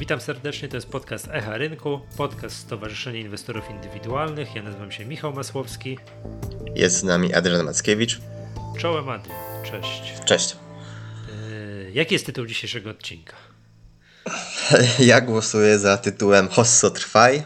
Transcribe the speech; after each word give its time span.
Witam 0.00 0.20
serdecznie, 0.20 0.68
to 0.68 0.76
jest 0.76 0.88
podcast 0.88 1.28
Echa 1.32 1.56
Rynku, 1.56 2.00
podcast 2.16 2.56
Stowarzyszenia 2.56 3.20
Inwestorów 3.20 3.70
Indywidualnych. 3.70 4.54
Ja 4.54 4.62
nazywam 4.62 4.92
się 4.92 5.04
Michał 5.04 5.32
Masłowski. 5.32 5.98
Jest 6.74 6.96
z 6.96 7.02
nami 7.02 7.34
Adrian 7.34 7.64
Mackiewicz. 7.64 8.20
Czołem 8.78 9.08
Adrian, 9.08 9.38
cześć. 9.64 10.02
Cześć. 10.24 10.56
Yy, 11.84 11.90
jaki 11.92 12.14
jest 12.14 12.26
tytuł 12.26 12.46
dzisiejszego 12.46 12.90
odcinka? 12.90 13.36
Ja 14.98 15.20
głosuję 15.20 15.78
za 15.78 15.96
tytułem 15.96 16.48
Hosso 16.48 16.90
trwaj, 16.90 17.44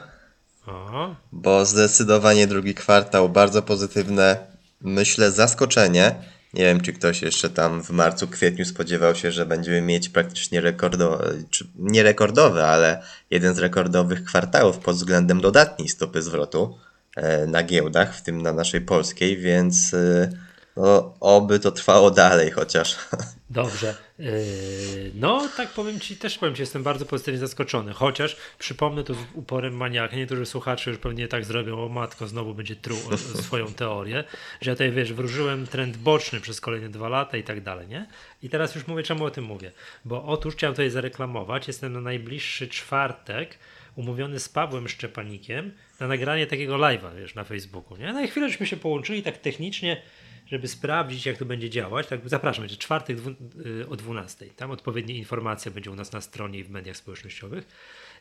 bo 1.33 1.67
zdecydowanie 1.67 2.47
drugi 2.47 2.75
kwartał 2.75 3.29
bardzo 3.29 3.63
pozytywne, 3.63 4.47
myślę 4.81 5.31
zaskoczenie. 5.31 6.15
Nie 6.55 6.65
wiem, 6.65 6.81
czy 6.81 6.93
ktoś 6.93 7.23
jeszcze 7.23 7.51
tam 7.51 7.83
w 7.83 7.91
marcu, 7.91 8.29
kwietniu 8.29 8.65
spodziewał 8.65 9.15
się, 9.15 9.33
że 9.33 9.47
będziemy 9.47 9.81
mieć 9.81 10.09
praktycznie 10.09 10.61
rekordowe, 10.61 11.33
czy 11.51 11.67
nie 11.79 12.03
rekordowe, 12.03 12.67
ale 12.67 13.03
jeden 13.31 13.55
z 13.55 13.59
rekordowych 13.59 14.25
kwartałów 14.25 14.79
pod 14.79 14.97
względem 14.97 15.41
dodatniej 15.41 15.89
stopy 15.89 16.23
zwrotu 16.23 16.79
e, 17.17 17.47
na 17.47 17.63
giełdach, 17.63 18.17
w 18.17 18.23
tym 18.23 18.43
na 18.43 18.53
naszej 18.53 18.81
polskiej, 18.81 19.37
więc 19.37 19.95
e, 19.95 20.31
no, 20.77 21.15
oby 21.21 21.61
to 21.61 21.73
trwało 21.73 22.11
dalej 22.11 22.51
chociaż. 22.51 22.97
dobrze. 23.55 23.95
Yy, 24.19 25.11
no, 25.15 25.49
tak 25.57 25.69
powiem 25.69 26.01
Ci, 26.01 26.17
też 26.17 26.39
powiem 26.39 26.55
Ci, 26.55 26.63
jestem 26.63 26.83
bardzo 26.83 27.07
pozytywnie 27.07 27.41
zaskoczony. 27.41 27.93
Chociaż 27.93 28.37
przypomnę 28.59 29.05
to 29.05 29.15
z 29.15 29.19
uporem 29.35 29.77
maniaka. 29.77 30.17
Niektórzy 30.17 30.47
słuchacze 30.47 30.91
już 30.91 30.99
pewnie 30.99 31.29
tak 31.29 31.45
zrobią, 31.45 31.85
o 31.85 31.89
matko, 31.89 32.27
znowu 32.27 32.55
będzie 32.55 32.77
truł 32.77 32.99
swoją 33.17 33.67
teorię, 33.67 34.25
że 34.61 34.71
ja 34.71 34.75
tutaj, 34.75 34.93
wiesz, 34.93 35.13
wróżyłem 35.13 35.67
trend 35.67 35.97
boczny 35.97 36.41
przez 36.41 36.61
kolejne 36.61 36.89
dwa 36.89 37.09
lata 37.09 37.37
i 37.37 37.43
tak 37.43 37.63
dalej, 37.63 37.89
nie? 37.89 38.07
I 38.43 38.49
teraz 38.51 38.75
już 38.75 38.87
mówię, 38.87 39.03
czemu 39.03 39.25
o 39.25 39.31
tym 39.31 39.45
mówię. 39.45 39.73
Bo 40.05 40.25
otóż 40.25 40.55
chciałem 40.55 40.75
tutaj 40.75 40.91
zareklamować, 40.91 41.69
jestem 41.69 41.93
na 41.93 42.01
najbliższy 42.01 42.69
czwartek 42.69 43.59
umówiony 43.97 44.41
z 44.41 44.49
Pawłem 44.49 44.89
Szczepanikiem 44.89 45.73
na 46.01 46.09
nagranie 46.09 46.47
takiego 46.47 46.77
live'a, 46.77 47.17
wiesz, 47.17 47.35
na 47.35 47.45
Facebooku, 47.45 47.97
nie? 47.97 48.13
Na 48.13 48.27
chwilę 48.27 48.49
żeśmy 48.49 48.67
się 48.67 48.77
połączyli 48.77 49.23
tak 49.23 49.39
technicznie, 49.39 50.03
żeby 50.47 50.69
sprawdzić, 50.69 51.27
jak 51.27 51.39
to 51.39 51.45
będzie 51.45 51.71
działać. 51.71 52.07
Tak, 52.07 52.21
zapraszam, 52.25 52.63
będzie 52.63 52.77
czwartek 52.77 53.19
y, 53.67 53.89
o 53.89 53.97
12. 53.97 54.47
Tam 54.57 54.71
odpowiednie 54.71 55.15
informacje 55.15 55.71
będzie 55.71 55.91
u 55.91 55.95
nas 55.95 56.13
na 56.13 56.21
stronie 56.21 56.59
i 56.59 56.65
w 56.65 56.71
mediach 56.71 56.97
społecznościowych. 56.97 57.67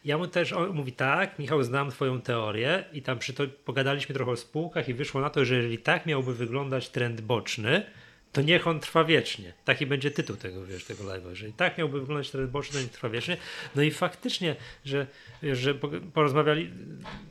Ja 0.06 0.18
mu 0.18 0.28
też, 0.28 0.54
on 0.54 0.70
mówi 0.70 0.92
tak, 0.92 1.40
Michał, 1.40 1.64
znam 1.64 1.92
twoją 1.92 2.22
teorię 2.22 2.86
i 2.94 3.02
tam 3.02 3.20
przy 3.20 3.34
to 3.34 3.44
pogadaliśmy 3.66 4.16
trochę 4.16 4.32
o 4.32 4.38
spółkach 4.38 4.90
i 4.90 4.94
wyszło 4.94 5.22
na 5.22 5.30
to, 5.30 5.46
że 5.46 5.56
jeżeli 5.56 5.78
tak 5.78 6.06
miałby 6.06 6.34
wyglądać 6.34 6.90
trend 6.90 7.22
boczny, 7.22 7.86
to 8.32 8.42
niech 8.42 8.68
on 8.68 8.80
trwa 8.80 9.04
wiecznie. 9.04 9.54
Taki 9.66 9.86
będzie 9.86 10.12
tytuł 10.12 10.36
tego, 10.36 10.66
wiesz, 10.66 10.86
tego 10.86 11.04
live'a. 11.04 11.30
Jeżeli 11.30 11.54
tak 11.54 11.78
miałby 11.78 12.00
wyglądać 12.00 12.32
trend 12.32 12.52
boczny, 12.52 12.74
to 12.74 12.82
niech 12.82 12.92
trwa 12.92 13.10
wiecznie. 13.10 13.38
No 13.76 13.82
i 13.82 13.92
faktycznie, 13.92 14.56
że, 14.86 15.08
że 15.44 15.76
po- 15.76 15.90
porozmawiali, 16.14 16.72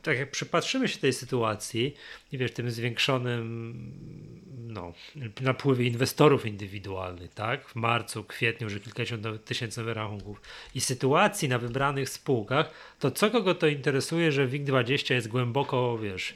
tak 0.01 0.17
jak 0.17 0.31
przypatrzymy 0.31 0.87
się 0.87 0.99
tej 0.99 1.13
sytuacji 1.13 1.95
i 2.31 2.37
wiesz, 2.37 2.51
tym 2.51 2.71
zwiększonym 2.71 4.42
no, 4.73 4.93
napływie 5.41 5.85
inwestorów 5.87 6.45
indywidualnych, 6.45 7.33
tak? 7.33 7.67
W 7.69 7.75
marcu, 7.75 8.23
kwietniu, 8.23 8.69
że 8.69 8.79
kilkadziesiąt 8.79 9.45
tysięcy 9.45 9.79
nowych 9.79 9.95
rachunków 9.95 10.41
i 10.75 10.81
sytuacji 10.81 11.49
na 11.49 11.59
wybranych 11.59 12.09
spółkach, 12.09 12.71
to 12.99 13.11
co 13.11 13.31
kogo 13.31 13.55
to 13.55 13.67
interesuje, 13.67 14.31
że 14.31 14.47
WIG20 14.47 15.13
jest 15.13 15.27
głęboko, 15.27 15.97
wiesz, 15.97 16.35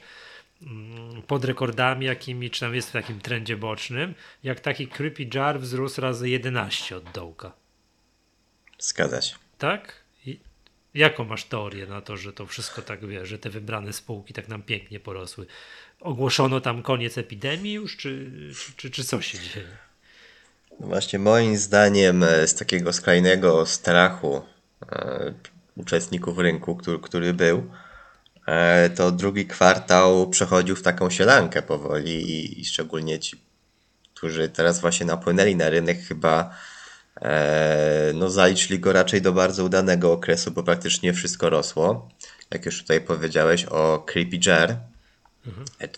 mm, 0.62 1.22
pod 1.22 1.44
rekordami 1.44 2.06
jakimi, 2.06 2.50
czy 2.50 2.60
tam 2.60 2.74
jest 2.74 2.88
w 2.88 2.92
takim 2.92 3.20
trendzie 3.20 3.56
bocznym, 3.56 4.14
jak 4.42 4.60
taki 4.60 4.88
Creepy 4.88 5.26
Jar 5.34 5.60
wzrósł 5.60 6.00
razy 6.00 6.28
11 6.28 6.96
od 6.96 7.10
dołka, 7.10 7.52
Zgadza 8.78 9.22
się. 9.22 9.36
tak? 9.58 10.04
I 10.26 10.40
jaką 10.94 11.24
masz 11.24 11.44
teorię 11.44 11.86
na 11.86 12.00
to, 12.00 12.16
że 12.16 12.32
to 12.32 12.46
wszystko 12.46 12.82
tak, 12.82 13.06
wiesz, 13.06 13.28
że 13.28 13.38
te 13.38 13.50
wybrane 13.50 13.92
spółki 13.92 14.34
tak 14.34 14.48
nam 14.48 14.62
pięknie 14.62 15.00
porosły? 15.00 15.46
Ogłoszono 16.00 16.60
tam 16.60 16.82
koniec 16.82 17.18
epidemii 17.18 17.72
już, 17.72 17.96
czy, 17.96 18.30
czy, 18.76 18.90
czy, 18.90 19.04
co 19.04 19.20
się 19.20 19.38
dzieje? 19.38 19.66
No 20.80 20.86
Właśnie 20.86 21.18
moim 21.18 21.56
zdaniem 21.56 22.22
e, 22.22 22.46
z 22.46 22.54
takiego 22.54 22.92
skrajnego 22.92 23.66
strachu 23.66 24.42
e, 24.92 25.34
uczestników 25.76 26.38
rynku, 26.38 26.76
który, 26.76 26.98
który 26.98 27.34
był, 27.34 27.70
e, 28.46 28.90
to 28.90 29.10
drugi 29.10 29.46
kwartał 29.46 30.30
przechodził 30.30 30.76
w 30.76 30.82
taką 30.82 31.10
sielankę 31.10 31.62
powoli 31.62 32.30
i, 32.30 32.60
i 32.60 32.64
szczególnie 32.64 33.18
ci, 33.18 33.36
którzy 34.14 34.48
teraz 34.48 34.80
właśnie 34.80 35.06
napłynęli 35.06 35.56
na 35.56 35.70
rynek 35.70 35.98
chyba 36.00 36.54
e, 37.20 38.12
no 38.14 38.30
zaliczyli 38.30 38.80
go 38.80 38.92
raczej 38.92 39.22
do 39.22 39.32
bardzo 39.32 39.64
udanego 39.64 40.12
okresu, 40.12 40.50
bo 40.50 40.62
praktycznie 40.62 41.12
wszystko 41.12 41.50
rosło. 41.50 42.08
Jak 42.50 42.66
już 42.66 42.82
tutaj 42.82 43.00
powiedziałeś 43.00 43.64
o 43.64 44.04
Creepy 44.06 44.38
Jar, 44.46 44.76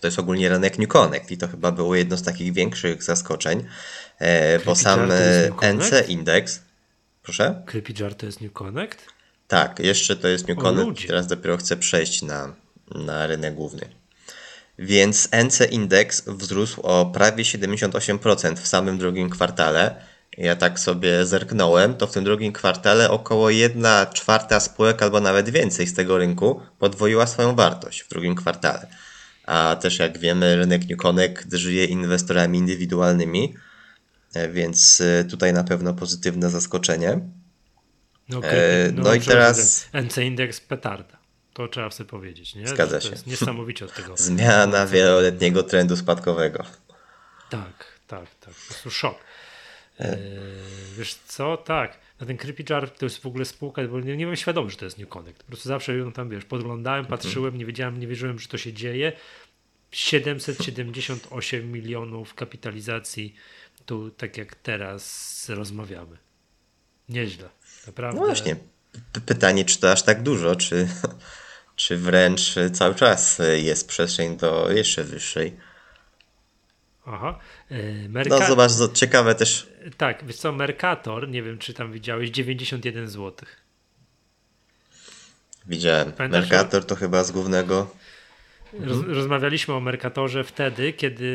To 0.00 0.06
jest 0.06 0.18
ogólnie 0.18 0.48
rynek 0.48 0.78
New 0.78 0.88
Connect 0.88 1.30
i 1.30 1.38
to 1.38 1.48
chyba 1.48 1.72
było 1.72 1.94
jedno 1.94 2.16
z 2.16 2.22
takich 2.22 2.52
większych 2.52 3.02
zaskoczeń, 3.02 3.64
e, 4.18 4.58
bo 4.58 4.76
sam 4.76 5.10
e? 5.62 5.72
NC 5.72 6.08
Index, 6.08 6.62
proszę? 7.22 7.62
Creepy 7.66 7.92
Jar 8.00 8.14
to 8.14 8.26
jest 8.26 8.40
New 8.40 8.52
Connect? 8.52 9.06
Tak, 9.48 9.78
jeszcze 9.78 10.16
to 10.16 10.28
jest 10.28 10.48
New 10.48 10.58
O, 10.58 10.62
Connect 10.62 10.86
ludzie. 10.86 11.08
teraz 11.08 11.26
dopiero 11.26 11.56
chcę 11.56 11.76
przejść 11.76 12.22
na, 12.22 12.54
na 12.94 13.26
rynek 13.26 13.54
główny. 13.54 13.88
Więc 14.78 15.28
NC 15.44 15.60
Index 15.70 16.22
wzrósł 16.26 16.80
o 16.80 17.06
prawie 17.06 17.44
78% 17.44 18.56
w 18.56 18.66
samym 18.66 18.98
drugim 18.98 19.30
kwartale. 19.30 19.94
Ja 20.38 20.56
tak 20.56 20.78
sobie 20.78 21.26
zerknąłem, 21.26 21.94
to 21.94 22.06
w 22.06 22.12
tym 22.12 22.24
drugim 22.24 22.52
kwartale 22.52 23.10
około 23.10 23.50
1 23.50 23.86
czwarta 24.14 24.60
spółek 24.60 25.02
albo 25.02 25.20
nawet 25.20 25.50
więcej 25.50 25.86
z 25.86 25.94
tego 25.94 26.18
rynku 26.18 26.60
podwoiła 26.78 27.26
swoją 27.26 27.54
wartość 27.54 28.02
w 28.02 28.08
drugim 28.08 28.34
kwartale. 28.34 28.86
A 29.46 29.76
też 29.82 29.98
jak 29.98 30.18
wiemy, 30.18 30.56
rynek 30.56 30.88
New 30.90 30.98
Connect 30.98 31.52
żyje 31.52 31.84
inwestorami 31.84 32.58
indywidualnymi, 32.58 33.54
e, 34.34 34.48
więc 34.48 35.00
e, 35.00 35.24
tutaj 35.24 35.52
na 35.52 35.64
pewno 35.64 35.94
pozytywne 35.94 36.50
zaskoczenie. 36.50 37.20
No, 38.28 38.38
E, 38.38 38.40
Creepy- 38.40 38.92
no 38.94 39.14
i 39.14 39.20
przepraszam, 39.20 39.54
teraz- 39.54 39.88
NC 39.92 40.18
Indeks 40.24 40.60
petarda. 40.60 41.18
To 41.54 41.68
trzeba 41.68 41.90
sobie 41.90 42.10
powiedzieć, 42.10 42.54
nie? 42.54 42.68
Zgadza 42.68 42.96
To 42.98 43.00
się. 43.04 43.10
jest 43.10 43.26
niesamowicie 43.26 43.84
od 43.84 43.94
tego. 43.94 44.16
Zmiana 44.16 44.86
wieloletniego 44.86 45.62
trendu 45.62 45.96
spadkowego. 45.96 46.64
Tak, 47.50 47.84
tak, 48.06 48.26
tak. 48.40 48.54
Po 48.54 48.66
prostu 48.66 48.90
szok. 48.90 49.18
Wiesz 50.98 51.14
co? 51.26 51.56
Tak. 51.56 51.98
Na 52.20 52.26
ten 52.26 52.36
Creepy 52.36 52.64
Jar 52.70 52.90
to 52.90 53.06
jest 53.06 53.18
w 53.18 53.26
ogóle 53.26 53.44
spółka, 53.44 53.82
bo 53.88 54.00
nie, 54.00 54.16
nie 54.16 54.24
byłem 54.24 54.36
świadomy, 54.36 54.70
że 54.70 54.76
to 54.76 54.84
jest 54.84 54.98
New 54.98 55.08
Connect. 55.08 55.42
Po 55.42 55.46
prostu 55.46 55.68
zawsze 55.68 55.96
ją 55.96 56.12
tam, 56.12 56.28
wiesz, 56.28 56.44
podglądałem, 56.44 57.06
patrzyłem, 57.06 57.58
nie 57.58 57.66
wiedziałem, 57.66 58.00
nie 58.00 58.06
wierzyłem, 58.06 58.38
że 58.38 58.48
to 58.48 58.58
się 58.58 58.72
dzieje. 58.72 59.12
778 59.90 61.72
milionów 61.72 62.34
kapitalizacji 62.34 63.34
tu, 63.86 64.10
tak 64.10 64.36
jak 64.36 64.54
teraz 64.54 65.48
rozmawiamy. 65.48 66.16
Nieźle. 67.08 67.48
Naprawdę. 67.86 68.20
No 68.20 68.26
właśnie. 68.26 68.56
P- 69.12 69.20
pytanie, 69.20 69.64
czy 69.64 69.80
to 69.80 69.92
aż 69.92 70.02
tak 70.02 70.22
dużo, 70.22 70.56
czy, 70.56 70.88
czy 71.76 71.96
wręcz 71.96 72.54
cały 72.72 72.94
czas 72.94 73.40
jest 73.56 73.88
przestrzeń 73.88 74.36
do 74.36 74.70
jeszcze 74.72 75.04
wyższej. 75.04 75.56
Aha. 77.06 77.38
E, 77.70 78.08
No 78.08 78.46
zobacz, 78.48 78.70
zo- 78.70 78.92
ciekawe 78.92 79.34
też. 79.34 79.68
Tak, 79.96 80.24
wiesz 80.26 80.36
co, 80.36 80.52
Mercator, 80.52 81.28
nie 81.28 81.42
wiem 81.42 81.58
czy 81.58 81.74
tam 81.74 81.92
widziałeś, 81.92 82.30
91 82.30 83.08
zł. 83.08 83.48
Widziałem. 85.66 86.12
Pamiętasz, 86.12 86.40
Mercator 86.50 86.84
to 86.86 86.96
chyba 86.96 87.24
z 87.24 87.30
głównego. 87.32 87.94
Roz, 88.72 89.04
rozmawialiśmy 89.06 89.74
o 89.74 89.80
Mercatorze 89.80 90.44
wtedy, 90.44 90.92
kiedy 90.92 91.26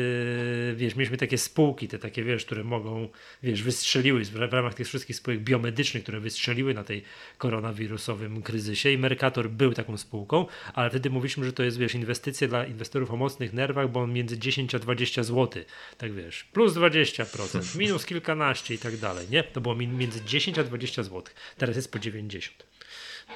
wiesz, 0.76 0.94
mieliśmy 0.94 1.16
takie 1.16 1.38
spółki, 1.38 1.88
te 1.88 1.98
takie 1.98 2.24
wiesz, 2.24 2.44
które 2.44 2.64
mogą, 2.64 3.08
wiesz, 3.42 3.62
wystrzeliły 3.62 4.24
w 4.24 4.36
ramach 4.36 4.74
tych 4.74 4.86
wszystkich 4.86 5.16
spółek 5.16 5.40
biomedycznych, 5.40 6.02
które 6.02 6.20
wystrzeliły 6.20 6.74
na 6.74 6.84
tej 6.84 7.02
koronawirusowym 7.38 8.42
kryzysie 8.42 8.90
i 8.90 8.98
Mercator 8.98 9.50
był 9.50 9.72
taką 9.72 9.96
spółką, 9.96 10.46
ale 10.74 10.90
wtedy 10.90 11.10
mówiliśmy, 11.10 11.44
że 11.44 11.52
to 11.52 11.62
jest, 11.62 11.78
wiesz, 11.78 11.94
inwestycja 11.94 12.48
dla 12.48 12.66
inwestorów 12.66 13.10
o 13.10 13.16
mocnych 13.16 13.52
nerwach, 13.52 13.90
bo 13.90 14.00
on 14.00 14.12
między 14.12 14.38
10 14.38 14.74
a 14.74 14.78
20 14.78 15.22
zł, 15.22 15.62
tak 15.98 16.12
wiesz, 16.12 16.44
plus 16.44 16.74
20%, 16.74 17.78
minus 17.78 18.06
kilkanaście 18.06 18.74
i 18.74 18.78
tak 18.78 18.96
dalej, 18.96 19.26
nie? 19.30 19.44
To 19.44 19.60
było 19.60 19.74
mi- 19.74 19.88
między 19.88 20.24
10 20.24 20.58
a 20.58 20.64
20 20.64 21.02
zł, 21.02 21.22
teraz 21.58 21.76
jest 21.76 21.92
po 21.92 21.98
90. 21.98 22.66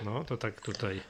No, 0.04 0.24
to 0.24 0.36
tak 0.36 0.60
tutaj 0.60 1.00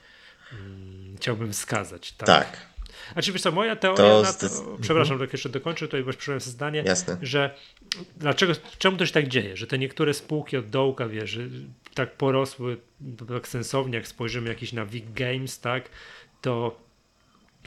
mm, 0.52 1.16
chciałbym 1.16 1.52
wskazać, 1.52 2.12
tak? 2.12 2.26
Tak, 2.26 2.66
A 3.14 3.22
czy 3.22 3.32
wiesz 3.32 3.42
co, 3.42 3.52
moja 3.52 3.76
teoria 3.76 4.04
To 4.04 4.22
na 4.22 4.32
to, 4.32 4.48
przepraszam, 4.80 5.18
tak 5.18 5.32
jeszcze 5.32 5.48
dokończę, 5.48 5.86
tutaj 5.86 6.04
bo 6.04 6.12
sobie 6.12 6.40
zdanie, 6.40 6.82
Jasne. 6.86 7.18
że 7.22 7.54
dlaczego, 8.16 8.52
czemu 8.78 8.96
to 8.96 9.06
się 9.06 9.12
tak 9.12 9.28
dzieje, 9.28 9.56
że 9.56 9.66
te 9.66 9.78
niektóre 9.78 10.14
spółki 10.14 10.56
od 10.56 10.66
dołka, 10.70 11.08
wiesz, 11.08 11.38
tak 11.94 12.16
porosły 12.16 12.76
tak 13.28 13.48
sensownie, 13.48 13.96
jak 13.96 14.08
spojrzymy 14.08 14.48
jakiś 14.48 14.72
na 14.72 14.86
Big 14.86 15.12
Games, 15.12 15.60
tak, 15.60 15.88
to 16.40 16.76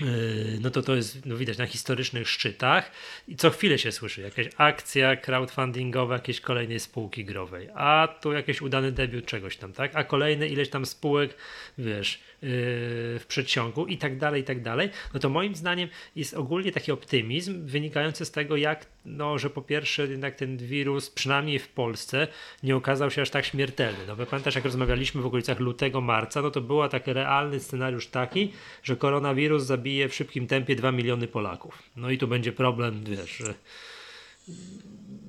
Yy, 0.01 0.59
no 0.61 0.69
to 0.69 0.81
to 0.81 0.95
jest 0.95 1.25
no 1.25 1.37
widać 1.37 1.57
na 1.57 1.65
historycznych 1.65 2.29
szczytach 2.29 2.91
i 3.27 3.35
co 3.35 3.49
chwilę 3.49 3.77
się 3.77 3.91
słyszy 3.91 4.21
jakaś 4.21 4.49
akcja 4.57 5.15
crowdfundingowa 5.15 6.13
jakiejś 6.13 6.41
kolejnej 6.41 6.79
spółki 6.79 7.25
growej, 7.25 7.69
a 7.75 8.07
tu 8.21 8.31
jakiś 8.31 8.61
udany 8.61 8.91
debiut 8.91 9.25
czegoś 9.25 9.57
tam, 9.57 9.73
tak? 9.73 9.95
A 9.95 10.03
kolejne 10.03 10.47
ileś 10.47 10.69
tam 10.69 10.85
spółek, 10.85 11.35
wiesz, 11.77 12.19
w 12.43 13.25
przedsionku 13.27 13.85
i 13.85 13.97
tak 13.97 14.17
dalej, 14.17 14.41
i 14.41 14.43
tak 14.43 14.61
dalej. 14.61 14.89
No 15.13 15.19
to 15.19 15.29
moim 15.29 15.55
zdaniem 15.55 15.89
jest 16.15 16.33
ogólnie 16.33 16.71
taki 16.71 16.91
optymizm 16.91 17.65
wynikający 17.65 18.25
z 18.25 18.31
tego, 18.31 18.57
jak, 18.57 18.85
no, 19.05 19.37
że 19.37 19.49
po 19.49 19.61
pierwsze 19.61 20.07
jednak 20.07 20.35
ten 20.35 20.57
wirus, 20.57 21.09
przynajmniej 21.09 21.59
w 21.59 21.69
Polsce, 21.69 22.27
nie 22.63 22.75
okazał 22.75 23.11
się 23.11 23.21
aż 23.21 23.29
tak 23.29 23.45
śmiertelny. 23.45 23.99
No 24.07 24.25
pamiętasz, 24.25 24.55
jak 24.55 24.65
rozmawialiśmy 24.65 25.21
w 25.21 25.25
okolicach 25.25 25.59
lutego, 25.59 26.01
marca, 26.01 26.41
no 26.41 26.51
to 26.51 26.61
był 26.61 26.87
taki 26.89 27.13
realny 27.13 27.59
scenariusz 27.59 28.07
taki, 28.07 28.53
że 28.83 28.95
koronawirus 28.95 29.63
zabije 29.63 30.09
w 30.09 30.15
szybkim 30.15 30.47
tempie 30.47 30.75
2 30.75 30.91
miliony 30.91 31.27
Polaków. 31.27 31.83
No 31.95 32.09
i 32.09 32.17
tu 32.17 32.27
będzie 32.27 32.51
problem, 32.51 33.03
wiesz, 33.03 33.37
że 33.37 33.53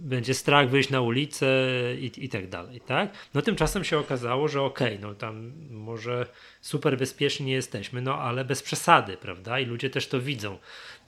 będzie 0.05 0.35
strach 0.35 0.71
wyjść 0.71 0.91
na 0.91 1.01
ulicę 1.01 1.47
i, 1.99 2.25
i 2.25 2.29
tak 2.29 2.49
dalej, 2.49 2.81
tak? 2.81 3.12
No 3.35 3.43
tymczasem 3.43 3.85
się 3.85 3.99
okazało, 3.99 4.49
że 4.49 4.62
okej, 4.62 4.97
okay, 4.97 5.09
no 5.09 5.15
tam 5.15 5.53
może 5.71 6.27
super 6.61 6.99
bezpieczni 6.99 7.47
nie 7.47 7.53
jesteśmy, 7.53 8.03
no 8.03 8.19
ale 8.19 8.45
bez 8.45 8.62
przesady, 8.62 9.17
prawda? 9.17 9.59
I 9.59 9.67
ludzie 9.67 9.91
też 9.91 10.09
to 10.09 10.21
widzą, 10.21 10.59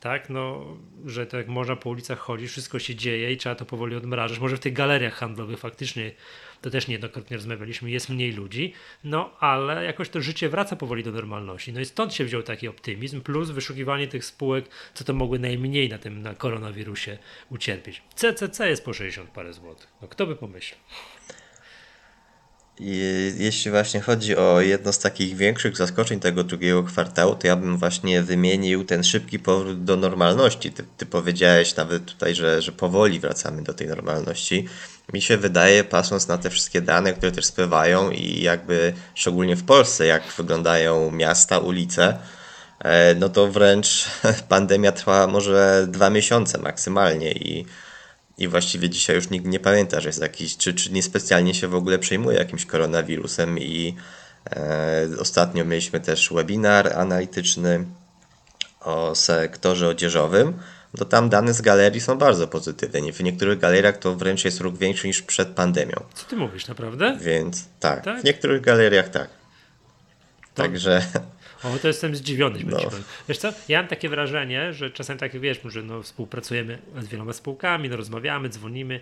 tak? 0.00 0.30
No, 0.30 0.76
że 1.04 1.26
tak 1.26 1.48
można 1.48 1.76
po 1.76 1.90
ulicach 1.90 2.18
chodzić, 2.18 2.50
wszystko 2.50 2.78
się 2.78 2.94
dzieje 2.94 3.32
i 3.32 3.36
trzeba 3.36 3.54
to 3.54 3.64
powoli 3.64 3.96
odmrażać. 3.96 4.38
Może 4.38 4.56
w 4.56 4.60
tych 4.60 4.72
galeriach 4.72 5.14
handlowych 5.14 5.58
faktycznie 5.58 6.12
to 6.60 6.70
też 6.70 6.88
niejednokrotnie 6.88 7.36
rozmawialiśmy, 7.36 7.90
jest 7.90 8.08
mniej 8.08 8.32
ludzi, 8.32 8.72
no 9.04 9.30
ale 9.40 9.84
jakoś 9.84 10.08
to 10.08 10.20
życie 10.20 10.48
wraca 10.48 10.76
powoli 10.76 11.04
do 11.04 11.12
normalności. 11.12 11.72
No 11.72 11.80
i 11.80 11.84
stąd 11.84 12.14
się 12.14 12.24
wziął 12.24 12.42
taki 12.42 12.68
optymizm, 12.68 13.20
plus 13.20 13.50
wyszukiwanie 13.50 14.08
tych 14.08 14.24
spółek, 14.24 14.68
co 14.94 15.04
to 15.04 15.14
mogły 15.14 15.38
najmniej 15.38 15.88
na 15.88 15.98
tym 15.98 16.22
na 16.22 16.34
koronawirusie 16.34 17.18
ucierpieć. 17.50 18.02
CCC 18.14 18.68
jest 18.68 18.84
po 18.84 18.92
60 18.92 19.30
parę 19.30 19.52
złotych. 19.52 19.88
No 20.02 20.08
kto 20.08 20.26
by 20.26 20.36
pomyślał? 20.36 20.80
Jeśli 22.80 23.70
właśnie 23.70 24.00
chodzi 24.00 24.36
o 24.36 24.60
jedno 24.60 24.92
z 24.92 24.98
takich 24.98 25.36
większych 25.36 25.76
zaskoczeń 25.76 26.20
tego 26.20 26.44
drugiego 26.44 26.82
kwartału, 26.84 27.34
to 27.34 27.46
ja 27.46 27.56
bym 27.56 27.76
właśnie 27.76 28.22
wymienił 28.22 28.84
ten 28.84 29.04
szybki 29.04 29.38
powrót 29.38 29.84
do 29.84 29.96
normalności. 29.96 30.72
Ty, 30.72 30.84
ty 30.96 31.06
powiedziałeś 31.06 31.76
nawet 31.76 32.04
tutaj, 32.04 32.34
że, 32.34 32.62
że 32.62 32.72
powoli 32.72 33.20
wracamy 33.20 33.62
do 33.62 33.74
tej 33.74 33.86
normalności. 33.86 34.68
Mi 35.12 35.22
się 35.22 35.36
wydaje, 35.36 35.84
patrząc 35.84 36.28
na 36.28 36.38
te 36.38 36.50
wszystkie 36.50 36.80
dane, 36.80 37.12
które 37.12 37.32
też 37.32 37.44
spływają 37.44 38.10
i 38.10 38.42
jakby 38.42 38.92
szczególnie 39.14 39.56
w 39.56 39.64
Polsce, 39.64 40.06
jak 40.06 40.22
wyglądają 40.36 41.10
miasta, 41.10 41.58
ulice, 41.58 42.18
e, 42.78 43.14
no 43.14 43.28
to 43.28 43.48
wręcz 43.48 44.04
pandemia 44.48 44.92
trwa 44.92 45.26
może 45.26 45.86
dwa 45.88 46.10
miesiące 46.10 46.58
maksymalnie 46.58 47.32
i 47.32 47.66
i 48.38 48.48
właściwie 48.48 48.90
dzisiaj 48.90 49.16
już 49.16 49.30
nikt 49.30 49.46
nie 49.46 49.60
pamięta, 49.60 50.00
że 50.00 50.08
jest 50.08 50.22
jakiś, 50.22 50.56
czy, 50.56 50.74
czy 50.74 50.92
niespecjalnie 50.92 51.54
się 51.54 51.68
w 51.68 51.74
ogóle 51.74 51.98
przejmuje 51.98 52.38
jakimś 52.38 52.66
koronawirusem 52.66 53.58
i 53.58 53.96
e, 54.50 55.06
ostatnio 55.20 55.64
mieliśmy 55.64 56.00
też 56.00 56.30
webinar 56.32 56.92
analityczny 56.92 57.84
o 58.80 59.14
sektorze 59.14 59.88
odzieżowym, 59.88 60.58
to 60.96 61.04
tam 61.04 61.28
dane 61.28 61.54
z 61.54 61.60
galerii 61.60 62.00
są 62.00 62.18
bardzo 62.18 62.48
pozytywne. 62.48 63.12
W 63.12 63.22
niektórych 63.22 63.58
galeriach 63.58 63.98
to 63.98 64.16
wręcz 64.16 64.44
jest 64.44 64.60
ruch 64.60 64.78
większy 64.78 65.06
niż 65.06 65.22
przed 65.22 65.48
pandemią. 65.48 66.04
Co 66.14 66.26
ty 66.26 66.36
mówisz, 66.36 66.68
naprawdę? 66.68 67.18
Więc 67.20 67.64
tak, 67.80 68.04
tak? 68.04 68.20
w 68.20 68.24
niektórych 68.24 68.60
galeriach 68.60 69.08
tak. 69.08 69.28
To... 70.54 70.62
Także 70.62 71.02
o, 71.62 71.78
to 71.78 71.88
jestem 71.88 72.16
zdziwiony. 72.16 72.58
No. 72.66 72.78
Wiesz 73.28 73.38
co, 73.38 73.52
ja 73.68 73.78
mam 73.78 73.88
takie 73.88 74.08
wrażenie, 74.08 74.72
że 74.72 74.90
czasem 74.90 75.18
tak 75.18 75.40
wiesz, 75.40 75.60
że 75.64 75.82
no, 75.82 76.02
współpracujemy 76.02 76.78
z 76.98 77.06
wieloma 77.06 77.32
spółkami, 77.32 77.88
no, 77.88 77.96
rozmawiamy, 77.96 78.48
dzwonimy, 78.48 79.00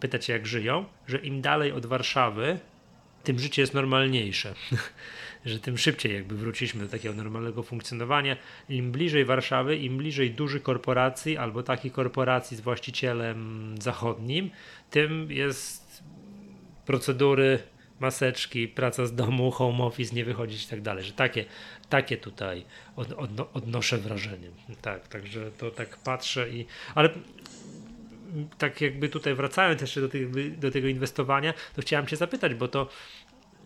pytać 0.00 0.28
jak 0.28 0.46
żyją, 0.46 0.84
że 1.06 1.18
im 1.18 1.40
dalej 1.40 1.72
od 1.72 1.86
Warszawy, 1.86 2.58
tym 3.24 3.38
życie 3.38 3.62
jest 3.62 3.74
normalniejsze. 3.74 4.54
że 5.44 5.58
tym 5.58 5.78
szybciej 5.78 6.14
jakby 6.14 6.36
wróciliśmy 6.36 6.84
do 6.84 6.88
takiego 6.88 7.14
normalnego 7.14 7.62
funkcjonowania. 7.62 8.36
Im 8.68 8.92
bliżej 8.92 9.24
Warszawy, 9.24 9.76
im 9.76 9.96
bliżej 9.96 10.30
dużych 10.30 10.62
korporacji 10.62 11.36
albo 11.36 11.62
takich 11.62 11.92
korporacji 11.92 12.56
z 12.56 12.60
właścicielem 12.60 13.74
zachodnim, 13.80 14.50
tym 14.90 15.32
jest 15.32 16.02
procedury 16.86 17.58
maseczki, 18.00 18.68
praca 18.68 19.06
z 19.06 19.14
domu, 19.14 19.50
home 19.50 19.84
office, 19.84 20.14
nie 20.14 20.24
wychodzić 20.24 20.64
i 20.64 20.68
tak 20.68 20.82
dalej, 20.82 21.04
że 21.04 21.12
takie, 21.12 21.44
takie 21.88 22.16
tutaj 22.16 22.64
od, 22.96 23.12
od, 23.12 23.30
odnoszę 23.52 23.98
wrażenie. 23.98 24.48
Tak, 24.82 25.08
także 25.08 25.50
to 25.50 25.70
tak 25.70 25.96
patrzę 25.96 26.50
i, 26.50 26.66
ale 26.94 27.10
tak 28.58 28.80
jakby 28.80 29.08
tutaj 29.08 29.34
wracając 29.34 29.80
jeszcze 29.80 30.00
do, 30.00 30.08
tych, 30.08 30.58
do 30.58 30.70
tego 30.70 30.88
inwestowania, 30.88 31.54
to 31.76 31.82
chciałem 31.82 32.06
cię 32.06 32.16
zapytać, 32.16 32.54
bo 32.54 32.68
to 32.68 32.88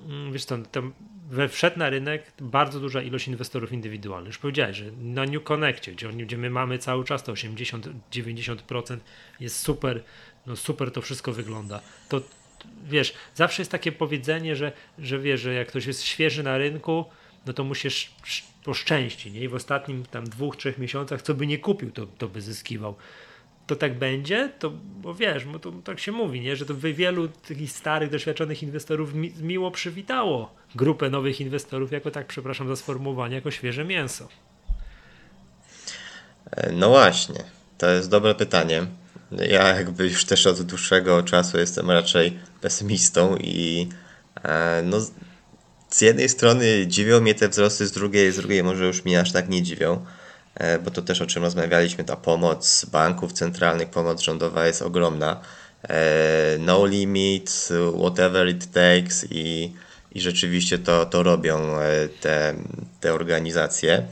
mm, 0.09 0.33
wiesz 0.33 0.45
to, 0.45 0.59
to 0.59 0.83
we 1.31 1.49
wszedł 1.49 1.79
na 1.79 1.91
rynek 1.91 2.33
bardzo 2.41 2.81
duża 2.81 3.03
ilość 3.03 3.29
inwestorów 3.29 3.73
indywidualnych. 3.73 4.29
Już 4.29 4.39
powiedziałeś, 4.39 4.77
że 4.77 4.85
na 4.93 5.25
New 5.25 5.43
Connectie, 5.43 5.93
gdzie, 5.93 6.09
gdzie 6.09 6.39
my 6.39 6.51
mamy 6.51 6.79
cały 6.79 7.05
czas 7.05 7.23
to 7.23 7.33
80-90% 7.33 8.99
jest 9.41 9.59
super, 9.59 10.03
no 10.47 10.57
super 10.57 10.91
to 10.91 11.03
wszystko 11.03 11.33
wygląda. 11.33 11.81
To 12.09 12.21
wiesz, 12.85 13.15
zawsze 13.35 13.63
jest 13.63 13.71
takie 13.71 13.93
powiedzenie, 13.93 14.57
że, 14.57 14.73
że 14.99 15.19
wiesz, 15.19 15.41
że 15.41 15.55
jak 15.55 15.69
ktoś 15.69 15.87
jest 15.87 16.03
świeży 16.03 16.43
na 16.43 16.59
rynku, 16.59 17.05
no 17.47 17.53
to 17.53 17.65
musisz 17.65 18.11
po 18.65 18.75
szczęści, 18.75 19.33
nie? 19.33 19.41
I 19.41 19.49
w 19.49 19.55
ostatnim 19.55 20.07
tam 20.07 20.25
dwóch, 20.25 20.57
trzech 20.57 20.79
miesiącach, 20.79 21.23
co 21.23 21.35
by 21.35 21.47
nie 21.47 21.59
kupił, 21.59 21.91
to, 21.91 22.07
to 22.07 22.29
by 22.29 22.41
zyskiwał. 22.41 22.95
To 23.67 23.77
tak 23.77 23.99
będzie, 23.99 24.53
to 24.59 24.71
bo 25.01 25.15
wiesz, 25.15 25.45
bo 25.45 25.59
to 25.59 25.73
tak 25.73 26.01
się 26.01 26.13
mówi, 26.13 26.41
nie? 26.41 26.57
że 26.57 26.67
to 26.67 26.75
wielu 26.75 27.29
tych 27.29 27.71
starych, 27.71 28.11
doświadczonych 28.11 28.63
inwestorów 28.63 29.15
mi, 29.15 29.33
miło 29.41 29.71
przywitało 29.71 30.55
grupę 30.75 31.11
nowych 31.11 31.41
inwestorów, 31.41 31.93
jako 31.93 32.11
tak, 32.11 32.27
przepraszam 32.27 32.69
za 32.69 32.77
sformułowanie, 32.77 33.35
jako 33.35 33.51
świeże 33.51 33.85
mięso. 33.85 34.29
E, 36.51 36.73
no 36.73 36.89
właśnie, 36.89 37.45
to 37.79 37.91
jest 37.91 38.11
dobre 38.11 38.35
pytanie. 38.35 38.87
Ja 39.39 39.69
jakby 39.69 40.09
już 40.09 40.25
też 40.25 40.47
od 40.47 40.63
dłuższego 40.63 41.23
czasu 41.23 41.59
jestem 41.59 41.91
raczej 41.91 42.39
pesymistą 42.61 43.37
i 43.37 43.89
e, 44.45 44.83
no, 44.85 44.97
z 45.91 46.01
jednej 46.01 46.29
strony 46.29 46.87
dziwią 46.87 47.21
mnie 47.21 47.35
te 47.35 47.49
wzrosty, 47.49 47.87
z 47.87 47.93
drugiej, 47.93 48.33
z 48.33 48.37
drugiej 48.37 48.65
może 48.65 48.87
już 48.87 49.05
mnie 49.05 49.21
aż 49.21 49.33
tak 49.33 49.49
nie 49.49 49.63
dziwią, 49.63 50.05
e, 50.55 50.79
bo 50.79 50.91
to 50.91 51.03
też 51.03 51.21
o 51.21 51.27
czym 51.27 51.43
rozmawialiśmy, 51.43 52.05
ta 52.05 52.17
pomoc 52.17 52.85
banków 52.85 53.33
centralnych, 53.33 53.91
pomoc 53.91 54.21
rządowa 54.21 54.67
jest 54.67 54.83
ogromna. 54.83 55.41
E, 55.89 56.57
no 56.59 56.87
limit, 56.87 57.69
whatever 57.99 58.49
it 58.49 58.73
takes 58.73 59.27
i, 59.31 59.73
i 60.13 60.21
rzeczywiście 60.21 60.79
to, 60.79 61.07
to 61.07 61.23
robią 61.23 61.63
te, 62.21 62.55
te 63.01 63.15
organizacje, 63.15 64.07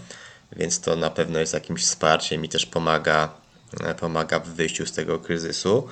więc 0.57 0.81
to 0.81 0.97
na 0.97 1.11
pewno 1.11 1.38
jest 1.38 1.55
jakimś 1.55 1.83
wsparciem 1.83 2.45
i 2.45 2.49
też 2.49 2.67
pomaga 2.67 3.42
pomaga 4.00 4.38
w 4.38 4.49
wyjściu 4.49 4.87
z 4.87 4.93
tego 4.93 5.19
kryzysu. 5.19 5.88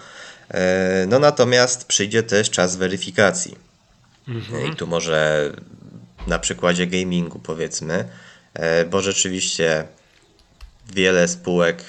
E, 0.49 1.07
no 1.09 1.19
natomiast 1.19 1.85
przyjdzie 1.85 2.23
też 2.23 2.51
czas 2.51 2.77
weryfikacji. 2.77 3.59
Mhm. 4.29 4.73
I 4.73 4.77
tu 4.77 4.87
może 4.87 5.53
na 6.27 6.39
przykładzie 6.39 6.87
gamingu 6.87 7.39
powiedzmy, 7.39 8.09
e, 8.55 8.85
bo 8.85 9.01
rzeczywiście 9.01 9.85
wiele 10.95 11.29
spółek 11.29 11.85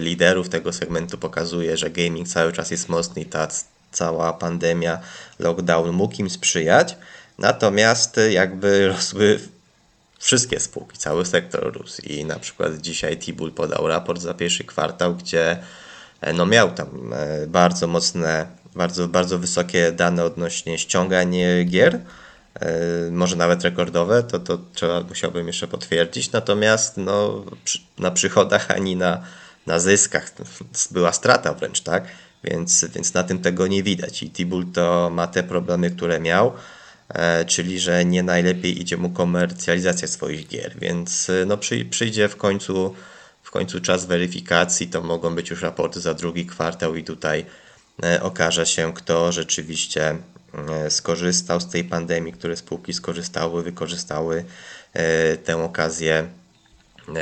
liderów 0.00 0.48
tego 0.48 0.72
segmentu 0.72 1.18
pokazuje, 1.18 1.76
że 1.76 1.90
gaming 1.90 2.28
cały 2.28 2.52
czas 2.52 2.70
jest 2.70 2.88
mocny 2.88 3.22
i 3.22 3.26
ta 3.26 3.48
cała 3.92 4.32
pandemia, 4.32 4.98
lockdown 5.38 5.92
mógł 5.92 6.16
im 6.16 6.30
sprzyjać. 6.30 6.96
Natomiast 7.38 8.20
jakby 8.30 8.88
rosły 8.88 9.40
wszystkie 10.18 10.60
spółki, 10.60 10.98
cały 10.98 11.26
sektor 11.26 11.72
rósł. 11.72 12.02
I 12.02 12.24
na 12.24 12.38
przykład 12.38 12.78
dzisiaj 12.78 13.18
Tibul 13.18 13.52
podał 13.52 13.88
raport 13.88 14.22
za 14.22 14.34
pierwszy 14.34 14.64
kwartał, 14.64 15.14
gdzie 15.14 15.58
e, 16.20 16.32
no 16.32 16.46
miał 16.46 16.70
tam 16.70 17.12
e, 17.12 17.46
bardzo 17.46 17.86
mocne, 17.86 18.46
bardzo, 18.74 19.08
bardzo 19.08 19.38
wysokie 19.38 19.92
dane 19.92 20.24
odnośnie 20.24 20.78
ściągań 20.78 21.36
gier, 21.64 22.00
e, 22.60 22.70
może 23.10 23.36
nawet 23.36 23.62
rekordowe, 23.62 24.22
to, 24.22 24.38
to 24.38 24.58
trzeba, 24.74 25.00
musiałbym 25.00 25.46
jeszcze 25.46 25.68
potwierdzić, 25.68 26.32
natomiast 26.32 26.96
no, 26.96 27.44
na 27.98 28.10
przychodach 28.10 28.70
ani 28.70 28.96
na, 28.96 29.22
na 29.66 29.78
zyskach 29.78 30.32
była 30.90 31.12
strata 31.12 31.54
wręcz, 31.54 31.80
tak? 31.80 32.04
Więc, 32.44 32.84
więc 32.84 33.14
na 33.14 33.22
tym 33.22 33.38
tego 33.38 33.66
nie 33.66 33.82
widać. 33.82 34.22
I 34.22 34.30
Tibul 34.30 34.66
to 34.72 35.10
ma 35.10 35.26
te 35.26 35.42
problemy, 35.42 35.90
które 35.90 36.20
miał, 36.20 36.52
czyli 37.46 37.80
że 37.80 38.04
nie 38.04 38.22
najlepiej 38.22 38.80
idzie 38.80 38.96
mu 38.96 39.10
komercjalizacja 39.10 40.08
swoich 40.08 40.48
gier, 40.48 40.78
więc 40.78 41.30
e, 41.30 41.46
no 41.46 41.56
przy, 41.56 41.84
przyjdzie 41.84 42.28
w 42.28 42.36
końcu, 42.36 42.94
w 43.42 43.50
końcu 43.50 43.80
czas 43.80 44.06
weryfikacji, 44.06 44.86
to 44.86 45.02
mogą 45.02 45.34
być 45.34 45.50
już 45.50 45.62
raporty 45.62 46.00
za 46.00 46.14
drugi 46.14 46.46
kwartał 46.46 46.96
i 46.96 47.04
tutaj 47.04 47.44
e, 48.02 48.22
okaże 48.22 48.66
się, 48.66 48.92
kto 48.94 49.32
rzeczywiście 49.32 50.16
skorzystał 50.88 51.60
z 51.60 51.68
tej 51.68 51.84
pandemii, 51.84 52.32
które 52.32 52.56
spółki 52.56 52.92
skorzystały, 52.92 53.62
wykorzystały 53.62 54.44
tę 55.44 55.64
okazję 55.64 56.28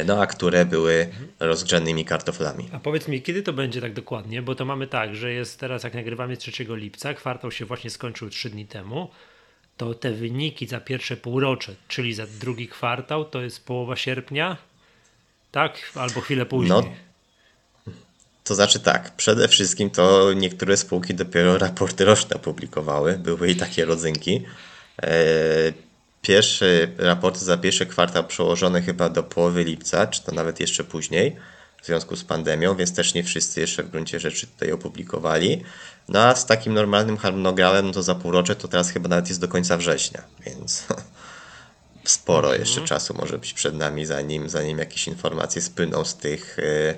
no 0.07 0.23
a 0.23 0.27
które 0.27 0.65
były 0.65 1.09
rozgrzanymi 1.41 2.05
kartoflami. 2.05 2.69
A 2.73 2.79
powiedz 2.79 3.09
mi, 3.09 3.23
kiedy 3.23 3.43
to 3.43 3.53
będzie 3.53 3.81
tak 3.81 3.93
dokładnie? 3.93 4.43
Bo 4.43 4.55
to 4.55 4.65
mamy 4.65 4.87
tak, 4.87 5.15
że 5.15 5.33
jest 5.33 5.61
teraz, 5.61 5.85
jak 5.85 5.95
nagrywamy 5.95 6.37
3 6.37 6.53
lipca, 6.69 7.15
kwartał 7.15 7.51
się 7.51 7.65
właśnie 7.65 7.91
skończył 7.91 8.31
3 8.31 8.51
dni 8.51 8.67
temu, 8.67 9.11
to 9.77 9.95
te 9.95 10.13
wyniki 10.13 10.67
za 10.67 10.81
pierwsze 10.81 11.17
półrocze, 11.17 11.75
czyli 11.89 12.15
za 12.15 12.27
drugi 12.27 12.69
kwartał, 12.69 13.25
to 13.25 13.43
jest 13.43 13.65
połowa 13.65 13.97
sierpnia, 13.97 14.57
tak? 15.53 15.93
Albo 15.95 16.21
chwilę 16.21 16.47
później. 16.47 16.69
No, 16.69 16.85
to 18.45 18.55
znaczy 18.55 18.81
tak, 18.81 19.17
przede 19.17 19.49
wszystkim 19.49 19.91
to 19.91 20.33
niektóre 20.33 20.77
spółki 20.77 21.15
dopiero 21.15 21.59
raporty 21.59 22.05
roczne 22.05 22.39
publikowały, 22.39 23.19
były 23.19 23.51
i 23.51 23.57
takie 23.57 23.85
rodzynki. 23.85 24.43
E, 25.03 25.13
pierwsze 26.23 26.89
raporty 26.99 27.45
za 27.45 27.57
pierwszy 27.57 27.87
kwartał 27.87 28.25
przełożone 28.25 28.83
chyba 28.83 29.09
do 29.09 29.23
połowy 29.23 29.65
lipca, 29.65 30.07
czy 30.07 30.23
to 30.23 30.33
nawet 30.33 30.61
jeszcze 30.61 30.85
później, 30.85 31.37
w 31.83 31.87
związku 31.87 32.17
z 32.17 32.25
pandemią, 32.25 32.77
więc 32.77 32.95
też 32.95 33.15
nie 33.15 33.25
wszyscy 33.25 33.61
jeszcze 33.61 33.83
w 33.83 33.91
gruncie 33.91 34.21
rzeczy 34.21 34.47
tutaj 34.47 34.73
opublikowali. 34.73 35.63
No 36.09 36.19
a 36.21 36.35
z 36.35 36.47
takim 36.47 36.75
normalnym 36.75 37.17
harmonogramem, 37.17 37.87
no 37.87 37.93
to 37.93 38.03
za 38.03 38.15
półrocze 38.15 38.57
to 38.57 38.69
teraz 38.69 38.91
chyba 38.91 39.09
nawet 39.09 39.29
jest 39.29 39.41
do 39.41 39.49
końca 39.49 39.77
września, 39.77 40.23
więc 40.47 40.85
sporo 42.05 42.49
mhm. 42.49 42.61
jeszcze 42.61 42.81
czasu 42.81 43.15
może 43.15 43.39
być 43.39 43.53
przed 43.53 43.75
nami, 43.75 44.07
zanim, 44.07 44.49
zanim 44.49 44.79
jakieś 44.79 45.09
informacje 45.09 45.63
spłyną 45.63 46.05
z 46.05 46.17
tych, 46.17 46.59
e, 46.59 46.95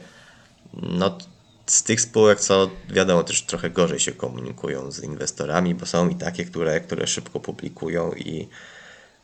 no, 0.75 1.19
z 1.67 1.83
tych 1.83 2.01
spółek, 2.01 2.41
co 2.41 2.71
wiadomo 2.91 3.25
też 3.25 3.43
trochę 3.43 3.71
gorzej 3.71 4.01
się 4.01 4.13
komunikują 4.13 4.93
z 4.93 5.03
inwestorami, 5.03 5.75
bo 5.75 5.87
są 5.87 6.09
i 6.09 6.15
takie, 6.15 6.45
które, 6.45 6.81
które 6.81 7.07
szybko 7.07 7.41
publikują 7.41 8.13
i 8.13 8.49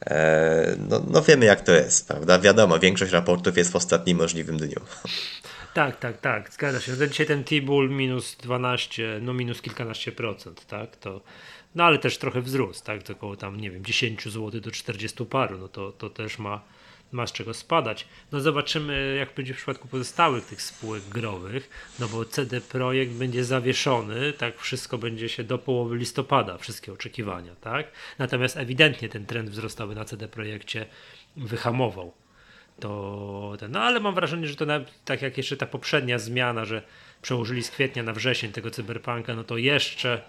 e, 0.06 0.76
no, 0.88 1.02
no 1.10 1.22
wiemy 1.22 1.46
jak 1.46 1.60
to 1.60 1.72
jest, 1.72 2.08
prawda? 2.08 2.38
Wiadomo, 2.38 2.78
większość 2.78 3.12
raportów 3.12 3.56
jest 3.56 3.72
w 3.72 3.76
ostatnim 3.76 4.18
możliwym 4.18 4.56
dniu. 4.56 4.80
Tak, 5.75 5.97
tak, 5.97 6.21
tak, 6.21 6.52
zgadza 6.52 6.81
się. 6.81 6.93
No, 7.00 7.07
dzisiaj 7.07 7.26
ten 7.26 7.45
T-Bull 7.45 7.90
minus 7.90 8.37
12, 8.37 9.19
no 9.23 9.35
minus 9.35 9.62
kilkanaście 9.62 10.12
procent, 10.12 10.66
tak, 10.66 10.97
to 10.97 11.21
no 11.75 11.85
ale 11.85 11.99
też 11.99 12.19
trochę 12.19 12.40
wzrósł, 12.40 12.85
tak, 12.85 13.02
to 13.02 13.12
około 13.12 13.37
tam, 13.37 13.61
nie 13.61 13.71
wiem, 13.71 13.85
10 13.85 14.25
zł 14.25 14.61
do 14.61 14.71
40 14.71 15.26
paru, 15.26 15.59
no 15.59 15.69
to, 15.69 15.93
to 15.93 16.11
też 16.11 16.38
ma, 16.38 16.62
ma 17.12 17.26
z 17.26 17.33
czego 17.33 17.54
spadać. 17.54 18.09
No 18.33 18.40
zobaczymy, 18.40 19.16
jak 19.19 19.35
będzie 19.35 19.54
w 19.54 19.57
przypadku 19.57 19.88
pozostałych 19.88 20.45
tych 20.45 20.62
spółek 20.62 21.02
growych, 21.02 21.71
no 21.99 22.09
bo 22.09 22.25
CD 22.25 22.61
Projekt 22.61 23.12
będzie 23.12 23.45
zawieszony, 23.45 24.33
tak, 24.33 24.59
wszystko 24.59 24.99
będzie 24.99 25.28
się 25.28 25.45
do 25.45 25.59
połowy 25.59 25.97
listopada, 25.97 26.59
wszystkie 26.59 26.93
oczekiwania, 26.93 27.54
tak, 27.61 27.87
natomiast 28.19 28.57
ewidentnie 28.57 29.09
ten 29.09 29.26
trend 29.26 29.50
wzrostowy 29.50 29.95
na 29.95 30.04
CD 30.04 30.28
Projekcie 30.28 30.87
wyhamował 31.37 32.24
to 32.81 33.52
ten, 33.59 33.73
no 33.73 33.81
ale 33.81 34.00
mam 34.00 34.14
wrażenie, 34.14 34.47
że 34.47 34.57
to 34.57 34.66
na, 34.66 34.81
tak 35.04 35.23
jak 35.23 35.37
jeszcze 35.37 35.57
ta 35.57 35.66
poprzednia 35.66 36.19
zmiana, 36.19 36.64
że 36.64 36.83
przełożyli 37.23 37.62
z 37.62 37.71
kwietnia 37.71 38.02
na 38.02 38.12
wrzesień 38.12 38.52
tego 38.52 38.71
cyberpunka, 38.71 39.35
no 39.35 39.45
to 39.45 39.57
jeszcze 39.57 40.23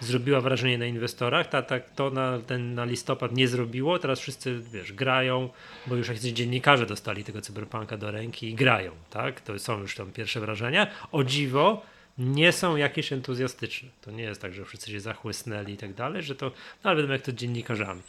zrobiła 0.00 0.40
wrażenie 0.40 0.78
na 0.78 0.86
inwestorach, 0.86 1.48
ta, 1.48 1.62
ta, 1.62 1.80
to 1.80 2.10
na, 2.10 2.38
ten, 2.38 2.74
na 2.74 2.84
listopad 2.84 3.32
nie 3.32 3.48
zrobiło, 3.48 3.98
teraz 3.98 4.20
wszyscy 4.20 4.60
wiesz, 4.72 4.92
grają, 4.92 5.48
bo 5.86 5.96
już 5.96 6.08
jakiś 6.08 6.22
dziennikarze 6.22 6.86
dostali 6.86 7.24
tego 7.24 7.40
cyberpunka 7.40 7.96
do 7.96 8.10
ręki 8.10 8.48
i 8.48 8.54
grają, 8.54 8.92
tak, 9.10 9.40
to 9.40 9.58
są 9.58 9.80
już 9.80 9.94
tam 9.94 10.12
pierwsze 10.12 10.40
wrażenia, 10.40 10.86
o 11.12 11.24
dziwo 11.24 11.82
nie 12.18 12.52
są 12.52 12.76
jakieś 12.76 13.12
entuzjastyczne, 13.12 13.88
to 14.00 14.10
nie 14.10 14.22
jest 14.22 14.42
tak, 14.42 14.54
że 14.54 14.64
wszyscy 14.64 14.90
się 14.90 15.00
zachłysnęli 15.00 15.72
i 15.72 15.76
tak 15.76 15.94
dalej, 15.94 16.22
że 16.22 16.34
to, 16.34 16.46
no 16.84 16.90
ale 16.90 16.96
wiadomo 16.96 17.12
jak 17.12 17.22
to 17.22 17.32
dziennikarzami 17.32 18.02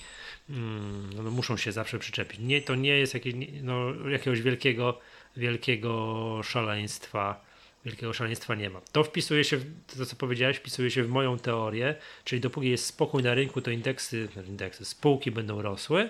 mm, 0.52 1.10
no, 1.16 1.32
muszą 1.32 1.58
się 1.58 1.72
zawsze 1.72 2.00
przyczepić. 2.00 2.40
Nie, 2.40 2.62
to 2.62 2.76
nie 2.76 2.98
jest 2.98 3.14
jakieś, 3.14 3.34
no, 3.64 3.94
jakiegoś 4.10 4.42
wielkiego, 4.42 5.00
wielkiego 5.38 6.44
szaleństwa. 6.44 7.52
Wielkiego 7.86 8.14
szaleństwa 8.14 8.56
nie 8.56 8.70
ma. 8.70 8.82
To 8.92 9.04
wpisuje 9.04 9.44
się, 9.44 9.58
w, 9.58 9.66
to 9.98 10.06
co 10.06 10.16
powiedziałeś, 10.16 10.58
wpisuje 10.58 10.92
się 10.92 11.04
w 11.04 11.10
moją 11.10 11.40
teorię, 11.40 11.96
czyli 12.24 12.42
dopóki 12.42 12.70
jest 12.70 12.86
spokój 12.86 13.24
na 13.24 13.34
rynku, 13.34 13.62
to 13.62 13.72
indeksy, 13.72 14.28
znaczy 14.34 14.50
indeksy 14.50 14.86
spółki 14.86 15.32
będą 15.32 15.62
rosły, 15.62 16.10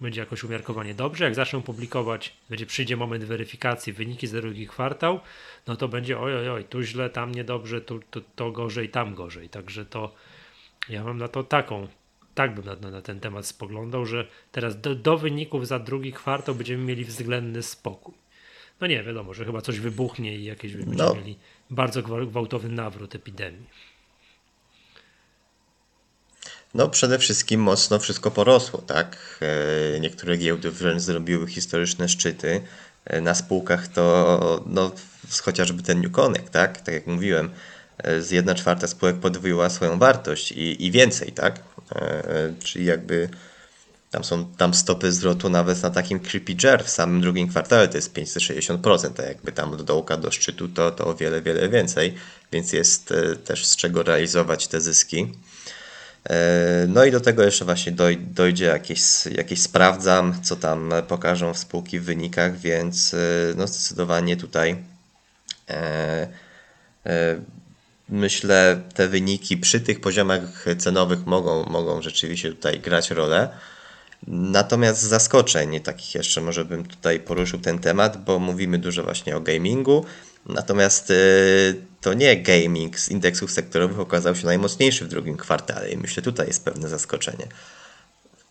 będzie 0.00 0.20
jakoś 0.20 0.44
umiarkowanie 0.44 0.94
dobrze. 0.94 1.24
Jak 1.24 1.34
zaczną 1.34 1.62
publikować, 1.62 2.36
będzie 2.48 2.66
przyjdzie 2.66 2.96
moment 2.96 3.24
weryfikacji, 3.24 3.92
wyniki 3.92 4.26
za 4.26 4.40
drugi 4.40 4.66
kwartał, 4.66 5.20
no 5.66 5.76
to 5.76 5.88
będzie 5.88 6.20
oj, 6.20 6.36
oj, 6.36 6.48
oj, 6.48 6.64
tu 6.64 6.82
źle, 6.82 7.10
tam 7.10 7.34
niedobrze, 7.34 7.80
tu, 7.80 8.00
tu, 8.10 8.20
to 8.36 8.50
gorzej, 8.50 8.88
tam 8.88 9.14
gorzej. 9.14 9.48
Także 9.48 9.86
to 9.86 10.14
ja 10.88 11.04
mam 11.04 11.18
na 11.18 11.28
to 11.28 11.42
taką 11.42 11.88
tak 12.36 12.54
bym 12.54 12.64
na, 12.64 12.90
na, 12.90 13.02
ten 13.02 13.20
temat 13.20 13.46
spoglądał, 13.46 14.06
że 14.06 14.26
teraz 14.52 14.80
do, 14.80 14.94
do, 14.94 15.18
wyników 15.18 15.66
za 15.66 15.78
drugi 15.78 16.12
kwartał 16.12 16.54
będziemy 16.54 16.84
mieli 16.84 17.04
względny 17.04 17.62
spokój. 17.62 18.14
No 18.80 18.86
nie, 18.86 19.02
wiadomo, 19.02 19.34
że 19.34 19.44
chyba 19.44 19.60
coś 19.60 19.80
wybuchnie 19.80 20.36
i 20.36 20.44
jakieś 20.44 20.72
będziemy 20.76 20.96
no. 20.96 21.14
mieli 21.14 21.38
bardzo 21.70 22.02
gwałtowny 22.02 22.68
nawrót 22.68 23.14
epidemii. 23.14 23.66
No 26.74 26.88
przede 26.88 27.18
wszystkim 27.18 27.60
mocno 27.60 27.98
wszystko 27.98 28.30
porosło, 28.30 28.82
tak? 28.82 29.40
E, 29.96 30.00
niektóre 30.00 30.36
giełdy 30.36 30.70
wręcz 30.70 31.02
zrobiły 31.02 31.46
historyczne 31.46 32.08
szczyty. 32.08 32.60
E, 33.04 33.20
na 33.20 33.34
spółkach 33.34 33.88
to 33.88 34.62
no, 34.66 34.92
chociażby 35.42 35.82
ten 35.82 36.00
New 36.00 36.12
Connect, 36.12 36.50
tak? 36.50 36.80
Tak 36.80 36.94
jak 36.94 37.06
mówiłem, 37.06 37.50
e, 37.98 38.22
z 38.22 38.30
1 38.30 38.56
czwarta 38.56 38.86
spółek 38.86 39.16
podwoiła 39.16 39.70
swoją 39.70 39.98
wartość 39.98 40.52
i, 40.52 40.86
i 40.86 40.90
więcej, 40.90 41.32
tak? 41.32 41.75
E, 41.94 42.54
czyli 42.64 42.84
jakby 42.84 43.28
tam 44.10 44.24
są 44.24 44.44
tam 44.44 44.74
stopy 44.74 45.12
zwrotu 45.12 45.48
nawet 45.48 45.82
na 45.82 45.90
takim 45.90 46.20
Creepy 46.20 46.56
Jer 46.62 46.84
w 46.84 46.90
samym 46.90 47.20
drugim 47.20 47.48
kwartale 47.48 47.88
to 47.88 47.96
jest 47.96 48.14
560%, 48.14 49.20
a 49.20 49.22
jakby 49.22 49.52
tam 49.52 49.72
od 49.72 49.82
dołka 49.82 50.16
do 50.16 50.30
szczytu 50.30 50.68
to, 50.68 50.90
to 50.90 51.06
o 51.06 51.14
wiele, 51.14 51.42
wiele 51.42 51.68
więcej, 51.68 52.14
więc 52.52 52.72
jest 52.72 53.12
e, 53.12 53.36
też 53.36 53.66
z 53.66 53.76
czego 53.76 54.02
realizować 54.02 54.68
te 54.68 54.80
zyski. 54.80 55.32
E, 56.30 56.86
no 56.88 57.04
i 57.04 57.10
do 57.10 57.20
tego 57.20 57.42
jeszcze 57.42 57.64
właśnie 57.64 57.92
dojdzie 58.20 58.64
jakieś, 58.64 59.00
jakieś 59.26 59.62
sprawdzam, 59.62 60.42
co 60.42 60.56
tam 60.56 60.92
pokażą 61.08 61.54
w 61.54 61.58
spółki 61.58 62.00
w 62.00 62.04
wynikach, 62.04 62.58
więc 62.58 63.16
no 63.56 63.66
zdecydowanie 63.66 64.36
tutaj 64.36 64.76
myślę, 68.08 68.82
te 68.94 69.08
wyniki 69.08 69.56
przy 69.56 69.80
tych 69.80 70.00
poziomach 70.00 70.64
cenowych 70.78 71.26
mogą, 71.26 71.64
mogą 71.64 72.02
rzeczywiście 72.02 72.48
tutaj 72.48 72.80
grać 72.80 73.10
rolę. 73.10 73.48
Natomiast 74.26 75.02
zaskoczeń 75.02 75.80
takich 75.80 76.14
jeszcze 76.14 76.40
może 76.40 76.64
bym 76.64 76.84
tutaj 76.84 77.20
poruszył 77.20 77.58
ten 77.60 77.78
temat, 77.78 78.24
bo 78.24 78.38
mówimy 78.38 78.78
dużo 78.78 79.02
właśnie 79.02 79.36
o 79.36 79.40
gamingu. 79.40 80.04
Natomiast 80.46 81.10
y, 81.10 81.76
to 82.00 82.14
nie 82.14 82.42
gaming 82.42 82.98
z 82.98 83.08
indeksów 83.08 83.52
sektorowych 83.52 84.00
okazał 84.00 84.36
się 84.36 84.46
najmocniejszy 84.46 85.04
w 85.04 85.08
drugim 85.08 85.36
kwartale 85.36 85.90
i 85.90 85.96
myślę 85.96 86.22
tutaj 86.22 86.46
jest 86.46 86.64
pewne 86.64 86.88
zaskoczenie. 86.88 87.46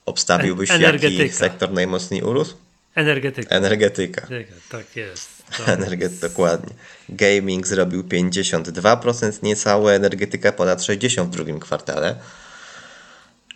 Obstawiłbyś 0.05 0.69
jaki 0.79 1.29
sektor 1.29 1.71
najmocniej 1.71 2.21
urósł? 2.21 2.55
Energetyka. 2.95 3.55
Energetyka. 3.55 4.27
Tak 4.69 4.95
jest. 4.95 5.34
Energet, 5.67 6.19
dokładnie. 6.19 6.73
Gaming 7.09 7.67
zrobił 7.67 8.03
52% 8.03 9.43
niecałe, 9.43 9.93
energetyka 9.93 10.51
ponad 10.51 10.79
60% 10.79 11.25
w 11.25 11.29
drugim 11.29 11.59
kwartale. 11.59 12.15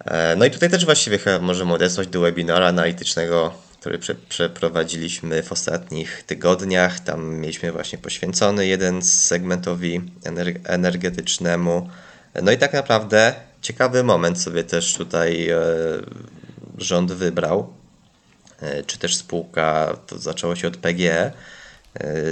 E, 0.05 0.35
no 0.35 0.45
i 0.45 0.51
tutaj 0.51 0.69
też 0.69 0.85
właściwie 0.85 1.17
chyba 1.17 1.39
możemy 1.39 1.73
odesłać 1.73 2.07
do 2.07 2.21
webinara 2.21 2.67
analitycznego, 2.67 3.53
który 3.79 3.99
prze, 3.99 4.15
przeprowadziliśmy 4.15 5.43
w 5.43 5.51
ostatnich 5.51 6.23
tygodniach. 6.23 6.99
Tam 6.99 7.35
mieliśmy 7.35 7.71
właśnie 7.71 7.97
poświęcony 7.97 8.67
jeden 8.67 9.01
segmentowi 9.01 10.01
energetycznemu. 10.63 11.89
No 12.43 12.51
i 12.51 12.57
tak 12.57 12.73
naprawdę 12.73 13.33
ciekawy 13.61 14.03
moment 14.03 14.41
sobie 14.41 14.63
też 14.63 14.93
tutaj 14.93 15.49
e, 15.49 15.57
rząd 16.77 17.11
wybrał, 17.11 17.73
e, 18.61 18.83
czy 18.83 18.97
też 18.97 19.15
spółka, 19.15 19.97
to 20.07 20.17
zaczęło 20.17 20.55
się 20.55 20.67
od 20.67 20.77
PGE, 20.77 21.31
E, 21.31 21.58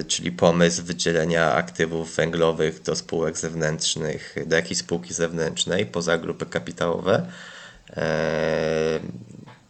czyli 0.07 0.31
pomysł 0.31 0.83
wydzielenia 0.83 1.53
aktywów 1.53 2.15
węglowych 2.15 2.81
do 2.81 2.95
spółek 2.95 3.37
zewnętrznych, 3.37 4.35
do 4.45 4.55
jakiejś 4.55 4.79
spółki 4.79 5.13
zewnętrznej 5.13 5.85
poza 5.85 6.17
grupy 6.17 6.45
kapitałowe, 6.45 7.25
e, 7.97 8.99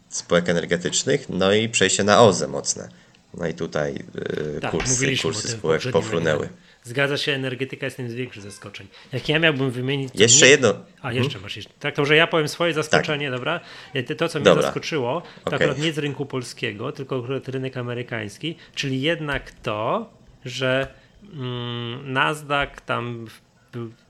spółek 0.09 0.49
energetycznych, 0.49 1.29
no 1.29 1.53
i 1.53 1.69
przejście 1.69 2.03
na 2.03 2.21
OZE 2.21 2.47
mocne. 2.47 2.89
No 3.33 3.47
i 3.47 3.53
tutaj 3.53 4.03
e, 4.55 4.59
tak, 4.59 4.71
kursy, 4.71 5.17
kursy 5.21 5.47
spółek 5.47 5.81
pofrunęły. 5.91 6.49
Zgadza 6.87 7.17
się, 7.17 7.31
energetyka 7.31 7.85
jest 7.85 7.99
jednym 7.99 8.11
z 8.11 8.15
większych 8.15 8.43
zaskoczeń. 8.43 8.87
Jak 9.13 9.29
ja 9.29 9.39
miałbym 9.39 9.71
wymienić. 9.71 10.09
Jeszcze 10.15 10.45
nie... 10.45 10.51
jedno. 10.51 10.73
A, 11.01 11.13
jeszcze 11.13 11.29
hmm? 11.29 11.43
masz 11.43 11.55
jeszcze. 11.55 11.73
Tak, 11.79 11.95
to 11.95 12.05
że 12.05 12.15
ja 12.15 12.27
powiem 12.27 12.47
swoje 12.47 12.73
zaskoczenie, 12.73 13.29
tak. 13.29 13.39
dobra? 13.39 13.59
To, 14.17 14.29
co 14.29 14.39
mnie 14.39 14.45
dobra. 14.45 14.63
zaskoczyło, 14.63 15.21
to 15.21 15.41
okay. 15.45 15.59
akurat 15.59 15.79
nie 15.79 15.93
z 15.93 15.97
rynku 15.97 16.25
polskiego, 16.25 16.91
tylko 16.91 17.19
akurat 17.19 17.49
rynek 17.49 17.77
amerykański, 17.77 18.55
czyli 18.75 19.01
jednak 19.01 19.51
to, 19.51 20.09
że 20.45 20.87
mm, 21.33 22.13
Nasdaq 22.13 22.81
tam 22.85 23.27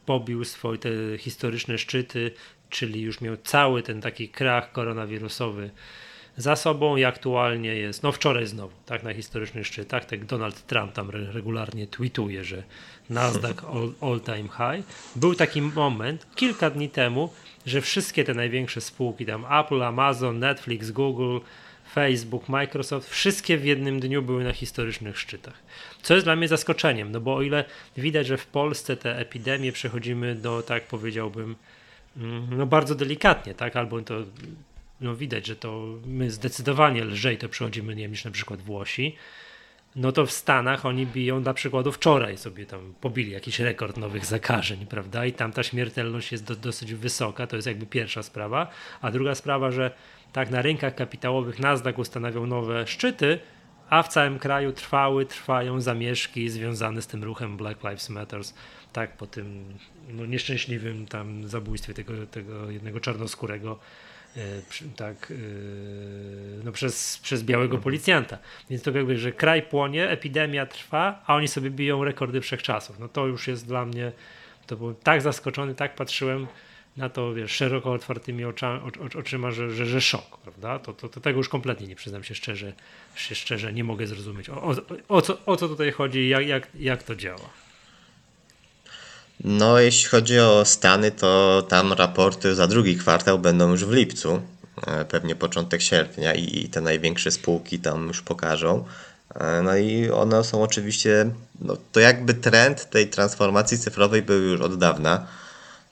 pobił 0.06 0.46
swoje 0.46 0.78
te 0.78 0.90
historyczne 1.18 1.78
szczyty, 1.78 2.32
czyli 2.70 3.02
już 3.02 3.22
miał 3.22 3.38
cały 3.38 3.84
ten 3.84 4.02
taki 4.02 4.30
krach 4.30 4.72
koronawirusowy 4.72 5.70
za 6.38 6.56
sobą 6.56 6.98
i 6.98 7.04
aktualnie 7.04 7.76
jest, 7.76 8.04
no 8.04 8.12
wczoraj 8.12 8.48
znowu, 8.48 8.74
tak, 8.86 9.04
na 9.04 9.14
historycznych 9.14 9.68
szczytach, 9.68 10.06
tak 10.06 10.26
Donald 10.26 10.66
Trump 10.68 10.94
tam 10.94 11.10
regularnie 11.10 11.88
tweetuje, 11.88 12.44
że 12.44 12.64
Nasdaq 13.10 13.64
all, 13.74 13.92
all 14.02 14.22
time 14.22 14.50
high. 14.50 14.86
Był 15.16 15.36
taki 15.36 15.62
moment 15.62 16.28
kilka 16.36 16.70
dni 16.70 16.90
temu, 16.90 17.30
że 17.66 17.82
wszystkie 17.82 18.24
te 18.24 18.34
największe 18.34 18.82
spółki, 18.82 19.26
tam 19.26 19.46
Apple, 19.60 19.84
Amazon, 19.84 20.40
Netflix, 20.40 20.92
Google, 20.92 21.40
Facebook, 21.94 22.50
Microsoft, 22.50 23.10
wszystkie 23.10 23.58
w 23.58 23.66
jednym 23.66 24.00
dniu 24.00 24.22
były 24.22 24.44
na 24.44 24.54
historycznych 24.54 25.20
szczytach. 25.20 25.54
Co 26.02 26.14
jest 26.14 26.26
dla 26.26 26.36
mnie 26.36 26.48
zaskoczeniem, 26.48 27.12
no 27.12 27.22
bo 27.22 27.36
o 27.36 27.42
ile 27.42 27.66
widać, 27.98 28.28
że 28.28 28.38
w 28.38 28.48
Polsce 28.48 28.98
te 28.98 29.18
epidemie 29.18 29.72
przechodzimy 29.72 30.36
do, 30.36 30.62
tak 30.62 30.84
powiedziałbym, 30.84 31.56
mm, 32.18 32.48
no 32.58 32.66
bardzo 32.66 32.96
delikatnie, 32.96 33.54
tak, 33.54 33.76
albo 33.76 34.02
to 34.02 34.16
no 35.02 35.16
widać, 35.16 35.46
że 35.46 35.56
to 35.56 35.86
my 36.06 36.32
zdecydowanie 36.32 37.06
lżej 37.06 37.38
to 37.38 37.50
przechodzimy 37.50 37.96
nie 37.96 38.08
niż 38.08 38.26
na 38.26 38.32
przykład 38.32 38.62
Włosi, 38.62 39.16
no 39.96 40.12
to 40.12 40.26
w 40.26 40.32
Stanach 40.32 40.86
oni 40.86 41.08
biją 41.08 41.44
dla 41.44 41.54
przykładu 41.54 41.92
wczoraj 41.92 42.38
sobie 42.38 42.66
tam 42.66 42.94
pobili 43.02 43.32
jakiś 43.32 43.60
rekord 43.60 43.98
nowych 43.98 44.26
zakażeń, 44.26 44.86
prawda? 44.86 45.26
I 45.26 45.34
tam 45.34 45.52
ta 45.52 45.64
śmiertelność 45.64 46.32
jest 46.32 46.44
do, 46.44 46.56
dosyć 46.56 46.94
wysoka, 46.94 47.48
to 47.48 47.56
jest 47.56 47.68
jakby 47.68 47.86
pierwsza 47.86 48.24
sprawa. 48.24 48.68
A 49.02 49.12
druga 49.12 49.36
sprawa, 49.36 49.72
że 49.72 49.92
tak 50.34 50.50
na 50.50 50.62
rynkach 50.62 50.96
kapitałowych 50.96 51.60
Nasdaq 51.60 52.00
ustanawiał 52.00 52.48
nowe 52.48 52.88
szczyty, 52.88 53.40
a 53.90 54.04
w 54.04 54.08
całym 54.08 54.40
kraju 54.40 54.72
trwały, 54.72 55.26
trwają 55.26 55.82
zamieszki 55.82 56.50
związane 56.50 57.02
z 57.02 57.08
tym 57.08 57.24
ruchem 57.24 57.58
Black 57.58 57.84
Lives 57.84 58.10
Matter, 58.10 58.42
tak 58.94 59.18
po 59.18 59.28
tym 59.28 59.74
no, 60.10 60.26
nieszczęśliwym 60.26 61.06
tam 61.06 61.48
zabójstwie 61.48 61.94
tego, 61.94 62.28
tego 62.28 62.72
jednego 62.72 63.00
czarnoskórego 63.00 63.80
tak, 64.96 65.32
e, 65.32 65.36
no 66.64 66.72
przez, 66.72 67.20
przez 67.24 67.44
białego 67.44 67.78
policjanta. 67.78 68.38
Więc 68.70 68.84
to 68.84 68.92
jakby, 68.92 69.18
że 69.18 69.32
kraj 69.32 69.62
płonie, 69.62 70.10
epidemia 70.10 70.66
trwa, 70.66 71.24
a 71.26 71.36
oni 71.36 71.48
sobie 71.48 71.70
biją 71.70 72.04
rekordy 72.04 72.42
wszechczasów. 72.42 73.00
No 73.00 73.08
to 73.08 73.28
już 73.28 73.48
jest 73.48 73.68
dla 73.68 73.86
mnie, 73.86 74.12
to 74.68 74.78
byłem 74.78 74.96
tak 74.96 75.22
zaskoczony, 75.22 75.76
tak 75.76 75.96
patrzyłem, 75.96 76.48
na 76.98 77.10
to 77.10 77.34
wiesz, 77.34 77.52
szeroko 77.52 77.92
otwartymi 77.92 78.46
oczami, 78.46 78.92
oczyma, 79.20 79.52
że, 79.52 79.72
że, 79.72 79.86
że 79.86 80.02
szok, 80.02 80.38
prawda? 80.38 80.80
To, 80.80 80.94
to, 80.94 81.10
to 81.10 81.22
tego 81.22 81.38
już 81.38 81.50
kompletnie 81.50 81.88
nie 81.88 81.96
przyznam 81.96 82.24
się 82.24 82.36
szczerze, 82.36 82.74
się 83.16 83.36
szczerze 83.36 83.74
nie 83.74 83.84
mogę 83.84 84.08
zrozumieć. 84.08 84.50
O, 84.50 84.64
o, 84.64 84.76
o, 85.08 85.22
co, 85.22 85.46
o 85.46 85.58
co 85.58 85.68
tutaj 85.68 85.92
chodzi 85.92 86.30
jak, 86.30 86.48
jak, 86.48 86.68
jak 86.80 87.04
to 87.04 87.16
działa? 87.16 87.67
No, 89.44 89.80
jeśli 89.80 90.10
chodzi 90.10 90.40
o 90.40 90.66
Stany, 90.66 91.12
to 91.12 91.64
tam 91.70 91.94
raporty 91.94 92.56
za 92.56 92.68
drugi 92.68 92.98
kwartał 92.98 93.40
będą 93.40 93.72
już 93.72 93.86
w 93.86 93.92
lipcu, 93.92 94.42
e, 94.88 95.06
pewnie 95.06 95.36
początek 95.36 95.82
sierpnia 95.82 96.34
i 96.34 96.70
te 96.70 96.82
największe 96.82 97.32
spółki 97.32 97.80
tam 97.80 98.08
już 98.08 98.22
pokażą. 98.22 98.86
E, 99.36 99.62
no 99.62 99.78
i 99.78 100.10
one 100.10 100.44
są 100.44 100.64
oczywiście, 100.64 101.30
no 101.62 101.78
to 101.92 102.00
jakby 102.00 102.34
trend 102.34 102.90
tej 102.90 103.08
transformacji 103.08 103.80
cyfrowej 103.80 104.22
był 104.22 104.42
już 104.42 104.62
od 104.62 104.78
dawna 104.78 105.28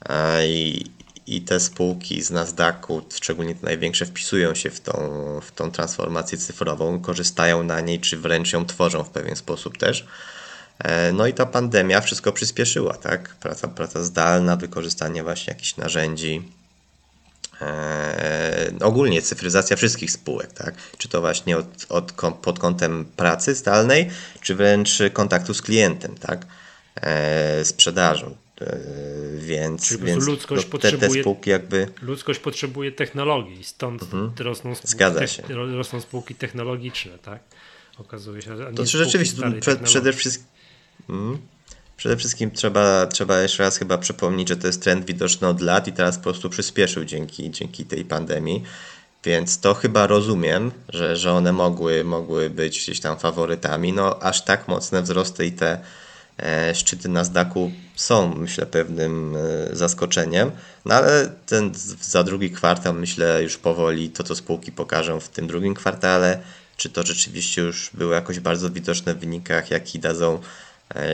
e, 0.10 0.48
i, 0.48 0.86
i 1.28 1.42
te 1.42 1.60
spółki 1.60 2.22
z 2.22 2.32
Nasdaqu, 2.32 3.02
szczególnie 3.14 3.56
te 3.56 3.66
największe, 3.66 4.06
wpisują 4.06 4.56
się 4.56 4.70
w 4.70 4.80
tą, 4.80 4.94
w 5.42 5.52
tą 5.52 5.72
transformację 5.72 6.38
cyfrową, 6.38 7.00
korzystają 7.00 7.64
na 7.64 7.82
niej, 7.82 8.00
czy 8.00 8.18
wręcz 8.18 8.54
ją 8.54 8.66
tworzą 8.66 9.04
w 9.04 9.10
pewien 9.10 9.36
sposób 9.36 9.78
też. 9.78 10.06
E, 10.80 11.12
no 11.12 11.28
i 11.28 11.34
ta 11.34 11.46
pandemia 11.46 12.02
wszystko 12.02 12.32
przyspieszyła, 12.32 12.94
tak? 12.94 13.36
Praca, 13.36 13.68
praca 13.68 14.04
zdalna, 14.04 14.56
wykorzystanie 14.56 15.24
właśnie 15.24 15.54
jakichś 15.54 15.78
narzędzi, 15.78 16.42
e, 17.62 18.72
ogólnie 18.82 19.22
cyfryzacja 19.22 19.78
wszystkich 19.78 20.12
spółek, 20.12 20.54
tak? 20.54 20.76
Czy 20.98 21.10
to 21.10 21.22
właśnie 21.22 21.58
od, 21.58 21.86
od, 21.90 22.12
pod 22.42 22.60
kątem 22.60 23.06
pracy 23.16 23.56
zdalnej, 23.56 24.10
czy 24.42 24.56
wręcz 24.56 25.00
kontaktu 25.14 25.54
z 25.54 25.62
klientem, 25.62 26.16
tak? 26.16 26.46
E, 27.02 27.66
sprzedażą. 27.66 28.36
E, 28.62 28.80
więc, 29.38 29.88
Czyli 29.88 30.04
więc 30.04 30.26
ludzkość 30.26 30.66
no, 30.66 30.72
potrzebuje, 30.72 31.10
te, 31.10 31.22
spółki 31.22 31.50
jakby... 31.50 31.88
Ludzkość 32.02 32.40
potrzebuje 32.40 32.92
technologii, 32.92 33.64
stąd 33.64 34.04
mhm. 34.04 34.32
rosną, 34.40 34.76
spółki, 34.76 35.28
się. 35.28 35.44
rosną 35.54 36.02
spółki 36.02 36.36
technologiczne, 36.36 37.12
tak? 37.18 37.40
Okazuje 37.98 38.42
się, 38.42 38.58
to 38.76 38.86
rzeczywiście 38.86 39.42
przed, 39.62 39.80
przede 39.80 40.14
wszystkim 40.14 40.55
mm, 41.10 41.38
Przede 41.98 42.18
wszystkim 42.18 42.52
trzeba, 42.52 43.08
trzeba 43.08 43.42
jeszcze 43.42 43.64
raz 43.64 43.78
chyba 43.78 43.98
przypomnieć, 43.98 44.50
że 44.50 44.58
to 44.58 44.68
jest 44.68 44.82
trend 44.82 45.06
widoczny 45.06 45.48
od 45.48 45.62
lat 45.62 45.88
i 45.88 45.94
teraz 45.94 46.18
po 46.18 46.24
prostu 46.24 46.50
przyspieszył 46.50 47.06
dzięki, 47.06 47.52
dzięki 47.52 47.86
tej 47.86 48.06
pandemii. 48.06 48.64
Więc 49.24 49.60
to 49.60 49.74
chyba 49.74 50.08
rozumiem, 50.08 50.72
że, 50.90 51.16
że 51.16 51.32
one 51.32 51.54
mogły, 51.54 52.04
mogły 52.04 52.50
być 52.50 52.80
gdzieś 52.84 53.00
tam 53.00 53.20
faworytami. 53.20 53.94
No 53.94 54.20
aż 54.20 54.42
tak 54.44 54.68
mocne 54.68 55.02
wzrosty 55.02 55.46
i 55.46 55.52
te 55.52 55.80
E, 56.38 56.76
szczyty 56.76 57.10
Nasdaqu 57.10 57.72
są, 57.96 58.36
myślę, 58.36 58.66
pewnym 58.66 59.36
e, 59.36 59.76
zaskoczeniem, 59.76 60.52
no 60.86 60.96
ale 60.96 61.32
ten 61.46 61.72
za 62.02 62.24
drugi 62.24 62.52
kwartał, 62.52 62.94
myślę, 62.94 63.44
już 63.44 63.58
powoli 63.58 64.10
to, 64.10 64.24
co 64.24 64.36
spółki 64.36 64.72
pokażą 64.72 65.20
w 65.20 65.30
tym 65.30 65.48
drugim 65.48 65.74
kwartale, 65.74 66.40
czy 66.78 66.90
to 66.90 67.04
rzeczywiście 67.04 67.62
już 67.62 67.90
było 67.94 68.14
jakoś 68.14 68.40
bardzo 68.40 68.70
widoczne 68.70 69.14
w 69.14 69.20
wynikach, 69.20 69.72
jakie 69.72 70.00
dadzą, 70.00 70.36
e, 70.36 70.40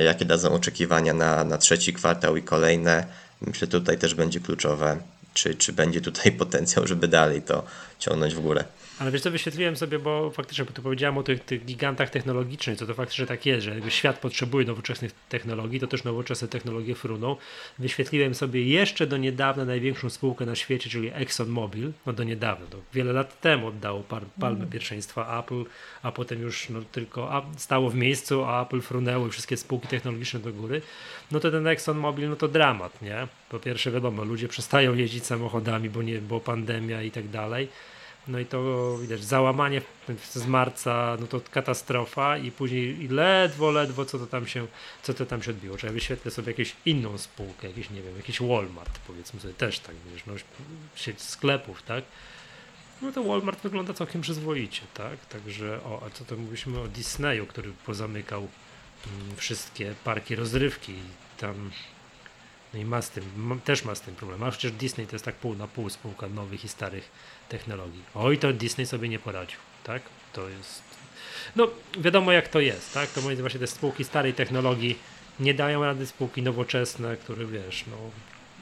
jakie 0.06 0.26
dadzą 0.26 0.54
oczekiwania 0.54 1.14
na, 1.14 1.44
na 1.44 1.58
trzeci 1.58 1.94
kwartał 1.94 2.38
i 2.38 2.44
kolejne. 2.44 3.06
Myślę, 3.42 3.68
tutaj 3.68 3.98
też 3.98 4.16
będzie 4.16 4.40
kluczowe, 4.40 4.98
czy, 5.34 5.56
czy 5.56 5.74
będzie 5.74 6.02
tutaj 6.02 6.32
potencjał, 6.42 6.88
żeby 6.88 7.08
dalej 7.08 7.42
to 7.42 7.64
ciągnąć 8.00 8.36
w 8.36 8.40
górę. 8.40 8.64
Ale 9.00 9.12
wiesz 9.12 9.22
co, 9.22 9.32
wyświetliłem 9.32 9.76
sobie, 9.76 10.00
bo 10.00 10.32
faktycznie, 10.32 10.66
bo 10.66 10.72
tu 10.72 10.82
powiedziałem 10.82 11.18
o 11.18 11.24
tych, 11.24 11.46
tych 11.46 11.66
gigantach 11.66 12.10
technologicznych, 12.10 12.78
co 12.78 12.88
to 12.88 12.94
faktycznie 12.94 13.26
tak 13.26 13.46
jest, 13.46 13.64
że 13.64 13.72
jakby 13.74 13.92
świat 13.92 14.20
potrzebuje 14.20 14.66
nowoczesnych 14.66 15.12
technologii, 15.30 15.80
to 15.80 15.88
też 15.88 16.04
nowoczesne 16.04 16.48
technologie 16.48 16.96
fruną. 16.96 17.36
Wyświetliłem 17.80 18.36
sobie 18.36 18.64
jeszcze 18.66 19.08
do 19.08 19.18
niedawna 19.18 19.66
największą 19.66 20.10
spółkę 20.10 20.46
na 20.46 20.56
świecie, 20.56 20.90
czyli 20.90 21.12
ExxonMobil, 21.14 21.92
no 22.06 22.14
do 22.14 22.24
niedawna, 22.24 22.66
to 22.68 22.78
wiele 22.94 23.14
lat 23.14 23.42
temu 23.42 23.68
oddało 23.68 24.04
par, 24.04 24.24
palmę 24.40 24.58
mm. 24.58 24.70
pierwszeństwa 24.70 25.40
Apple, 25.40 25.64
a 26.04 26.12
potem 26.12 26.42
już 26.42 26.70
no, 26.70 26.82
tylko 26.92 27.46
stało 27.58 27.90
w 27.90 27.96
miejscu, 27.96 28.44
a 28.44 28.64
Apple 28.64 28.82
frunęło 28.82 29.28
i 29.28 29.30
wszystkie 29.30 29.58
spółki 29.58 29.88
technologiczne 29.88 30.40
do 30.40 30.54
góry. 30.54 30.82
No 31.32 31.40
to 31.40 31.52
ten 31.52 31.68
ExxonMobil, 31.68 32.30
no 32.30 32.36
to 32.36 32.48
dramat, 32.48 33.02
nie? 33.02 33.28
Po 33.50 33.60
pierwsze 33.60 33.92
wiadomo, 33.92 34.24
ludzie 34.24 34.48
przestają 34.48 34.96
jeździć 34.96 35.26
samochodami, 35.26 35.90
bo, 35.90 36.02
nie, 36.02 36.22
bo 36.22 36.40
pandemia 36.40 37.04
i 37.04 37.12
tak 37.12 37.28
dalej 37.28 37.68
no 38.28 38.40
i 38.40 38.46
to 38.46 38.98
widać, 38.98 39.24
załamanie 39.24 39.82
z 40.34 40.46
marca, 40.48 41.18
no 41.20 41.28
to 41.28 41.42
katastrofa 41.52 42.38
i 42.38 42.52
później 42.52 43.08
ledwo, 43.08 43.72
ledwo 43.72 44.06
co 44.06 44.20
to 44.20 44.28
tam 44.28 44.48
się, 44.48 44.68
co 45.04 45.14
to 45.14 45.26
tam 45.26 45.44
się 45.44 45.52
odbiło. 45.52 45.78
Czy 45.78 45.86
ja 45.86 45.92
wyświetlę 45.92 46.32
sobie 46.32 46.52
jakąś 46.52 46.76
inną 46.86 47.18
spółkę, 47.18 47.68
jakiś, 47.68 47.90
nie 47.90 48.02
wiem, 48.02 48.18
jakiś 48.18 48.42
Walmart 48.42 49.00
powiedzmy 49.08 49.40
sobie 49.40 49.54
też 49.54 49.80
tak, 49.80 49.96
wiesz, 50.14 50.26
no, 50.26 50.34
sieć 50.96 51.22
sklepów, 51.22 51.84
tak? 51.84 52.04
No 53.02 53.12
to 53.12 53.24
Walmart 53.24 53.64
wygląda 53.64 53.94
całkiem 53.94 54.22
przyzwoicie, 54.22 54.82
tak? 54.94 55.26
Także, 55.26 55.84
o, 55.84 56.04
a 56.06 56.10
co 56.10 56.26
to 56.26 56.38
mówiliśmy 56.38 56.80
o 56.80 56.88
Disneyu, 56.88 57.46
który 57.46 57.72
pozamykał 57.86 58.40
mm, 58.42 59.36
wszystkie 59.36 59.96
parki 60.04 60.36
rozrywki 60.36 60.94
tam 61.38 61.72
no 62.74 62.80
i 62.80 62.86
ma 62.86 63.02
z 63.02 63.10
tym, 63.10 63.24
ma, 63.38 63.56
też 63.56 63.86
ma 63.86 63.96
z 63.96 64.02
tym 64.02 64.16
problem. 64.16 64.44
A 64.44 64.52
przecież 64.52 64.72
Disney 64.72 65.08
to 65.08 65.16
jest 65.16 65.26
tak 65.26 65.36
pół 65.36 65.56
na 65.56 65.68
pół 65.68 65.90
spółka 65.90 66.28
nowych 66.28 66.66
i 66.66 66.68
starych 66.68 67.12
technologii. 67.50 68.04
Oj, 68.16 68.38
to 68.38 68.54
Disney 68.54 68.86
sobie 68.86 69.10
nie 69.10 69.20
poradził, 69.20 69.60
tak? 69.84 70.02
To 70.34 70.50
jest. 70.50 70.82
No, 71.56 71.68
wiadomo 71.98 72.32
jak 72.32 72.48
to 72.48 72.60
jest, 72.60 72.94
tak? 72.94 73.10
To 73.10 73.22
właśnie 73.22 73.60
te 73.60 73.68
spółki 73.68 74.04
starej 74.04 74.34
technologii 74.34 75.00
nie 75.40 75.54
dają 75.54 75.86
rady 75.86 76.08
spółki 76.08 76.42
nowoczesne, 76.42 77.18
które 77.18 77.46
wiesz, 77.46 77.86
no, 77.88 77.98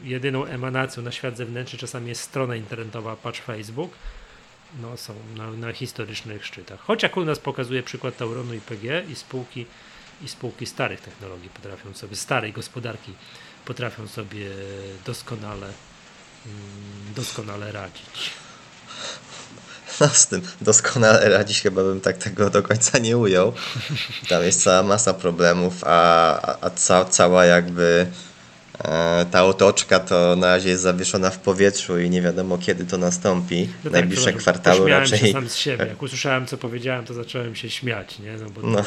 jedyną 0.03 0.45
emanacją 0.45 1.03
na 1.03 1.11
świat 1.11 1.37
zewnętrzny 1.37 1.79
czasami 1.79 2.09
jest 2.09 2.21
strona 2.21 2.55
internetowa, 2.55 3.15
patrz 3.15 3.41
Facebook, 3.41 3.91
no 4.81 4.97
są 4.97 5.13
na, 5.35 5.51
na 5.51 5.73
historycznych 5.73 6.45
szczytach. 6.45 6.79
Choć 6.79 7.03
jak 7.03 7.17
u 7.17 7.25
nas 7.25 7.39
pokazuje 7.39 7.83
przykład 7.83 8.17
Tauronu 8.17 8.53
i 8.53 8.61
PG 8.61 9.03
i 9.09 9.15
spółki 9.15 9.65
i 10.21 10.27
spółki 10.27 10.65
starych 10.65 11.01
technologii 11.01 11.49
potrafią 11.49 11.93
sobie, 11.93 12.15
starej 12.15 12.53
gospodarki 12.53 13.13
potrafią 13.65 14.07
sobie 14.07 14.49
doskonale 15.05 15.67
mm, 16.45 17.13
doskonale 17.15 17.71
radzić. 17.71 18.31
No 19.99 20.07
z 20.07 20.27
tym 20.27 20.41
doskonale 20.61 21.29
radzić 21.29 21.61
chyba 21.61 21.83
bym 21.83 22.01
tak 22.01 22.17
tego 22.17 22.49
do 22.49 22.63
końca 22.63 22.97
nie 22.97 23.17
ujął. 23.17 23.53
Tam 24.29 24.43
jest 24.43 24.63
cała 24.63 24.83
masa 24.83 25.13
problemów, 25.13 25.73
a, 25.85 26.57
a 26.61 26.69
ca, 26.69 27.05
cała 27.05 27.45
jakby 27.45 28.07
e, 28.83 29.25
ta 29.31 29.45
otoczka 29.45 29.99
to 29.99 30.35
na 30.35 30.47
razie 30.47 30.69
jest 30.69 30.83
zawieszona 30.83 31.29
w 31.29 31.39
powietrzu 31.39 31.99
i 31.99 32.09
nie 32.09 32.21
wiadomo 32.21 32.57
kiedy 32.57 32.85
to 32.85 32.97
nastąpi. 32.97 33.69
No 33.83 33.83
tak, 33.83 33.91
Najbliższe 33.91 34.25
tak, 34.25 34.37
kwartały 34.37 34.89
raczej. 34.89 35.19
się 35.19 35.31
sam 35.31 35.49
z 35.49 35.55
siebie. 35.55 35.85
Jak 35.85 36.01
usłyszałem 36.01 36.45
co 36.47 36.57
powiedziałem, 36.57 37.05
to 37.05 37.13
zacząłem 37.13 37.55
się 37.55 37.69
śmiać, 37.69 38.19
nie? 38.19 38.37
No 38.37 38.49
bo 38.49 38.61
no. 38.61 38.83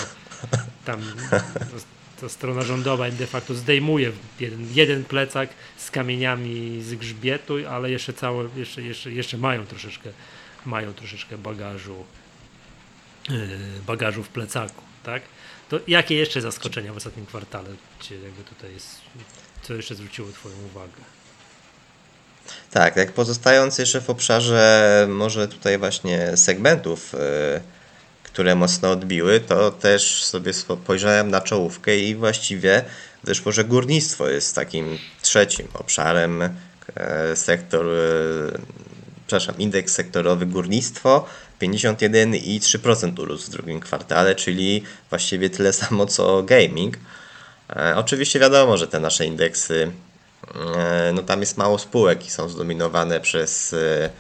tam 0.85 1.01
ta 2.23 2.29
strona 2.29 2.63
rządowa 2.63 3.11
de 3.11 3.27
facto 3.27 3.55
zdejmuje 3.55 4.13
jeden, 4.41 4.67
jeden 4.75 5.05
plecak 5.05 5.51
z 5.77 5.91
kamieniami 5.91 6.83
z 6.83 6.95
grzbietu, 6.95 7.55
ale 7.71 7.91
jeszcze 7.91 8.13
całe, 8.13 8.49
jeszcze, 8.57 8.83
jeszcze, 8.83 9.13
jeszcze 9.13 9.39
mają 9.39 9.67
troszeczkę 9.67 10.11
mają 10.67 10.93
troszeczkę 10.93 11.39
bagażu, 11.39 12.05
yy, 13.29 13.37
bagażu 13.87 14.23
w 14.23 14.29
plecaku, 14.29 14.83
tak? 15.03 15.23
To 15.69 15.81
jakie 15.87 16.15
jeszcze 16.15 16.41
zaskoczenia 16.41 16.93
w 16.93 16.97
ostatnim 16.97 17.27
kwartale 17.27 17.69
cię 18.01 18.15
jakby 18.15 18.45
tutaj 18.45 18.73
jest, 18.73 19.01
co 19.63 19.75
jeszcze 19.75 19.95
zwróciło 19.95 20.29
twoją 20.33 20.55
uwagę? 20.67 21.03
Tak, 22.71 22.97
jak 22.97 23.13
pozostając 23.13 23.79
jeszcze 23.79 24.01
w 24.01 24.11
obszarze 24.11 25.07
może 25.11 25.49
tutaj 25.49 25.79
właśnie 25.79 26.37
segmentów, 26.37 27.13
yy, 27.13 27.82
które 28.33 28.55
mocno 28.55 28.91
odbiły, 28.91 29.41
to 29.41 29.71
też 29.71 30.25
sobie 30.25 30.53
spojrzałem 30.53 31.31
na 31.31 31.41
czołówkę 31.41 31.99
i 31.99 32.15
właściwie 32.15 32.85
wyszło, 33.25 33.53
że 33.53 33.65
górnictwo 33.65 34.29
jest 34.29 34.55
takim 34.55 34.99
trzecim 35.23 35.69
obszarem. 35.75 36.41
Yy, 36.41 37.37
sektor, 37.37 37.87
yy, 37.87 38.61
przepraszam, 39.27 39.59
indeks 39.59 39.95
sektorowy 39.95 40.47
górnictwo 40.47 41.27
51,3% 41.63 43.21
urósł 43.21 43.47
w 43.47 43.51
drugim 43.51 43.81
kwartale, 43.81 44.35
czyli 44.35 44.83
właściwie 45.11 45.51
tyle 45.51 45.73
samo 45.83 46.07
co 46.07 46.43
gaming. 46.43 46.97
Oczywiście 47.97 48.39
wiadomo, 48.41 48.77
że 48.77 48.89
te 48.89 49.01
nasze 49.01 49.27
indeksy 49.27 49.93
E, 50.77 51.13
no 51.15 51.23
tam 51.23 51.41
jest 51.41 51.57
mało 51.57 51.79
spółek 51.79 52.27
i 52.27 52.31
są 52.31 52.49
zdominowane 52.49 53.21
przez, 53.21 53.73
e, 53.73 54.05
e, 54.05 54.11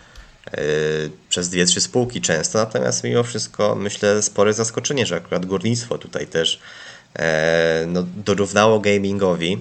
przez 1.28 1.48
dwie, 1.48 1.66
trzy 1.66 1.80
spółki 1.80 2.20
często, 2.20 2.58
natomiast 2.58 3.04
mimo 3.04 3.22
wszystko 3.22 3.74
myślę 3.74 4.22
spore 4.22 4.54
zaskoczenie, 4.54 5.06
że 5.06 5.16
akurat 5.16 5.46
górnictwo 5.46 5.98
tutaj 5.98 6.26
też 6.26 6.60
no, 7.86 8.04
dorównało 8.16 8.80
gamingowi, 8.80 9.58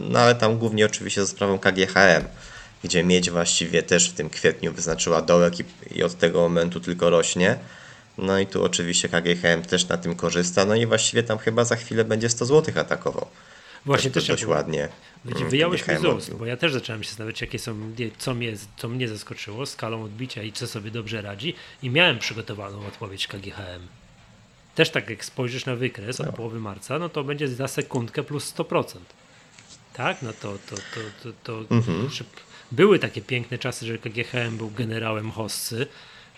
no 0.00 0.18
ale 0.18 0.34
tam 0.34 0.58
głównie 0.58 0.86
oczywiście 0.86 1.20
za 1.20 1.26
sprawą 1.26 1.58
KGHM, 1.58 2.24
gdzie 2.84 3.04
miedź 3.04 3.30
właściwie 3.30 3.82
też 3.82 4.10
w 4.10 4.14
tym 4.14 4.30
kwietniu 4.30 4.72
wyznaczyła 4.72 5.22
dołek 5.22 5.60
i, 5.60 5.64
i 5.94 6.02
od 6.02 6.18
tego 6.18 6.40
momentu 6.40 6.80
tylko 6.80 7.10
rośnie. 7.10 7.58
No 8.18 8.38
i 8.38 8.46
tu 8.46 8.64
oczywiście 8.64 9.08
KGHM 9.08 9.62
też 9.62 9.88
na 9.88 9.96
tym 9.96 10.14
korzysta, 10.14 10.64
no 10.64 10.74
i 10.74 10.86
właściwie 10.86 11.22
tam 11.22 11.38
chyba 11.38 11.64
za 11.64 11.76
chwilę 11.76 12.04
będzie 12.04 12.28
100 12.28 12.46
zł 12.46 12.74
atakował. 12.80 13.26
Właśnie 13.86 14.10
też 14.10 14.26
dość 14.26 14.44
ładnie. 14.44 14.88
Mm, 15.26 15.50
wyjąłeś 15.50 15.88
mi 15.88 15.96
z 15.96 16.04
ust, 16.04 16.34
bo 16.34 16.46
ja 16.46 16.56
też 16.56 16.72
zacząłem 16.72 17.02
się 17.02 17.08
zastanawiać, 17.08 17.40
jakie 17.40 17.58
są, 17.58 17.92
co 18.18 18.34
mnie, 18.34 18.52
co 18.76 18.88
mnie 18.88 19.08
zaskoczyło 19.08 19.66
skalą 19.66 20.02
odbicia 20.04 20.42
i 20.42 20.52
co 20.52 20.66
sobie 20.66 20.90
dobrze 20.90 21.22
radzi 21.22 21.54
i 21.82 21.90
miałem 21.90 22.18
przygotowaną 22.18 22.86
odpowiedź 22.86 23.26
KGHM. 23.26 23.86
Też 24.74 24.90
tak 24.90 25.10
jak 25.10 25.24
spojrzysz 25.24 25.66
na 25.66 25.76
wykres 25.76 26.20
od 26.20 26.26
no. 26.26 26.32
połowy 26.32 26.60
marca, 26.60 26.98
no 26.98 27.08
to 27.08 27.24
będzie 27.24 27.48
za 27.48 27.68
sekundkę 27.68 28.22
plus 28.22 28.54
100%. 28.54 28.98
Tak? 29.92 30.22
No 30.22 30.32
to, 30.32 30.58
to, 30.70 30.76
to, 30.76 31.00
to, 31.22 31.64
to 31.64 31.74
mhm. 31.74 32.08
były 32.72 32.98
takie 32.98 33.22
piękne 33.22 33.58
czasy, 33.58 33.86
że 33.86 33.98
KGHM 33.98 34.56
był 34.56 34.70
generałem 34.70 35.30
hossy, 35.30 35.86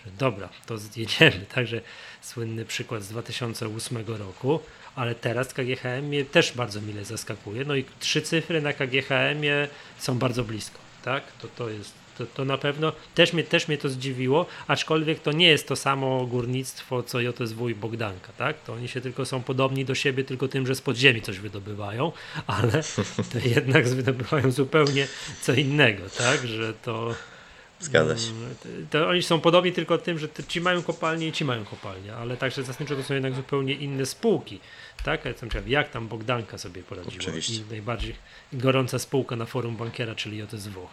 że 0.05 0.11
dobra, 0.17 0.49
to 0.65 0.77
zjedziemy. 0.77 1.45
Także 1.55 1.81
słynny 2.21 2.65
przykład 2.65 3.03
z 3.03 3.07
2008 3.07 3.97
roku 4.07 4.59
ale 4.99 5.15
teraz 5.15 5.53
KGHM 5.53 6.05
mnie 6.05 6.25
też 6.25 6.51
bardzo 6.51 6.81
mile 6.81 7.05
zaskakuje. 7.05 7.65
No 7.65 7.75
i 7.75 7.85
trzy 7.99 8.21
cyfry 8.21 8.61
na 8.61 8.73
KGHM 8.73 9.41
są 9.97 10.19
bardzo 10.19 10.43
blisko, 10.43 10.79
tak? 11.03 11.23
To, 11.41 11.47
to 11.47 11.69
jest 11.69 11.93
to, 12.17 12.25
to 12.25 12.45
na 12.45 12.57
pewno 12.57 12.93
też 13.15 13.33
mnie, 13.33 13.43
też 13.43 13.67
mnie 13.67 13.77
to 13.77 13.89
zdziwiło, 13.89 14.45
aczkolwiek 14.67 15.19
to 15.19 15.31
nie 15.31 15.47
jest 15.47 15.67
to 15.67 15.75
samo 15.75 16.25
górnictwo, 16.25 17.03
co 17.03 17.21
JSW 17.21 17.69
i 17.69 17.75
Bogdanka, 17.75 18.33
tak? 18.37 18.63
To 18.63 18.73
oni 18.73 18.87
się 18.87 19.01
tylko 19.01 19.25
są 19.25 19.43
podobni 19.43 19.85
do 19.85 19.95
siebie 19.95 20.23
tylko 20.23 20.47
tym, 20.47 20.67
że 20.67 20.75
z 20.75 20.81
podziemi 20.81 21.21
coś 21.21 21.39
wydobywają, 21.39 22.11
ale 22.47 22.83
to 23.31 23.39
jednak 23.45 23.87
wydobywają 23.87 24.51
zupełnie 24.51 25.07
co 25.41 25.53
innego, 25.53 26.03
tak? 26.17 26.47
Że 26.47 26.73
to 26.73 27.15
Zgadza 27.79 28.17
się. 28.17 28.31
Mm, 28.31 28.87
to 28.89 29.07
oni 29.07 29.23
są 29.23 29.41
podobni 29.41 29.71
tylko 29.71 29.97
tym, 29.97 30.19
że 30.19 30.27
ci 30.47 30.61
mają 30.61 30.83
kopalnię 30.83 31.27
i 31.27 31.31
ci 31.31 31.45
mają 31.45 31.65
kopalnię, 31.65 32.15
ale 32.15 32.37
także 32.37 32.63
zasadniczo 32.63 32.95
to 32.95 33.03
są 33.03 33.13
jednak 33.13 33.35
zupełnie 33.35 33.73
inne 33.73 34.05
spółki. 34.05 34.59
Tak? 35.03 35.25
Ja 35.25 35.31
jestem 35.31 35.49
ciekaw, 35.49 35.67
jak 35.67 35.89
tam 35.89 36.07
Bogdanka 36.07 36.57
sobie 36.57 36.83
poradziła. 36.83 37.15
Oczywiście. 37.19 37.53
I 37.53 37.65
najbardziej 37.69 38.15
gorąca 38.53 38.99
spółka 38.99 39.35
na 39.35 39.45
forum 39.45 39.75
bankiera, 39.77 40.15
czyli 40.15 40.37
JSW. 40.37 40.87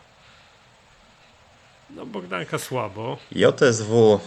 No 1.91 2.07
Bogdanka 2.07 2.59
słabo. 2.59 3.19
JSW 3.33 4.21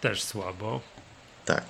też 0.00 0.22
słabo. 0.22 0.80
Tak. 1.44 1.64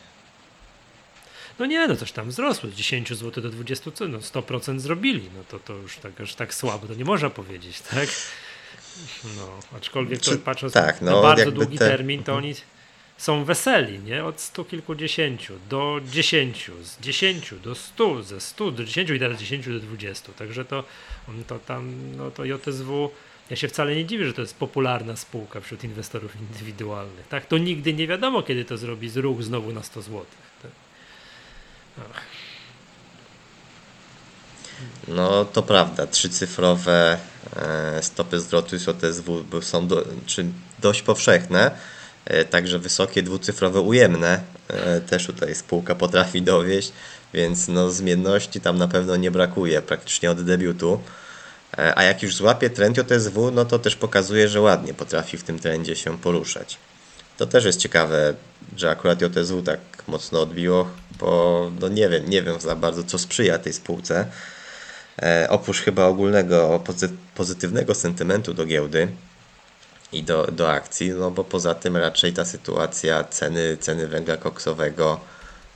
No 1.58 1.66
nie, 1.66 1.88
no 1.88 1.96
coś 1.96 2.12
tam 2.12 2.28
wzrosło 2.28 2.70
z 2.70 2.74
10 2.74 3.08
zł 3.08 3.42
do 3.42 3.50
20, 3.50 3.90
no 4.08 4.18
100% 4.18 4.78
zrobili. 4.78 5.30
No 5.36 5.44
to, 5.48 5.58
to 5.58 5.72
już 5.72 5.96
tak, 5.96 6.20
aż 6.20 6.34
tak 6.34 6.54
słabo, 6.54 6.86
to 6.86 6.94
nie 6.94 7.04
można 7.04 7.30
powiedzieć, 7.30 7.80
tak? 7.80 8.08
No, 9.36 9.76
aczkolwiek 9.76 10.20
to, 10.20 10.38
patrząc 10.38 10.72
tak, 10.72 11.00
no, 11.02 11.16
na 11.16 11.22
bardzo 11.22 11.52
długi 11.52 11.78
te... 11.78 11.88
termin, 11.88 12.22
to 12.22 12.34
oni 12.34 12.54
są 13.18 13.44
weseli, 13.44 13.98
nie? 13.98 14.24
Od 14.24 14.40
stu 14.40 14.64
kilkudziesięciu 14.64 15.54
do 15.68 16.00
dziesięciu, 16.10 16.84
z 16.84 17.00
dziesięciu 17.00 17.58
do 17.58 17.74
stu, 17.74 18.22
ze 18.22 18.40
stu 18.40 18.70
do 18.70 18.84
dziesięciu 18.84 19.14
i 19.14 19.18
teraz 19.18 19.38
dziesięciu 19.38 19.72
do 19.72 19.80
dwudziestu. 19.80 20.32
Także 20.32 20.64
to, 20.64 20.84
to 21.46 21.58
tam, 21.58 22.16
no 22.16 22.30
to 22.30 22.44
JSW, 22.44 23.10
ja 23.50 23.56
się 23.56 23.68
wcale 23.68 23.96
nie 23.96 24.04
dziwię, 24.04 24.26
że 24.26 24.32
to 24.32 24.40
jest 24.40 24.56
popularna 24.56 25.16
spółka 25.16 25.60
wśród 25.60 25.84
inwestorów 25.84 26.36
indywidualnych. 26.36 27.28
Tak, 27.28 27.46
to 27.46 27.58
nigdy 27.58 27.94
nie 27.94 28.06
wiadomo, 28.06 28.42
kiedy 28.42 28.64
to 28.64 28.78
zrobi 28.78 29.08
z 29.08 29.16
ruch 29.16 29.42
znowu 29.42 29.72
na 29.72 29.82
100 29.82 30.02
zł. 30.02 30.24
Tak? 30.62 30.70
No 35.08 35.44
to 35.44 35.62
prawda, 35.62 36.06
trzycyfrowe 36.06 37.18
e, 37.56 38.02
stopy 38.02 38.40
zwrotu 38.40 38.78
z 38.78 38.88
OTSW 38.88 39.44
są 39.62 39.86
do, 39.86 40.04
czy 40.26 40.44
dość 40.78 41.02
powszechne, 41.02 41.70
e, 42.24 42.44
także 42.44 42.78
wysokie 42.78 43.22
dwucyfrowe 43.22 43.80
ujemne 43.80 44.40
e, 44.68 45.00
też 45.00 45.26
tutaj 45.26 45.54
spółka 45.54 45.94
potrafi 45.94 46.42
dowieść, 46.42 46.92
więc 47.34 47.68
no 47.68 47.90
zmienności 47.90 48.60
tam 48.60 48.78
na 48.78 48.88
pewno 48.88 49.16
nie 49.16 49.30
brakuje 49.30 49.82
praktycznie 49.82 50.30
od 50.30 50.42
debiutu. 50.42 51.00
A 51.94 52.02
jak 52.02 52.22
już 52.22 52.36
złapie 52.36 52.70
trend 52.70 52.96
JSW, 52.96 53.50
no 53.50 53.64
to 53.64 53.78
też 53.78 53.96
pokazuje, 53.96 54.48
że 54.48 54.60
ładnie 54.60 54.94
potrafi 54.94 55.36
w 55.36 55.42
tym 55.42 55.58
trendzie 55.58 55.96
się 55.96 56.18
poruszać. 56.18 56.78
To 57.36 57.46
też 57.46 57.64
jest 57.64 57.78
ciekawe, 57.78 58.34
że 58.76 58.90
akurat 58.90 59.22
JSW 59.22 59.62
tak 59.62 59.80
mocno 60.08 60.40
odbiło, 60.40 60.88
bo 61.20 61.70
no 61.80 61.88
nie 61.88 62.08
wiem, 62.08 62.30
nie 62.30 62.42
wiem 62.42 62.60
za 62.60 62.76
bardzo 62.76 63.04
co 63.04 63.18
sprzyja 63.18 63.58
tej 63.58 63.72
spółce. 63.72 64.26
E, 65.22 65.46
oprócz 65.50 65.80
chyba 65.80 66.06
ogólnego 66.06 66.82
pozytywnego 67.34 67.94
sentymentu 67.94 68.54
do 68.54 68.66
giełdy 68.66 69.08
i 70.12 70.22
do, 70.22 70.46
do 70.46 70.70
akcji, 70.70 71.10
no 71.10 71.30
bo 71.30 71.44
poza 71.44 71.74
tym 71.74 71.96
raczej 71.96 72.32
ta 72.32 72.44
sytuacja 72.44 73.24
ceny, 73.24 73.76
ceny 73.76 74.08
węgla 74.08 74.36
koksowego, 74.36 75.20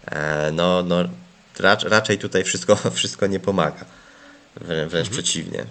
e, 0.06 0.50
no, 0.52 0.82
no 0.82 0.96
raczej 1.84 2.18
tutaj 2.18 2.44
wszystko, 2.44 2.76
wszystko 2.94 3.26
nie 3.26 3.40
pomaga. 3.40 3.84
Wręcz, 4.56 4.90
wręcz 4.90 5.08
mhm. 5.08 5.22
przeciwnie. 5.22 5.64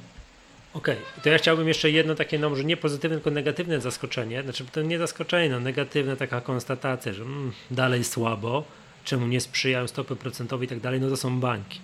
Okej, 0.74 0.96
okay. 0.96 1.24
to 1.24 1.30
ja 1.30 1.38
chciałbym 1.38 1.68
jeszcze 1.68 1.90
jedno 1.92 2.16
takie, 2.16 2.40
no 2.40 2.50
może 2.50 2.64
nie 2.64 2.78
pozytywne, 2.78 3.18
tylko 3.18 3.32
negatywne 3.32 3.82
zaskoczenie. 3.82 4.44
Znaczy 4.44 4.66
to 4.72 4.82
nie 4.82 4.98
zaskoczenie, 4.98 5.50
no 5.50 5.60
negatywna 5.60 6.16
taka 6.16 6.42
konstatacja, 6.42 7.14
że 7.14 7.24
mm, 7.24 7.52
dalej 7.72 8.04
słabo, 8.04 8.64
czemu 9.04 9.28
nie 9.28 9.42
sprzyjają 9.42 9.88
stopy 9.88 10.16
procentowe 10.16 10.66
i 10.66 10.68
tak 10.68 10.80
dalej, 10.80 11.02
no 11.02 11.10
to 11.10 11.18
są 11.18 11.40
banki. 11.40 11.80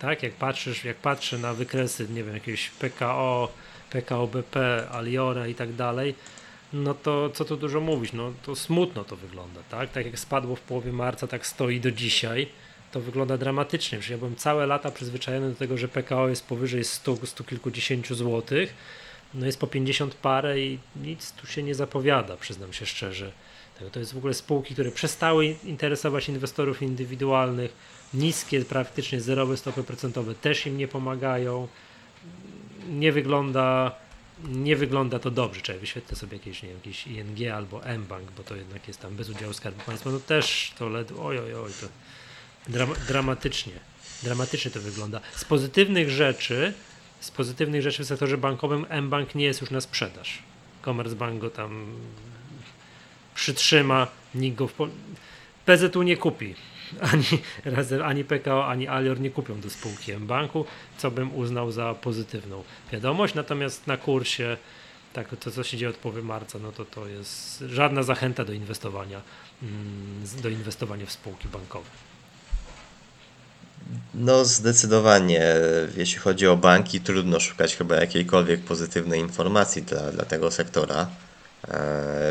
Tak, 0.00 0.22
jak 0.22 0.32
patrzysz, 0.32 0.84
jak 0.84 0.96
patrzę 0.96 1.38
na 1.38 1.54
wykresy, 1.54 2.08
nie 2.08 2.24
wiem, 2.24 2.34
jakieś 2.34 2.70
PKO, 2.70 3.52
PKO 3.90 4.26
BP, 4.26 4.86
Aliora 4.92 5.46
i 5.46 5.54
tak 5.54 5.72
dalej, 5.72 6.14
no 6.72 6.94
to 6.94 7.30
co 7.30 7.44
tu 7.44 7.56
dużo 7.56 7.80
mówić, 7.80 8.12
no 8.12 8.32
to 8.42 8.56
smutno 8.56 9.04
to 9.04 9.16
wygląda, 9.16 9.60
tak? 9.70 9.90
Tak 9.90 10.06
jak 10.06 10.18
spadło 10.18 10.56
w 10.56 10.60
połowie 10.60 10.92
marca, 10.92 11.26
tak 11.26 11.46
stoi 11.46 11.80
do 11.80 11.90
dzisiaj 11.90 12.48
to 12.92 13.00
wygląda 13.00 13.38
dramatycznie. 13.38 13.98
Przecież 13.98 14.10
ja 14.10 14.18
byłem 14.18 14.36
całe 14.36 14.66
lata 14.66 14.90
przyzwyczajony 14.90 15.48
do 15.48 15.54
tego, 15.54 15.76
że 15.78 15.88
PKO 15.88 16.28
jest 16.28 16.46
powyżej 16.46 16.84
100, 16.84 17.26
100 17.26 17.44
kilkudziesięciu 17.44 18.14
złotych. 18.14 18.74
No 19.34 19.46
jest 19.46 19.60
po 19.60 19.66
50 19.66 20.14
parę 20.14 20.60
i 20.60 20.78
nic 20.96 21.32
tu 21.32 21.46
się 21.46 21.62
nie 21.62 21.74
zapowiada, 21.74 22.36
przyznam 22.36 22.72
się 22.72 22.86
szczerze. 22.86 23.32
To 23.92 23.98
jest 23.98 24.14
w 24.14 24.16
ogóle 24.16 24.34
spółki, 24.34 24.74
które 24.74 24.90
przestały 24.90 25.56
interesować 25.64 26.28
inwestorów 26.28 26.82
indywidualnych. 26.82 27.72
Niskie, 28.14 28.64
praktycznie 28.64 29.20
zerowe 29.20 29.56
stopy 29.56 29.82
procentowe 29.82 30.34
też 30.34 30.66
im 30.66 30.78
nie 30.78 30.88
pomagają. 30.88 31.68
Nie 32.88 33.12
wygląda, 33.12 33.94
nie 34.44 34.76
wygląda 34.76 35.18
to 35.18 35.30
dobrze. 35.30 35.60
Trzeba 35.60 35.78
wyświetlę 35.78 36.16
sobie 36.16 36.36
jakieś, 36.36 36.62
nie 36.62 36.68
wiem, 36.68 36.78
jakieś 36.78 37.06
ING 37.06 37.52
albo 37.54 37.80
mBank, 37.98 38.30
bo 38.36 38.42
to 38.42 38.56
jednak 38.56 38.88
jest 38.88 39.00
tam 39.00 39.14
bez 39.16 39.30
udziału 39.30 39.52
Skarbu 39.52 39.80
Państwa. 39.86 40.10
No 40.10 40.20
też 40.20 40.72
to 40.78 40.88
ledwo, 40.88 41.26
oj, 41.26 41.38
oj, 41.38 41.54
oj, 41.54 41.70
to 41.80 41.86
dramatycznie. 43.08 43.72
Dramatycznie 44.22 44.70
to 44.70 44.80
wygląda. 44.80 45.20
Z 45.36 45.44
pozytywnych 45.44 46.10
rzeczy, 46.10 46.72
z 47.20 47.30
pozytywnych 47.30 47.82
rzeczy 47.82 48.04
w 48.04 48.06
sektorze 48.06 48.38
bankowym 48.38 48.86
mBank 49.02 49.34
nie 49.34 49.44
jest 49.44 49.60
już 49.60 49.70
na 49.70 49.80
sprzedaż. 49.80 50.42
Commerzbank 50.84 51.40
go 51.40 51.50
tam 51.50 51.86
przytrzyma, 53.40 54.06
nikt 54.34 54.56
go 54.56 54.68
w 54.68 54.72
po... 54.72 54.88
PZU 55.66 56.02
nie 56.02 56.16
kupi. 56.16 56.54
Ani, 57.00 57.24
razem, 57.76 58.02
ani 58.02 58.24
PKO, 58.24 58.66
ani 58.66 58.88
Alior 58.88 59.20
nie 59.20 59.30
kupią 59.30 59.60
do 59.60 59.70
spółki 59.70 60.12
mBanku, 60.12 60.64
co 60.98 61.10
bym 61.10 61.34
uznał 61.34 61.72
za 61.72 61.94
pozytywną 61.94 62.62
wiadomość. 62.92 63.34
Natomiast 63.34 63.86
na 63.86 63.96
kursie 63.96 64.56
tak, 65.12 65.36
to 65.40 65.50
co 65.50 65.64
się 65.64 65.76
dzieje 65.76 65.90
od 65.90 65.96
połowy 65.96 66.22
marca, 66.22 66.58
no 66.58 66.72
to 66.72 66.84
to 66.84 67.06
jest 67.06 67.64
żadna 67.68 68.02
zachęta 68.02 68.44
do 68.44 68.52
inwestowania, 68.52 69.20
mm, 69.62 70.42
do 70.42 70.48
inwestowania 70.48 71.06
w 71.06 71.12
spółki 71.12 71.48
bankowe. 71.48 71.90
No 74.14 74.44
zdecydowanie, 74.44 75.44
jeśli 75.96 76.18
chodzi 76.18 76.46
o 76.46 76.56
banki, 76.56 77.00
trudno 77.00 77.40
szukać 77.40 77.76
chyba 77.76 77.96
jakiejkolwiek 77.96 78.60
pozytywnej 78.60 79.20
informacji 79.20 79.82
dla, 79.82 80.12
dla 80.12 80.24
tego 80.24 80.50
sektora, 80.50 81.06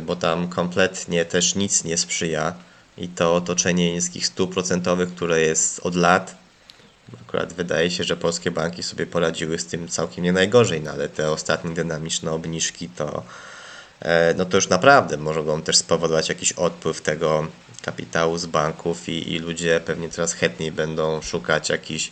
bo 0.02 0.16
tam 0.16 0.48
kompletnie 0.48 1.26
też 1.26 1.56
nic 1.56 1.84
nie 1.84 1.98
sprzyja 1.98 2.54
i 2.98 3.08
to 3.08 3.36
otoczenie 3.36 3.94
niskich 3.94 4.28
stóp 4.28 4.54
procentowych, 4.54 5.16
które 5.16 5.42
jest 5.42 5.80
od 5.80 5.96
lat, 5.96 6.36
akurat 7.22 7.54
wydaje 7.54 7.92
się, 7.92 8.04
że 8.04 8.18
polskie 8.18 8.52
banki 8.52 8.84
sobie 8.84 9.06
poradziły 9.06 9.60
z 9.60 9.66
tym 9.66 9.88
całkiem 9.88 10.24
nie 10.24 10.34
najgorzej, 10.34 10.82
no 10.82 10.92
ale 10.92 11.10
te 11.10 11.32
ostatnie 11.32 11.72
dynamiczne 11.72 12.32
obniżki 12.32 12.90
to 12.90 13.24
e, 14.02 14.34
no 14.34 14.46
to 14.46 14.58
już 14.58 14.70
naprawdę 14.70 15.18
mogą 15.18 15.62
też 15.62 15.78
spowodować 15.78 16.30
jakiś 16.30 16.52
odpływ 16.52 17.02
tego 17.02 17.48
kapitału 17.82 18.38
z 18.38 18.46
banków 18.46 19.10
i, 19.10 19.34
i 19.34 19.40
ludzie 19.40 19.82
pewnie 19.86 20.10
coraz 20.10 20.34
chętniej 20.34 20.72
będą 20.72 21.22
szukać 21.22 21.70
jakichś, 21.70 22.12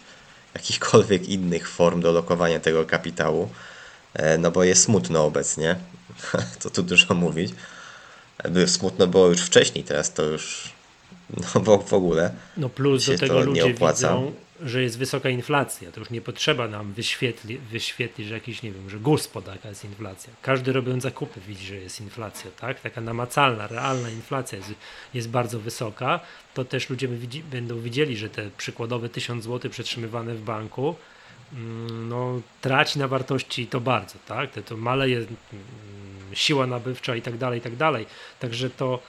jakichkolwiek 0.54 1.30
innych 1.30 1.70
form 1.70 2.02
do 2.02 2.12
lokowania 2.12 2.60
tego 2.60 2.86
kapitału, 2.86 3.44
e, 3.44 3.77
no 4.40 4.52
bo 4.52 4.64
jest 4.64 4.84
smutno 4.84 5.26
obecnie, 5.26 5.76
to 6.62 6.70
tu 6.70 6.84
dużo 6.84 7.14
mówić. 7.14 7.54
E, 8.44 8.68
smutno 8.68 9.08
było 9.08 9.28
już 9.28 9.42
wcześniej, 9.42 9.84
teraz 9.84 10.14
to 10.14 10.24
już 10.24 10.78
no 11.56 11.62
bo 11.62 11.78
w 11.78 11.94
ogóle. 11.94 12.32
No 12.58 12.70
plus 12.70 13.06
do 13.06 13.18
tego 13.18 13.42
ludzie 13.42 13.74
widzą, 13.74 14.34
że 14.62 14.84
jest 14.84 14.98
wysoka 14.98 15.30
inflacja. 15.30 15.92
To 15.92 16.00
już 16.00 16.10
nie 16.10 16.22
potrzeba 16.22 16.68
nam 16.68 16.94
wyświetli, 16.94 17.58
wyświetlić, 17.58 18.28
że 18.28 18.34
jakiś, 18.34 18.64
nie 18.64 18.72
wiem, 18.72 18.90
że 18.90 19.00
GUS 19.00 19.28
poda 19.28 19.52
jaka 19.52 19.70
jest 19.70 19.86
inflacja. 19.86 20.34
Każdy 20.42 20.74
robiąc 20.74 21.04
zakupy 21.04 21.40
widzi, 21.48 21.66
że 21.66 21.76
jest 21.76 22.02
inflacja, 22.02 22.52
tak? 22.60 22.82
Taka 22.82 23.02
namacalna, 23.02 23.68
realna 23.68 24.10
inflacja 24.10 24.58
jest, 24.58 24.70
jest 25.14 25.30
bardzo 25.30 25.60
wysoka. 25.60 26.20
To 26.54 26.66
też 26.66 26.90
ludzie 26.90 27.08
widzi, 27.08 27.44
będą 27.44 27.80
widzieli, 27.80 28.18
że 28.18 28.30
te 28.30 28.50
przykładowe 28.58 29.10
1000 29.10 29.44
zł 29.44 29.72
przetrzymywane 29.72 30.36
w 30.36 30.42
banku 30.42 30.96
no, 32.10 32.42
traci 32.62 33.00
na 33.00 33.08
wartości 33.08 33.68
to 33.68 33.82
bardzo, 33.82 34.16
tak? 34.28 34.52
To, 34.52 34.62
to 34.62 34.78
maleje 34.78 35.18
mm, 35.18 35.28
siła 36.34 36.68
nabywcza 36.68 37.16
i 37.16 37.22
tak 37.22 37.38
dalej, 37.38 37.60
i 37.60 37.62
tak 37.62 37.76
dalej. 37.76 38.06
Także 38.40 38.70
to 38.70 39.00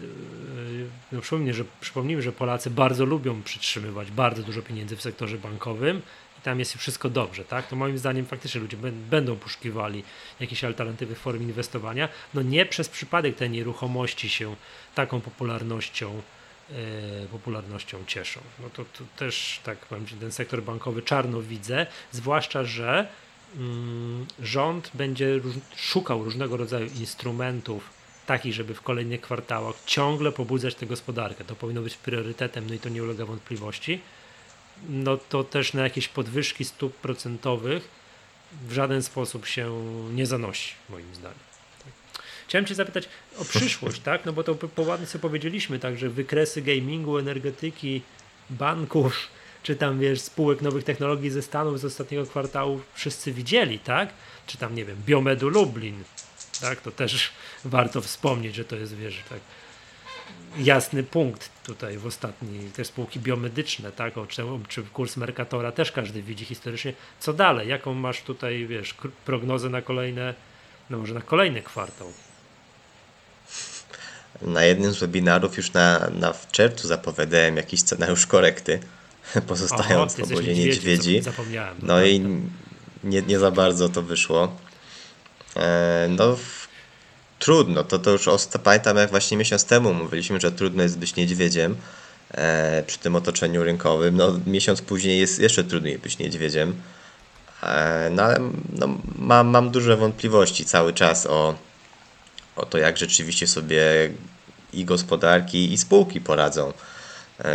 Yy, 0.00 0.86
no 1.12 1.20
przypomnij, 1.20 1.54
że, 1.54 1.64
przypomnijmy, 1.80 2.22
że 2.22 2.32
Polacy 2.32 2.70
bardzo 2.70 3.04
lubią 3.04 3.42
przytrzymywać 3.42 4.10
bardzo 4.10 4.42
dużo 4.42 4.62
pieniędzy 4.62 4.96
w 4.96 5.02
sektorze 5.02 5.38
bankowym 5.38 6.02
i 6.38 6.42
tam 6.42 6.58
jest 6.58 6.74
wszystko 6.74 7.10
dobrze, 7.10 7.44
tak? 7.44 7.68
To 7.68 7.76
moim 7.76 7.98
zdaniem 7.98 8.26
faktycznie 8.26 8.60
ludzie 8.60 8.76
będą 8.92 9.36
poszukiwali 9.36 10.04
jakiejś 10.40 10.64
alternatywy 10.64 11.14
form 11.14 11.42
inwestowania. 11.42 12.08
No 12.34 12.42
nie 12.42 12.66
przez 12.66 12.88
przypadek 12.88 13.36
te 13.36 13.48
nieruchomości 13.48 14.28
się 14.28 14.56
taką 14.94 15.20
popularnością 15.20 16.22
popularnością 17.30 18.04
cieszą. 18.06 18.40
No 18.62 18.70
to, 18.70 18.84
to 18.84 19.04
też 19.16 19.60
tak 19.64 19.78
powiem, 19.78 20.06
ten 20.20 20.32
sektor 20.32 20.62
bankowy 20.62 21.02
czarno 21.02 21.42
widzę, 21.42 21.86
zwłaszcza, 22.12 22.64
że 22.64 23.08
mm, 23.56 24.26
rząd 24.42 24.90
będzie 24.94 25.38
róż, 25.38 25.54
szukał 25.76 26.24
różnego 26.24 26.56
rodzaju 26.56 26.86
instrumentów 26.86 27.90
taki, 28.26 28.52
żeby 28.52 28.74
w 28.74 28.82
kolejnych 28.82 29.20
kwartałach 29.20 29.74
ciągle 29.86 30.32
pobudzać 30.32 30.74
tę 30.74 30.86
gospodarkę. 30.86 31.44
To 31.44 31.56
powinno 31.56 31.82
być 31.82 31.96
priorytetem, 31.96 32.66
no 32.68 32.74
i 32.74 32.78
to 32.78 32.88
nie 32.88 33.02
ulega 33.02 33.24
wątpliwości. 33.24 34.00
No 34.88 35.16
to 35.16 35.44
też 35.44 35.74
na 35.74 35.82
jakieś 35.82 36.08
podwyżki 36.08 36.64
stóp 36.64 36.96
procentowych 36.96 37.88
w 38.68 38.72
żaden 38.72 39.02
sposób 39.02 39.46
się 39.46 39.84
nie 40.14 40.26
zanosi, 40.26 40.74
moim 40.88 41.14
zdaniem. 41.14 41.45
Chciałem 42.48 42.66
Cię 42.66 42.74
zapytać 42.74 43.08
o 43.38 43.44
przyszłość, 43.44 44.00
tak? 44.00 44.24
No 44.24 44.32
bo 44.32 44.44
to 44.44 44.54
poładnie 44.54 45.06
sobie 45.06 45.22
powiedzieliśmy, 45.22 45.78
tak, 45.78 45.98
że 45.98 46.08
wykresy 46.08 46.62
gamingu, 46.62 47.18
energetyki, 47.18 48.02
banków, 48.50 49.28
czy 49.62 49.76
tam 49.76 50.00
wiesz, 50.00 50.20
spółek 50.20 50.62
nowych 50.62 50.84
technologii 50.84 51.30
ze 51.30 51.42
Stanów 51.42 51.80
z 51.80 51.84
ostatniego 51.84 52.26
kwartału 52.26 52.80
wszyscy 52.94 53.32
widzieli, 53.32 53.78
tak? 53.78 54.08
Czy 54.46 54.58
tam, 54.58 54.74
nie 54.74 54.84
wiem, 54.84 54.96
Biomedu 55.06 55.48
Lublin, 55.48 56.04
tak? 56.60 56.80
To 56.80 56.90
też 56.90 57.30
warto 57.64 58.00
wspomnieć, 58.00 58.54
że 58.54 58.64
to 58.64 58.76
jest, 58.76 58.96
wiesz, 58.96 59.22
tak 59.28 59.40
jasny 60.58 61.02
punkt 61.02 61.50
tutaj 61.64 61.98
w 61.98 62.06
ostatniej, 62.06 62.70
te 62.70 62.84
spółki 62.84 63.20
biomedyczne, 63.20 63.92
tak, 63.92 64.18
o, 64.18 64.26
czy, 64.26 64.42
czy 64.68 64.82
kurs 64.82 65.16
Mercatora 65.16 65.72
też 65.72 65.92
każdy 65.92 66.22
widzi 66.22 66.44
historycznie. 66.44 66.92
Co 67.20 67.32
dalej? 67.32 67.68
Jaką 67.68 67.94
masz 67.94 68.22
tutaj, 68.22 68.66
wiesz, 68.66 68.94
prognozę 69.24 69.70
na 69.70 69.82
kolejne, 69.82 70.34
no 70.90 70.98
może 70.98 71.14
na 71.14 71.20
kolejny 71.20 71.62
kwartał? 71.62 72.12
Na 74.42 74.64
jednym 74.64 74.92
z 74.92 74.98
webinarów 74.98 75.56
już 75.56 75.72
na, 75.72 76.10
na 76.14 76.32
w 76.32 76.50
czerwcu 76.50 76.88
zapowiadałem 76.88 77.56
jakiś 77.56 77.80
scenariusz 77.80 78.26
korekty, 78.26 78.80
pozostając 79.48 80.14
w 80.14 80.22
obozie 80.22 80.54
niedźwiedzi. 80.54 81.22
Zapomniałem. 81.22 81.76
No, 81.82 81.86
no 81.86 82.04
i 82.04 82.20
nie, 83.04 83.22
nie 83.22 83.38
za 83.38 83.50
bardzo 83.50 83.88
to 83.88 84.02
wyszło. 84.02 84.56
E, 85.56 86.06
no, 86.10 86.36
trudno. 87.38 87.84
To, 87.84 87.98
to 87.98 88.10
już 88.10 88.28
pamiętam, 88.62 88.96
jak 88.96 89.10
właśnie 89.10 89.36
miesiąc 89.36 89.64
temu 89.64 89.94
mówiliśmy, 89.94 90.40
że 90.40 90.52
trudno 90.52 90.82
jest 90.82 90.98
być 90.98 91.16
niedźwiedziem 91.16 91.76
e, 92.30 92.82
przy 92.86 92.98
tym 92.98 93.16
otoczeniu 93.16 93.64
rynkowym. 93.64 94.16
No, 94.16 94.40
miesiąc 94.46 94.82
później 94.82 95.18
jest 95.18 95.38
jeszcze 95.38 95.64
trudniej 95.64 95.98
być 95.98 96.18
niedźwiedziem. 96.18 96.74
E, 97.62 98.10
no 98.10 98.22
ale 98.22 98.40
no, 98.72 98.88
mam, 99.18 99.46
mam 99.46 99.70
duże 99.70 99.96
wątpliwości 99.96 100.64
cały 100.64 100.92
czas 100.92 101.26
o, 101.26 101.54
o 102.56 102.66
to, 102.66 102.78
jak 102.78 102.96
rzeczywiście 102.98 103.46
sobie 103.46 103.82
i 104.72 104.84
gospodarki, 104.84 105.72
i 105.72 105.78
spółki 105.78 106.20
poradzą 106.20 106.72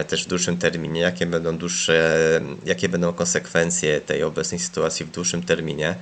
też 0.08 0.26
w 0.26 0.28
dłuższym 0.28 0.58
terminie, 0.58 1.02
jakie 1.02 1.26
będą 1.26 1.58
dłuższe, 1.58 2.42
jakie 2.66 2.90
będą 2.90 3.14
konsekwencje 3.14 4.02
tej 4.02 4.24
obecnej 4.24 4.60
sytuacji 4.60 5.06
w 5.06 5.12
dłuższym 5.12 5.44
terminie 5.44 5.96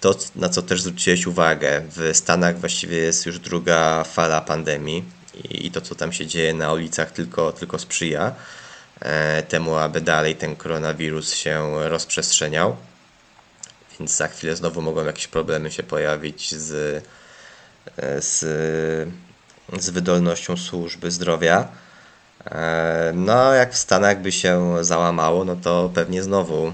to, 0.00 0.14
na 0.36 0.48
co 0.48 0.62
też 0.62 0.82
zwróciłeś 0.82 1.26
uwagę, 1.26 1.82
w 1.96 2.10
Stanach 2.12 2.60
właściwie 2.60 2.96
jest 2.96 3.26
już 3.26 3.38
druga 3.38 4.04
fala 4.04 4.40
pandemii 4.40 5.04
i 5.50 5.70
to, 5.70 5.80
co 5.80 5.94
tam 5.94 6.12
się 6.12 6.26
dzieje 6.26 6.54
na 6.54 6.72
ulicach, 6.72 7.10
tylko, 7.10 7.52
tylko 7.52 7.78
sprzyja 7.78 8.34
e, 9.00 9.42
temu, 9.42 9.76
aby 9.76 10.00
dalej 10.00 10.36
ten 10.36 10.56
koronawirus 10.56 11.34
się 11.34 11.88
rozprzestrzeniał. 11.88 12.76
Więc 14.00 14.16
za 14.16 14.28
chwilę 14.28 14.56
znowu 14.56 14.82
mogą 14.82 15.04
jakieś 15.04 15.26
problemy 15.28 15.70
się 15.70 15.82
pojawić 15.82 16.54
z, 16.54 16.72
e, 17.96 18.22
z, 18.22 18.40
z 19.78 19.90
wydolnością 19.90 20.56
służby 20.56 21.10
zdrowia. 21.10 21.68
E, 22.44 23.12
no, 23.14 23.52
jak 23.52 23.72
w 23.72 23.78
Stanach 23.78 24.22
by 24.22 24.32
się 24.32 24.74
załamało, 24.80 25.44
no 25.44 25.56
to 25.56 25.90
pewnie 25.94 26.22
znowu 26.22 26.72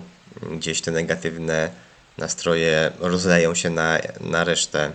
gdzieś 0.50 0.80
te 0.80 0.90
negatywne 0.90 1.70
nastroje 2.18 2.92
rozleją 3.00 3.54
się 3.54 3.70
na, 3.70 3.98
na 4.20 4.44
resztę 4.44 4.92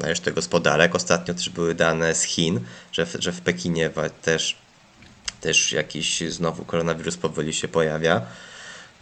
na 0.00 0.08
resztę 0.08 0.32
gospodarek. 0.32 0.94
Ostatnio 0.94 1.34
też 1.34 1.50
były 1.50 1.74
dane 1.74 2.14
z 2.14 2.22
Chin, 2.22 2.60
że 2.92 3.06
w, 3.06 3.16
że 3.18 3.32
w 3.32 3.40
Pekinie 3.40 3.90
też, 4.22 4.56
też 5.40 5.72
jakiś 5.72 6.20
znowu 6.20 6.64
koronawirus 6.64 7.16
powoli 7.16 7.54
się 7.54 7.68
pojawia. 7.68 8.22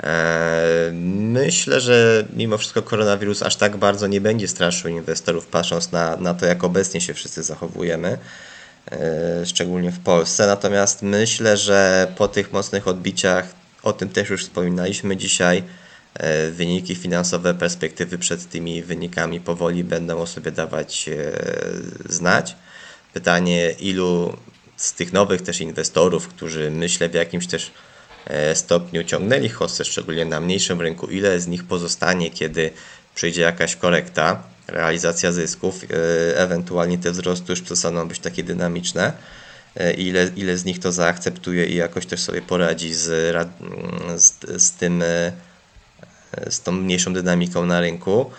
Eee, 0.02 0.92
myślę, 1.32 1.80
że 1.80 2.24
mimo 2.36 2.58
wszystko 2.58 2.82
koronawirus 2.82 3.42
aż 3.42 3.56
tak 3.56 3.76
bardzo 3.76 4.06
nie 4.06 4.20
będzie 4.20 4.48
straszył 4.48 4.90
inwestorów, 4.90 5.46
patrząc 5.46 5.92
na, 5.92 6.16
na 6.16 6.34
to, 6.34 6.46
jak 6.46 6.64
obecnie 6.64 7.00
się 7.00 7.14
wszyscy 7.14 7.42
zachowujemy, 7.42 8.18
eee, 8.90 8.98
szczególnie 9.46 9.90
w 9.90 9.98
Polsce. 9.98 10.46
Natomiast 10.46 11.02
myślę, 11.02 11.56
że 11.56 12.12
po 12.16 12.28
tych 12.28 12.52
mocnych 12.52 12.88
odbiciach, 12.88 13.44
o 13.82 13.92
tym 13.92 14.08
też 14.08 14.30
już 14.30 14.44
wspominaliśmy 14.44 15.16
dzisiaj, 15.16 15.62
E, 16.14 16.50
wyniki 16.50 16.94
finansowe, 16.94 17.54
perspektywy 17.54 18.18
przed 18.18 18.48
tymi 18.48 18.82
wynikami 18.82 19.40
powoli 19.40 19.84
będą 19.84 20.18
o 20.18 20.26
sobie 20.26 20.50
dawać 20.50 21.08
e, 21.08 21.32
znać. 22.08 22.56
Pytanie, 23.14 23.70
ilu 23.80 24.36
z 24.76 24.92
tych 24.92 25.12
nowych 25.12 25.42
też 25.42 25.60
inwestorów, 25.60 26.28
którzy 26.28 26.70
myślę 26.70 27.08
w 27.08 27.14
jakimś 27.14 27.46
też 27.46 27.66
e, 27.66 27.70
stopniu 28.54 29.04
ciągnęli 29.04 29.48
hossę, 29.48 29.84
szczególnie 29.84 30.24
na 30.24 30.40
mniejszym 30.40 30.80
rynku, 30.80 31.06
ile 31.06 31.40
z 31.40 31.46
nich 31.46 31.64
pozostanie, 31.64 32.30
kiedy 32.30 32.70
przyjdzie 33.14 33.42
jakaś 33.42 33.76
korekta, 33.76 34.42
realizacja 34.68 35.32
zysków, 35.32 35.80
ewentualnie 36.34 36.98
te 36.98 37.10
wzrosty 37.10 37.52
już 37.52 37.60
przestaną 37.60 38.08
być 38.08 38.18
takie 38.18 38.42
dynamiczne, 38.42 39.12
ile, 39.98 40.30
ile 40.36 40.58
z 40.58 40.64
nich 40.64 40.78
to 40.78 40.92
zaakceptuje 40.92 41.66
i 41.66 41.76
jakoś 41.76 42.06
też 42.06 42.20
sobie 42.20 42.42
poradzi 42.42 42.94
z, 42.94 43.34
z, 44.16 44.62
z 44.62 44.72
tym 44.72 45.04
z 46.50 46.60
tą 46.60 46.72
mniejszą 46.72 47.12
dynamiką 47.12 47.66
na 47.66 47.80
rynku. 47.80 48.30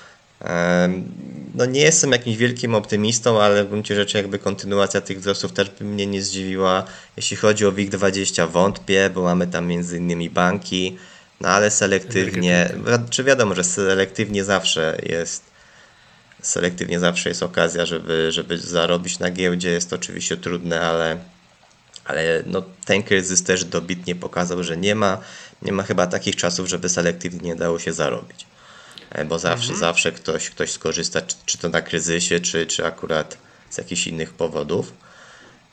No 1.55 1.65
nie 1.65 1.81
jestem 1.81 2.11
jakimś 2.11 2.37
wielkim 2.37 2.75
optymistą, 2.75 3.41
ale 3.41 3.63
w 3.63 3.69
gruncie 3.69 3.95
rzeczy 3.95 4.17
jakby 4.17 4.39
kontynuacja 4.39 5.01
tych 5.01 5.19
wzrostów 5.19 5.53
też 5.53 5.69
by 5.69 5.85
mnie 5.85 6.07
nie 6.07 6.21
zdziwiła. 6.21 6.83
Jeśli 7.17 7.37
chodzi 7.37 7.65
o 7.65 7.71
WIG20 7.71 8.49
wątpię, 8.49 9.09
bo 9.13 9.23
mamy 9.23 9.47
tam 9.47 9.67
między 9.67 9.97
innymi 9.97 10.29
banki, 10.29 10.97
no 11.41 11.49
ale 11.49 11.71
selektywnie, 11.71 12.69
czy 13.09 13.23
wiadomo, 13.23 13.55
że 13.55 13.63
selektywnie 13.63 14.43
zawsze 14.43 14.97
jest 15.03 15.53
selektywnie 16.43 16.99
zawsze 16.99 17.29
jest 17.29 17.43
okazja, 17.43 17.85
żeby, 17.85 18.31
żeby 18.31 18.57
zarobić 18.57 19.19
na 19.19 19.31
giełdzie. 19.31 19.69
Jest 19.69 19.89
to 19.89 19.95
oczywiście 19.95 20.37
trudne, 20.37 20.81
ale, 20.81 21.17
ale 22.05 22.43
no, 22.45 22.63
ten 22.85 23.03
kryzys 23.03 23.43
też 23.43 23.65
dobitnie 23.65 24.15
pokazał, 24.15 24.63
że 24.63 24.77
nie 24.77 24.95
ma, 24.95 25.17
nie 25.61 25.71
ma 25.71 25.83
chyba 25.83 26.07
takich 26.07 26.35
czasów, 26.35 26.69
żeby 26.69 26.89
selektywnie 26.89 27.49
nie 27.49 27.55
dało 27.55 27.79
się 27.79 27.93
zarobić. 27.93 28.45
E, 29.13 29.25
bo 29.25 29.39
zawsze, 29.39 29.73
mhm. 29.73 29.79
zawsze 29.79 30.11
ktoś, 30.11 30.49
ktoś 30.49 30.71
skorzysta, 30.71 31.21
czy, 31.21 31.35
czy 31.45 31.57
to 31.57 31.69
na 31.69 31.81
kryzysie, 31.81 32.39
czy, 32.39 32.65
czy 32.65 32.85
akurat 32.85 33.37
z 33.69 33.77
jakichś 33.77 34.07
innych 34.07 34.33
powodów. 34.33 34.93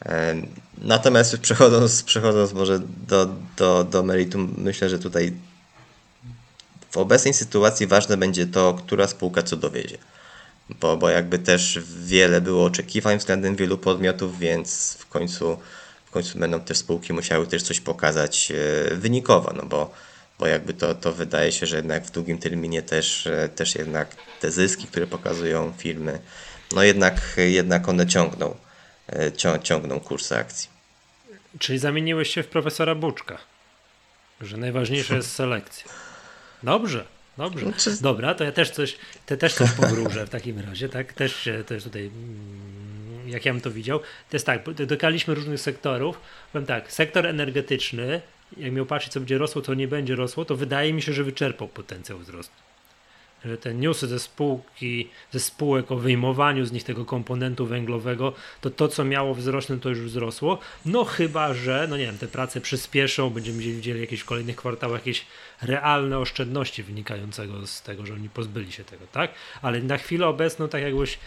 E, 0.07 0.35
natomiast 0.79 1.39
przechodząc, 1.39 2.03
przechodząc 2.03 2.53
może 2.53 2.81
do, 3.09 3.29
do, 3.57 3.85
do 3.85 4.03
meritum, 4.03 4.55
myślę, 4.59 4.89
że 4.89 4.99
tutaj 4.99 5.33
w 6.91 6.97
obecnej 6.97 7.35
sytuacji 7.35 7.87
ważne 7.87 8.17
będzie 8.17 8.47
to, 8.47 8.75
która 8.75 9.07
spółka 9.07 9.43
co 9.43 9.57
dowiezie. 9.57 9.99
Bo, 10.81 10.97
bo 10.97 11.09
jakby 11.09 11.39
też 11.39 11.79
wiele 12.05 12.41
było 12.41 12.65
oczekiwań 12.65 13.19
względem 13.19 13.57
wielu 13.57 13.79
podmiotów, 13.79 14.39
więc 14.39 14.97
w 14.99 15.09
końcu, 15.09 15.59
w 16.07 16.11
końcu 16.11 16.39
będą 16.39 16.61
te 16.61 16.75
spółki 16.75 17.13
musiały 17.13 17.47
też 17.47 17.63
coś 17.63 17.81
pokazać 17.81 18.53
e, 18.53 18.95
wynikowo, 18.97 19.53
no 19.57 19.63
bo, 19.67 19.91
bo 20.41 20.47
jakby 20.47 20.75
to, 20.75 20.95
to 20.95 21.13
wydaje 21.13 21.53
się, 21.53 21.67
że 21.67 21.77
jednak 21.77 22.05
w 22.05 22.11
długim 22.11 22.39
terminie 22.39 22.83
też, 22.83 23.27
e, 23.27 23.49
też 23.49 23.75
jednak 23.75 24.17
te 24.41 24.51
zyski, 24.51 24.87
które 24.87 25.07
pokazują 25.07 25.73
firmy, 25.79 26.19
no 26.73 26.83
jednak, 26.83 27.15
jednak 27.37 27.89
one 27.89 28.07
ciągną, 28.07 28.57
e, 29.09 29.59
ciągną 29.63 30.01
kursy 30.01 30.37
akcji. 30.37 30.69
Czyli 31.59 31.79
zamieniłeś 31.79 32.35
się 32.35 32.43
w 32.43 32.47
profesora 32.47 32.95
Buczka, 32.95 33.39
że 34.41 34.57
najważniejsza 34.57 35.17
jest 35.17 35.33
selekcja. 35.33 35.93
Dobrze, 36.63 37.05
dobrze. 37.37 37.67
Znaczy- 37.67 38.03
Dobra, 38.03 38.35
to 38.35 38.45
ja 38.45 38.53
też 38.53 38.71
coś, 38.71 38.97
te 39.27 39.37
też 39.37 39.55
coś 39.55 39.71
powróżę 39.71 40.27
w 40.27 40.31
takim 40.31 40.59
razie, 40.59 40.89
tak? 40.89 41.13
Też, 41.13 41.49
też 41.67 41.85
tutaj, 41.85 42.03
mm, 42.03 43.29
jak 43.29 43.45
ja 43.45 43.53
bym 43.53 43.61
to 43.61 43.71
widział, 43.71 43.99
to 43.99 44.37
jest 44.37 44.47
tak, 44.47 44.73
dokaliśmy 44.73 45.35
różnych 45.35 45.61
sektorów. 45.61 46.21
Powiem 46.53 46.67
tak, 46.67 46.93
sektor 46.93 47.27
energetyczny, 47.27 48.21
jak 48.57 48.73
miał 48.73 48.87
patrzeć, 48.87 49.13
co 49.13 49.21
będzie 49.21 49.39
rosło, 49.39 49.63
co 49.63 49.75
nie 49.75 49.89
będzie 49.89 50.17
rosło, 50.17 50.45
to 50.45 50.57
wydaje 50.57 50.93
mi 50.93 51.03
się, 51.03 51.13
że 51.13 51.25
wyczerpał 51.25 51.69
potencjał 51.69 52.19
wzrostu 52.19 52.55
że 53.45 53.59
te 53.59 53.75
newsy 53.75 54.07
ze 54.07 54.19
spółki, 54.19 55.09
ze 55.33 55.41
spółek 55.41 55.93
o 55.93 55.97
wyjmowaniu 55.97 56.65
z 56.65 56.73
nich 56.73 56.85
tego 56.85 57.05
komponentu 57.05 57.67
węglowego, 57.67 58.33
to 58.61 58.71
to, 58.71 58.89
co 58.89 59.05
miało 59.05 59.35
wzrosnąć, 59.35 59.83
to 59.83 59.89
już 59.89 60.01
wzrosło. 60.01 60.59
No 60.85 61.05
chyba, 61.05 61.55
że, 61.55 61.87
no 61.91 61.97
nie 61.97 62.07
wiem, 62.07 62.19
te 62.19 62.29
prace 62.29 62.61
przyspieszą, 62.61 63.31
będziemy 63.31 63.59
widzieli 63.59 64.01
jakieś 64.01 64.21
w 64.21 64.25
kolejnych 64.25 64.57
kwartałach 64.57 65.01
jakieś 65.01 65.27
realne 65.63 66.19
oszczędności 66.19 66.83
wynikającego 66.83 67.67
z 67.67 67.83
tego, 67.83 68.07
że 68.07 68.15
oni 68.15 68.29
pozbyli 68.29 68.73
się 68.73 68.85
tego, 68.85 69.07
tak? 69.13 69.31
Ale 69.63 69.81
na 69.81 69.99
chwilę 69.99 70.27
obecną, 70.27 70.69
tak 70.69 70.83
jakbyś, 70.83 71.19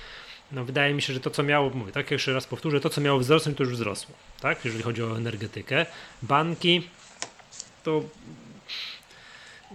no 0.51 0.65
wydaje 0.65 0.93
mi 0.93 1.01
się, 1.01 1.13
że 1.13 1.19
to, 1.19 1.29
co 1.29 1.43
miało, 1.43 1.69
mówię, 1.69 1.91
tak 1.91 2.11
jeszcze 2.11 2.33
raz 2.33 2.45
powtórzę, 2.45 2.79
to, 2.79 2.89
co 2.89 3.01
miało 3.01 3.19
wzrosnąć, 3.19 3.57
to 3.57 3.63
już 3.63 3.73
wzrosło, 3.73 4.15
tak? 4.41 4.65
Jeżeli 4.65 4.83
chodzi 4.83 5.03
o 5.03 5.17
energetykę. 5.17 5.85
Banki, 6.21 6.87
to 7.83 8.03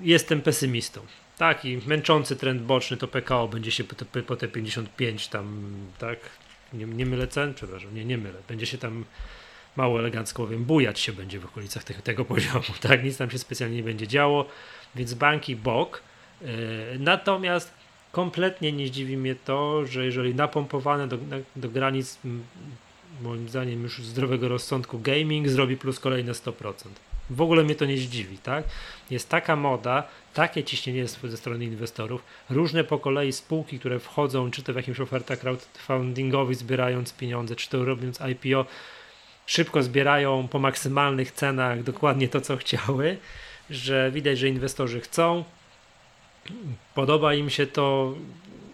jestem 0.03 0.43
pesymistą 0.43 1.01
Taki 1.39 1.79
męczący 1.87 2.37
trend 2.37 2.63
boczny 2.63 2.97
to 2.97 3.09
PKO 3.09 3.49
będzie 3.49 3.71
się 3.71 3.85
po 3.85 3.95
te, 3.95 4.23
po 4.23 4.37
te 4.37 4.49
55 4.49 5.29
tam, 5.29 5.73
tak? 5.99 6.19
Nie, 6.73 6.85
nie 6.85 7.07
mylę 7.07 7.27
cen, 7.27 7.55
przepraszam, 7.55 7.95
nie, 7.95 8.05
nie 8.05 8.19
mylę. 8.19 8.39
Będzie 8.49 8.67
się 8.67 8.79
tam 8.79 9.05
mało 9.77 9.99
elegancko 9.99 10.45
powiem, 10.45 10.65
bujać 10.65 11.01
się 11.01 11.13
będzie 11.13 11.41
w 11.41 11.45
okolicach 11.45 11.85
tego, 11.85 12.25
poziomu, 12.25 12.65
tak? 12.81 13.05
Nic 13.05 13.17
tam 13.17 13.31
się 13.31 13.39
specjalnie 13.39 13.77
nie 13.77 13.83
będzie 13.83 14.07
działo, 14.07 14.49
więc 14.95 15.15
banki 15.15 15.57
bok. 15.57 16.03
Yy, 16.41 16.49
natomiast 16.99 17.75
kompletnie 18.13 18.73
nie 18.73 18.87
zdziwi 18.87 19.17
mnie 19.17 19.35
to, 19.35 19.87
że 19.87 20.05
jeżeli 20.05 20.35
napompowane 20.35 21.09
do, 21.09 21.19
do 21.57 21.69
granic, 21.69 22.19
moim 23.23 23.49
zdaniem 23.49 23.83
już 23.83 23.99
zdrowego 23.99 24.49
rozsądku 24.49 24.99
gaming 24.99 25.49
zrobi 25.49 25.77
plus 25.77 26.01
kolejne 26.01 26.33
100%. 26.33 26.75
W 27.31 27.41
ogóle 27.41 27.65
mnie 27.65 27.75
to 27.75 27.85
nie 27.85 27.97
zdziwi, 27.97 28.39
tak? 28.39 28.65
Jest 29.11 29.29
taka 29.29 29.57
moda, 29.57 30.09
takie 30.35 30.65
ciśnienie 30.65 31.09
ze 31.09 31.37
strony 31.37 31.65
inwestorów, 31.65 32.23
różne 32.51 32.85
po 32.85 32.99
kolei 32.99 33.33
spółki, 33.33 33.79
które 33.79 33.99
wchodzą, 33.99 34.51
czy 34.51 34.63
to 34.63 34.73
w 34.73 34.77
jakimś 34.77 35.01
ofertach 35.01 35.39
crowdfundingowych 35.39 36.57
zbierając 36.57 37.13
pieniądze, 37.13 37.57
czy 37.57 37.69
to 37.69 37.85
robiąc 37.85 38.21
IPO, 38.21 38.67
szybko 39.47 39.83
zbierają 39.83 40.49
po 40.49 40.59
maksymalnych 40.59 41.33
cenach 41.33 41.83
dokładnie 41.83 42.29
to, 42.29 42.41
co 42.41 42.57
chciały, 42.57 43.19
że 43.71 44.11
widać, 44.11 44.39
że 44.39 44.49
inwestorzy 44.49 45.01
chcą, 45.01 45.45
podoba 46.95 47.35
im 47.35 47.51
się 47.51 47.67
to, 47.67 48.15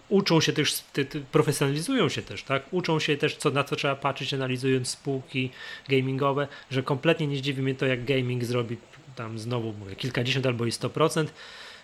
uczą 0.09 0.41
się 0.41 0.53
też, 0.53 0.83
profesjonalizują 1.31 2.09
się 2.09 2.21
też, 2.21 2.43
tak? 2.43 2.63
Uczą 2.71 2.99
się 2.99 3.17
też, 3.17 3.35
co, 3.35 3.51
na 3.51 3.63
co 3.63 3.75
trzeba 3.75 3.95
patrzeć, 3.95 4.33
analizując 4.33 4.87
spółki 4.87 5.49
gamingowe, 5.89 6.47
że 6.71 6.83
kompletnie 6.83 7.27
nie 7.27 7.37
zdziwi 7.37 7.61
mnie 7.61 7.75
to, 7.75 7.85
jak 7.85 8.05
gaming 8.05 8.43
zrobi 8.43 8.77
tam 9.15 9.39
znowu 9.39 9.73
mówię, 9.73 9.95
kilkadziesiąt 9.95 10.45
albo 10.45 10.65
i 10.65 10.71
100%. 10.71 11.25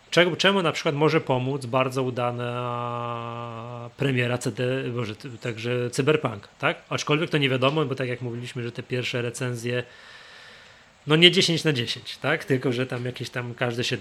Czemu, 0.09 0.35
czemu 0.35 0.61
na 0.61 0.71
przykład 0.71 0.95
może 0.95 1.21
pomóc 1.21 1.65
bardzo 1.65 2.03
udana 2.03 3.89
premiera 3.97 4.37
CD, 4.37 4.83
boże, 4.83 5.15
także 5.41 5.89
Cyberpunk, 5.89 6.47
tak? 6.59 6.81
Aczkolwiek 6.89 7.29
to 7.29 7.37
nie 7.37 7.49
wiadomo, 7.49 7.85
bo 7.85 7.95
tak 7.95 8.07
jak 8.07 8.21
mówiliśmy, 8.21 8.63
że 8.63 8.71
te 8.71 8.83
pierwsze 8.83 9.21
recenzje 9.21 9.83
no 11.07 11.15
nie 11.15 11.31
10 11.31 11.63
na 11.63 11.73
10, 11.73 12.17
tak? 12.17 12.45
Tylko, 12.45 12.71
że 12.73 12.85
tam 12.87 13.05
jakieś 13.05 13.29
tam 13.29 13.53
każdy 13.53 13.83
się, 13.83 13.97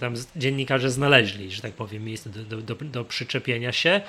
tam 0.00 0.14
dziennikarze 0.36 0.90
znaleźli, 0.90 1.50
że 1.50 1.62
tak 1.62 1.72
powiem, 1.72 2.04
miejsce 2.04 2.30
do, 2.30 2.56
do, 2.62 2.74
do, 2.74 3.04
przyczepienia 3.04 3.72
się. 3.72 4.00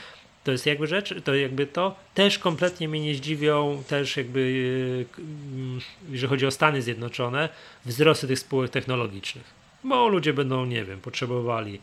To 0.43 0.51
jest 0.51 0.65
jakby 0.65 0.87
rzecz, 0.87 1.13
to 1.23 1.35
jakby 1.35 1.67
to 1.67 1.95
też 2.13 2.39
kompletnie 2.39 2.89
mnie 2.89 2.99
nie 2.99 3.15
zdziwią, 3.15 3.83
też 3.87 4.17
jakby, 4.17 4.51
yy, 4.51 5.81
jeżeli 6.11 6.29
chodzi 6.29 6.45
o 6.45 6.51
Stany 6.51 6.81
Zjednoczone, 6.81 7.49
wzrosty 7.85 8.27
tych 8.27 8.39
spółek 8.39 8.71
technologicznych. 8.71 9.43
Bo 9.83 10.07
ludzie 10.07 10.33
będą, 10.33 10.65
nie 10.65 10.85
wiem, 10.85 11.01
potrzebowali 11.01 11.79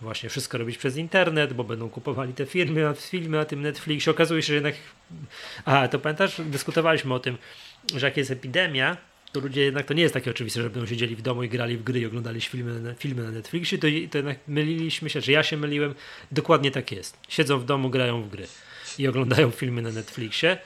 właśnie 0.00 0.28
wszystko 0.28 0.58
robić 0.58 0.78
przez 0.78 0.96
internet, 0.96 1.52
bo 1.52 1.64
będą 1.64 1.88
kupowali 1.88 2.34
te 2.34 2.46
firmy, 2.46 2.94
filmy 2.96 3.36
na 3.36 3.44
tym 3.44 3.62
Netflixie. 3.62 4.10
Okazuje 4.10 4.42
się, 4.42 4.46
że 4.46 4.54
jednak. 4.54 4.74
A, 5.64 5.88
to 5.88 5.98
pamiętasz, 5.98 6.40
dyskutowaliśmy 6.44 7.14
o 7.14 7.18
tym, 7.18 7.38
że 7.94 8.06
jak 8.06 8.16
jest 8.16 8.30
epidemia, 8.30 8.96
to 9.32 9.40
ludzie 9.40 9.60
jednak 9.60 9.86
to 9.86 9.94
nie 9.94 10.02
jest 10.02 10.14
takie 10.14 10.30
oczywiste, 10.30 10.62
że 10.62 10.70
będą 10.70 10.86
siedzieli 10.86 11.16
w 11.16 11.22
domu 11.22 11.42
i 11.42 11.48
grali 11.48 11.76
w 11.76 11.82
gry 11.82 12.00
i 12.00 12.06
oglądali 12.06 12.40
filmy, 12.40 12.94
filmy 12.98 13.22
na 13.22 13.30
Netflixie, 13.30 13.78
to, 13.78 13.86
to 14.10 14.18
jednak 14.18 14.38
myliliśmy 14.48 15.10
się, 15.10 15.20
że 15.20 15.32
ja 15.32 15.42
się 15.42 15.56
myliłem. 15.56 15.94
Dokładnie 16.32 16.70
tak 16.70 16.92
jest. 16.92 17.16
Siedzą 17.28 17.58
w 17.58 17.64
domu, 17.64 17.90
grają 17.90 18.22
w 18.22 18.28
gry 18.28 18.46
i 18.98 19.08
oglądają 19.08 19.50
filmy 19.60 19.82
na 19.82 19.92
Netflixie. 19.92 20.58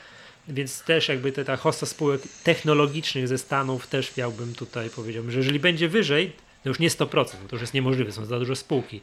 Więc 0.48 0.82
też 0.82 1.08
jakby 1.08 1.32
te, 1.32 1.44
ta 1.44 1.56
hosta 1.56 1.86
spółek 1.86 2.22
technologicznych 2.44 3.28
ze 3.28 3.38
Stanów 3.38 3.86
też 3.86 4.16
miałbym 4.16 4.54
tutaj 4.54 4.90
powiedział, 4.90 5.30
że 5.30 5.38
jeżeli 5.38 5.60
będzie 5.60 5.88
wyżej, 5.88 6.32
to 6.62 6.68
już 6.68 6.78
nie 6.78 6.90
100%, 6.90 7.24
to 7.24 7.36
już 7.52 7.60
jest 7.60 7.74
niemożliwe, 7.74 8.12
są 8.12 8.24
za 8.24 8.38
dużo 8.38 8.56
spółki, 8.56 9.00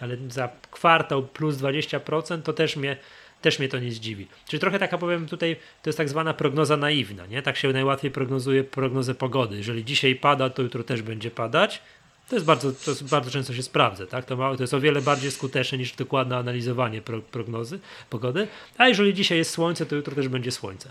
ale 0.00 0.16
za 0.28 0.48
kwartał 0.70 1.22
plus 1.22 1.56
20% 1.56 2.42
to 2.42 2.52
też 2.52 2.76
mnie 2.76 2.96
też 3.40 3.58
mnie 3.58 3.68
to 3.68 3.78
nie 3.78 3.92
zdziwi. 3.92 4.26
Czyli 4.48 4.60
trochę 4.60 4.78
taka 4.78 4.98
powiem 4.98 5.26
tutaj, 5.26 5.56
to 5.82 5.88
jest 5.90 5.96
tak 5.96 6.08
zwana 6.08 6.34
prognoza 6.34 6.76
naiwna, 6.76 7.26
nie? 7.26 7.42
Tak 7.42 7.56
się 7.56 7.72
najłatwiej 7.72 8.10
prognozuje 8.10 8.64
prognozę 8.64 9.14
pogody. 9.14 9.56
Jeżeli 9.56 9.84
dzisiaj 9.84 10.14
pada, 10.14 10.50
to 10.50 10.62
jutro 10.62 10.84
też 10.84 11.02
będzie 11.02 11.30
padać. 11.30 11.82
To 12.28 12.36
jest 12.36 12.46
bardzo, 12.46 12.72
to 12.72 12.90
jest 12.90 13.08
bardzo 13.08 13.30
często 13.30 13.54
się 13.54 13.62
sprawdza, 13.62 14.06
tak? 14.06 14.24
To, 14.24 14.36
ma, 14.36 14.56
to 14.56 14.62
jest 14.62 14.74
o 14.74 14.80
wiele 14.80 15.02
bardziej 15.02 15.30
skuteczne 15.30 15.78
niż 15.78 15.92
dokładne 15.92 16.36
analizowanie 16.36 17.02
pro, 17.02 17.20
prognozy 17.20 17.80
pogody. 18.10 18.48
A 18.78 18.88
jeżeli 18.88 19.14
dzisiaj 19.14 19.38
jest 19.38 19.50
słońce, 19.50 19.86
to 19.86 19.96
jutro 19.96 20.14
też 20.14 20.28
będzie 20.28 20.50
słońce. 20.50 20.90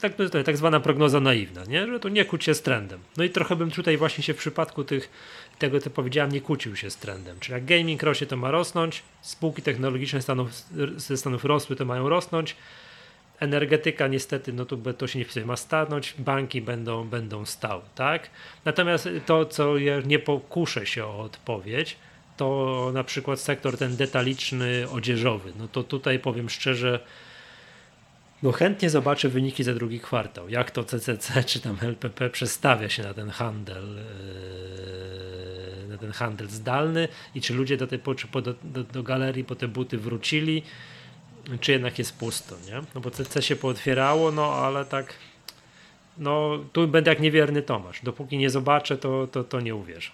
Tak, 0.00 0.14
to 0.14 0.42
tak 0.44 0.56
zwana 0.56 0.80
prognoza 0.80 1.20
naiwna, 1.20 1.64
nie? 1.64 1.86
że 1.86 2.00
to 2.00 2.08
nie 2.08 2.24
kłóć 2.24 2.44
się 2.44 2.54
z 2.54 2.62
trendem. 2.62 3.00
No 3.16 3.24
i 3.24 3.30
trochę 3.30 3.56
bym 3.56 3.70
tutaj 3.70 3.96
właśnie 3.96 4.24
się 4.24 4.34
w 4.34 4.36
przypadku 4.36 4.84
tych 4.84 5.10
tego 5.58 5.80
co 5.80 5.90
powiedziałem, 5.90 6.32
nie 6.32 6.40
kłócił 6.40 6.76
się 6.76 6.90
z 6.90 6.96
trendem. 6.96 7.40
Czyli 7.40 7.54
jak 7.54 7.64
gaming 7.64 8.02
rośnie, 8.02 8.26
to 8.26 8.36
ma 8.36 8.50
rosnąć, 8.50 9.02
spółki 9.22 9.62
technologiczne 9.62 10.22
Stanów, 10.22 10.50
ze 10.96 11.16
Stanów 11.16 11.44
rosły, 11.44 11.76
to 11.76 11.84
mają 11.84 12.08
rosnąć. 12.08 12.56
Energetyka 13.40 14.06
niestety, 14.08 14.52
no 14.52 14.64
to, 14.64 14.76
to 14.76 15.06
się 15.06 15.18
nie 15.18 15.24
wpisuje, 15.24 15.46
ma 15.46 15.56
stanąć, 15.56 16.14
banki 16.18 16.62
będą, 16.62 17.08
będą 17.08 17.46
stały, 17.46 17.82
tak? 17.94 18.30
Natomiast 18.64 19.08
to, 19.26 19.44
co 19.44 19.78
ja 19.78 20.00
nie 20.00 20.18
pokuszę 20.18 20.86
się 20.86 21.04
o 21.04 21.18
odpowiedź, 21.18 21.96
to 22.36 22.90
na 22.94 23.04
przykład 23.04 23.40
sektor 23.40 23.78
ten 23.78 23.96
detaliczny, 23.96 24.86
odzieżowy. 24.90 25.52
No 25.58 25.68
to 25.68 25.82
tutaj 25.82 26.18
powiem 26.18 26.50
szczerze, 26.50 27.00
no 28.42 28.52
chętnie 28.52 28.90
zobaczę 28.90 29.28
wyniki 29.28 29.64
za 29.64 29.74
drugi 29.74 30.00
kwartał. 30.00 30.48
Jak 30.48 30.70
to 30.70 30.84
CCC 30.84 31.44
czy 31.44 31.60
tam 31.60 31.76
LPP 31.80 32.30
przestawia 32.30 32.88
się 32.88 33.02
na 33.02 33.14
ten 33.14 33.30
handel, 33.30 33.96
yy, 35.80 35.88
na 35.88 35.98
ten 35.98 36.12
handel 36.12 36.48
zdalny 36.48 37.08
i 37.34 37.40
czy 37.40 37.54
ludzie 37.54 37.76
do, 37.76 37.86
tej, 37.86 38.00
do, 38.42 38.54
do, 38.64 38.84
do 38.84 39.02
galerii 39.02 39.44
po 39.44 39.54
te 39.54 39.68
buty 39.68 39.98
wrócili, 39.98 40.62
czy 41.60 41.72
jednak 41.72 41.98
jest 41.98 42.16
pusto, 42.16 42.56
nie? 42.66 42.82
No 42.94 43.00
bo 43.00 43.10
CC 43.10 43.42
się 43.42 43.56
pootwierało, 43.56 44.32
no 44.32 44.54
ale 44.54 44.84
tak 44.84 45.14
no 46.18 46.58
tu 46.72 46.88
będę 46.88 47.10
jak 47.10 47.20
niewierny 47.20 47.62
Tomasz. 47.62 48.00
Dopóki 48.02 48.38
nie 48.38 48.50
zobaczę, 48.50 48.96
to, 48.96 49.26
to, 49.26 49.44
to 49.44 49.60
nie 49.60 49.74
uwierzę. 49.74 50.10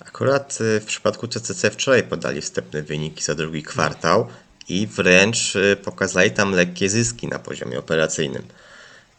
Akurat 0.00 0.58
y, 0.60 0.80
w 0.80 0.84
przypadku 0.84 1.28
CCC 1.28 1.70
wczoraj 1.70 2.02
podali 2.02 2.40
wstępne 2.40 2.82
wyniki 2.82 3.22
za 3.22 3.34
drugi 3.34 3.62
kwartał 3.62 4.28
i 4.68 4.86
wręcz 4.86 5.56
y, 5.56 5.76
pokazali 5.84 6.30
tam 6.30 6.52
lekkie 6.52 6.88
zyski 6.88 7.28
na 7.28 7.38
poziomie 7.38 7.78
operacyjnym. 7.78 8.42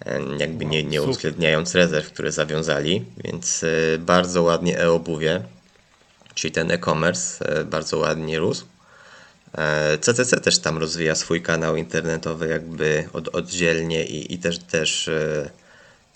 E, 0.06 0.22
jakby 0.38 0.66
nie, 0.66 0.84
nie 0.84 1.02
uwzględniając 1.02 1.76
rezerw, 1.76 2.08
które 2.08 2.32
zawiązali, 2.32 3.06
więc 3.24 3.64
y, 3.64 3.98
bardzo 4.00 4.44
ładnie 4.44 4.80
e-obuwie, 4.80 5.44
czyli 6.34 6.52
ten 6.52 6.72
e-commerce 6.72 7.46
bardzo 7.66 7.98
ładnie 7.98 8.40
rósł. 8.40 8.66
CCC 10.02 10.38
e, 10.38 10.40
też 10.40 10.60
tam 10.60 10.78
rozwija 10.78 11.16
swój 11.16 11.42
kanał 11.42 11.76
internetowy 11.76 12.48
jakby 12.48 13.10
od, 13.14 13.28
oddzielnie 13.28 14.06
i, 14.06 14.34
i 14.34 14.38
też, 14.38 14.60
też 14.60 15.10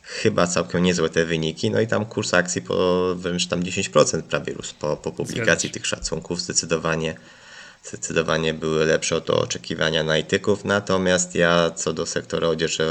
chyba 0.03 0.47
całkiem 0.47 0.83
niezłe 0.83 1.09
te 1.09 1.25
wyniki. 1.25 1.71
No 1.71 1.81
i 1.81 1.87
tam 1.87 2.05
kurs 2.05 2.33
akcji 2.33 2.61
po 2.61 3.15
wręcz 3.15 3.47
tam 3.47 3.63
10% 3.63 4.21
prawie 4.21 4.53
rósł 4.53 4.75
po, 4.79 4.97
po 4.97 5.11
publikacji 5.11 5.69
tych 5.69 5.87
szacunków. 5.87 6.41
Zdecydowanie, 6.41 7.15
zdecydowanie 7.83 8.53
były 8.53 8.85
lepsze 8.85 9.15
od 9.15 9.29
oczekiwania 9.29 9.99
analityków. 9.99 10.65
Natomiast 10.65 11.35
ja 11.35 11.71
co 11.71 11.93
do 11.93 12.05
sektora 12.05 12.47
odzieży, 12.47 12.83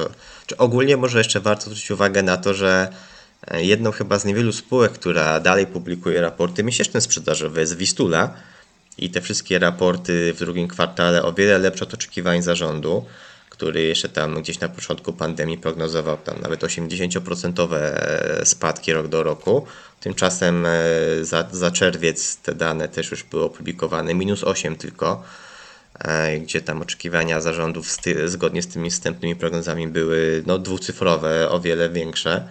czy 0.46 0.56
ogólnie 0.56 0.96
może 0.96 1.18
jeszcze 1.18 1.40
warto 1.40 1.62
zwrócić 1.62 1.90
uwagę 1.90 2.22
na 2.22 2.36
to, 2.36 2.54
że 2.54 2.88
e, 3.46 3.64
jedną 3.64 3.92
chyba 3.92 4.18
z 4.18 4.24
niewielu 4.24 4.52
spółek, 4.52 4.92
która 4.92 5.40
dalej 5.40 5.66
publikuje 5.66 6.20
raporty 6.20 6.64
miesięczne 6.64 7.00
sprzedażowe 7.00 7.60
jest 7.60 7.76
Wistula 7.76 8.34
i 8.98 9.10
te 9.10 9.20
wszystkie 9.20 9.58
raporty 9.58 10.34
w 10.34 10.38
drugim 10.38 10.68
kwartale 10.68 11.22
o 11.22 11.32
wiele 11.32 11.58
lepsze 11.58 11.84
od 11.84 11.94
oczekiwań 11.94 12.42
zarządu 12.42 13.04
który 13.60 13.82
jeszcze 13.82 14.08
tam 14.08 14.42
gdzieś 14.42 14.60
na 14.60 14.68
początku 14.68 15.12
pandemii 15.12 15.58
prognozował 15.58 16.16
tam 16.16 16.40
nawet 16.40 16.60
80% 16.60 17.74
e, 17.74 18.46
spadki 18.46 18.92
rok 18.92 19.08
do 19.08 19.22
roku. 19.22 19.66
Tymczasem 20.00 20.66
e, 20.66 20.70
za, 21.22 21.48
za 21.52 21.70
czerwiec 21.70 22.36
te 22.36 22.54
dane 22.54 22.88
też 22.88 23.10
już 23.10 23.22
były 23.22 23.44
opublikowane, 23.44 24.14
minus 24.14 24.44
8 24.44 24.76
tylko, 24.76 25.22
e, 25.98 26.38
gdzie 26.38 26.60
tam 26.60 26.82
oczekiwania 26.82 27.40
zarządów 27.40 27.86
zgodnie 28.26 28.62
z 28.62 28.68
tymi 28.68 28.90
wstępnymi 28.90 29.36
prognozami 29.36 29.88
były 29.88 30.42
no, 30.46 30.58
dwucyfrowe, 30.58 31.50
o 31.50 31.60
wiele 31.60 31.90
większe. 31.90 32.48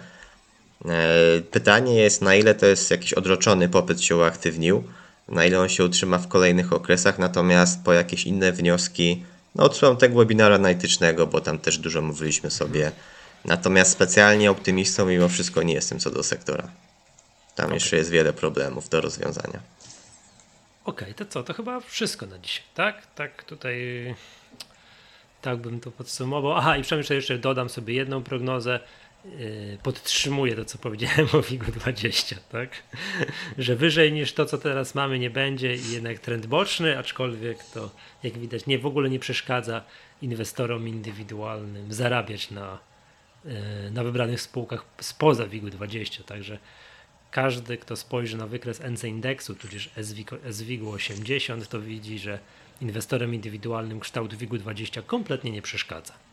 Pytanie 1.50 1.94
jest, 1.94 2.22
na 2.22 2.34
ile 2.34 2.54
to 2.54 2.66
jest 2.66 2.90
jakiś 2.90 3.12
odroczony 3.12 3.68
popyt 3.68 4.02
się 4.02 4.16
uaktywnił, 4.16 4.84
na 5.28 5.44
ile 5.44 5.60
on 5.60 5.68
się 5.68 5.84
utrzyma 5.84 6.18
w 6.18 6.28
kolejnych 6.28 6.72
okresach, 6.72 7.18
natomiast 7.18 7.84
po 7.84 7.92
jakieś 7.92 8.24
inne 8.24 8.52
wnioski 8.52 9.24
no, 9.54 9.64
odsyłam 9.64 9.96
tego 9.96 10.18
webinara 10.18 10.54
analitycznego, 10.54 11.26
bo 11.26 11.40
tam 11.40 11.58
też 11.58 11.78
dużo 11.78 12.02
mówiliśmy 12.02 12.50
sobie. 12.50 12.92
Natomiast 13.44 13.92
specjalnie 13.92 14.50
optymistą 14.50 15.06
mimo 15.06 15.28
wszystko 15.28 15.62
nie 15.62 15.74
jestem 15.74 15.98
co 15.98 16.10
do 16.10 16.22
sektora. 16.22 16.68
Tam 17.54 17.66
okay. 17.66 17.76
jeszcze 17.76 17.96
jest 17.96 18.10
wiele 18.10 18.32
problemów 18.32 18.88
do 18.88 19.00
rozwiązania. 19.00 19.60
Okej, 20.84 21.04
okay, 21.04 21.14
to 21.14 21.32
co? 21.32 21.42
To 21.42 21.54
chyba 21.54 21.80
wszystko 21.80 22.26
na 22.26 22.38
dzisiaj, 22.38 22.64
tak? 22.74 23.06
Tak, 23.14 23.44
tutaj 23.44 24.14
tak 25.42 25.58
bym 25.58 25.80
to 25.80 25.90
podsumował. 25.90 26.52
Aha, 26.52 26.76
i 26.76 26.82
przynajmniej 26.82 27.16
jeszcze 27.16 27.38
dodam 27.38 27.68
sobie 27.68 27.94
jedną 27.94 28.22
prognozę. 28.22 28.80
Yy, 29.24 29.78
podtrzymuję 29.82 30.56
to, 30.56 30.64
co 30.64 30.78
powiedziałem 30.78 31.28
o 31.32 31.42
WIG-20, 31.42 32.36
tak? 32.52 32.70
że 33.58 33.76
wyżej 33.76 34.12
niż 34.12 34.32
to, 34.32 34.46
co 34.46 34.58
teraz 34.58 34.94
mamy, 34.94 35.18
nie 35.18 35.30
będzie 35.30 35.74
i 35.74 35.92
jednak 35.92 36.18
trend 36.18 36.46
boczny, 36.46 36.98
aczkolwiek 36.98 37.64
to, 37.64 37.90
jak 38.22 38.38
widać, 38.38 38.66
nie 38.66 38.78
w 38.78 38.86
ogóle 38.86 39.10
nie 39.10 39.18
przeszkadza 39.18 39.84
inwestorom 40.22 40.88
indywidualnym 40.88 41.92
zarabiać 41.92 42.50
na, 42.50 42.78
yy, 43.44 43.52
na 43.90 44.04
wybranych 44.04 44.40
spółkach 44.40 44.84
spoza 45.00 45.46
WIG-20, 45.46 46.24
także 46.24 46.58
każdy, 47.30 47.78
kto 47.78 47.96
spojrzy 47.96 48.36
na 48.36 48.46
wykres 48.46 48.80
NC 48.80 49.04
indeksu, 49.04 49.54
tudzież 49.54 49.90
SWIG 50.50 50.82
80, 50.82 51.68
to 51.68 51.80
widzi, 51.80 52.18
że 52.18 52.38
inwestorem 52.80 53.34
indywidualnym 53.34 54.00
kształt 54.00 54.34
WIG-20 54.34 55.02
kompletnie 55.06 55.50
nie 55.50 55.62
przeszkadza. 55.62 56.29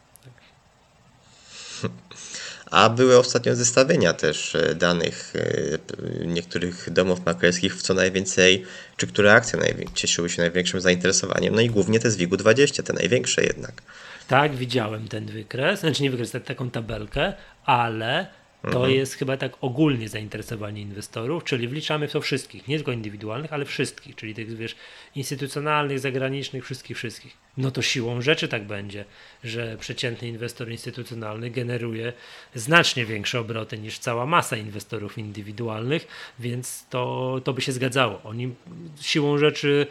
A 2.71 2.89
były 2.89 3.17
ostatnio 3.17 3.55
zestawienia 3.55 4.13
też 4.13 4.55
e, 4.55 4.75
danych 4.75 5.33
e, 5.35 6.27
niektórych 6.27 6.89
domów 6.91 7.25
maklerskich, 7.25 7.75
w 7.75 7.81
co 7.81 7.93
najwięcej, 7.93 8.65
czy 8.97 9.07
które 9.07 9.33
akcje 9.33 9.59
cieszyły 9.93 10.29
się 10.29 10.41
największym 10.41 10.81
zainteresowaniem. 10.81 11.55
No 11.55 11.61
i 11.61 11.69
głównie 11.69 11.99
te 11.99 12.11
z 12.11 12.15
WIG-u 12.15 12.37
20, 12.37 12.83
te 12.83 12.93
największe 12.93 13.43
jednak. 13.43 13.81
Tak, 14.27 14.55
widziałem 14.55 15.07
ten 15.07 15.25
wykres, 15.25 15.79
znaczy 15.79 16.03
nie 16.03 16.11
wykres, 16.11 16.31
taką 16.45 16.69
tabelkę, 16.69 17.33
ale 17.65 18.27
to 18.71 18.77
mhm. 18.77 18.93
jest 18.93 19.13
chyba 19.13 19.37
tak 19.37 19.51
ogólnie 19.61 20.09
zainteresowanie 20.09 20.81
inwestorów, 20.81 21.43
czyli 21.43 21.67
wliczamy 21.67 22.07
w 22.07 22.11
to 22.11 22.21
wszystkich, 22.21 22.67
nie 22.67 22.75
tylko 22.75 22.91
indywidualnych, 22.91 23.53
ale 23.53 23.65
wszystkich, 23.65 24.15
czyli 24.15 24.35
tych 24.35 24.57
wiesz, 24.57 24.75
instytucjonalnych, 25.15 25.99
zagranicznych, 25.99 26.65
wszystkich, 26.65 26.97
wszystkich. 26.97 27.37
No 27.57 27.71
to 27.71 27.81
siłą 27.81 28.21
rzeczy 28.21 28.47
tak 28.47 28.63
będzie, 28.67 29.05
że 29.43 29.77
przeciętny 29.79 30.27
inwestor 30.27 30.71
instytucjonalny 30.71 31.49
generuje 31.49 32.13
znacznie 32.55 33.05
większe 33.05 33.39
obroty 33.39 33.77
niż 33.77 33.99
cała 33.99 34.25
masa 34.25 34.57
inwestorów 34.57 35.17
indywidualnych, 35.17 36.07
więc 36.39 36.85
to, 36.89 37.41
to 37.43 37.53
by 37.53 37.61
się 37.61 37.71
zgadzało. 37.71 38.21
Oni 38.23 38.55
siłą 39.01 39.37
rzeczy 39.37 39.87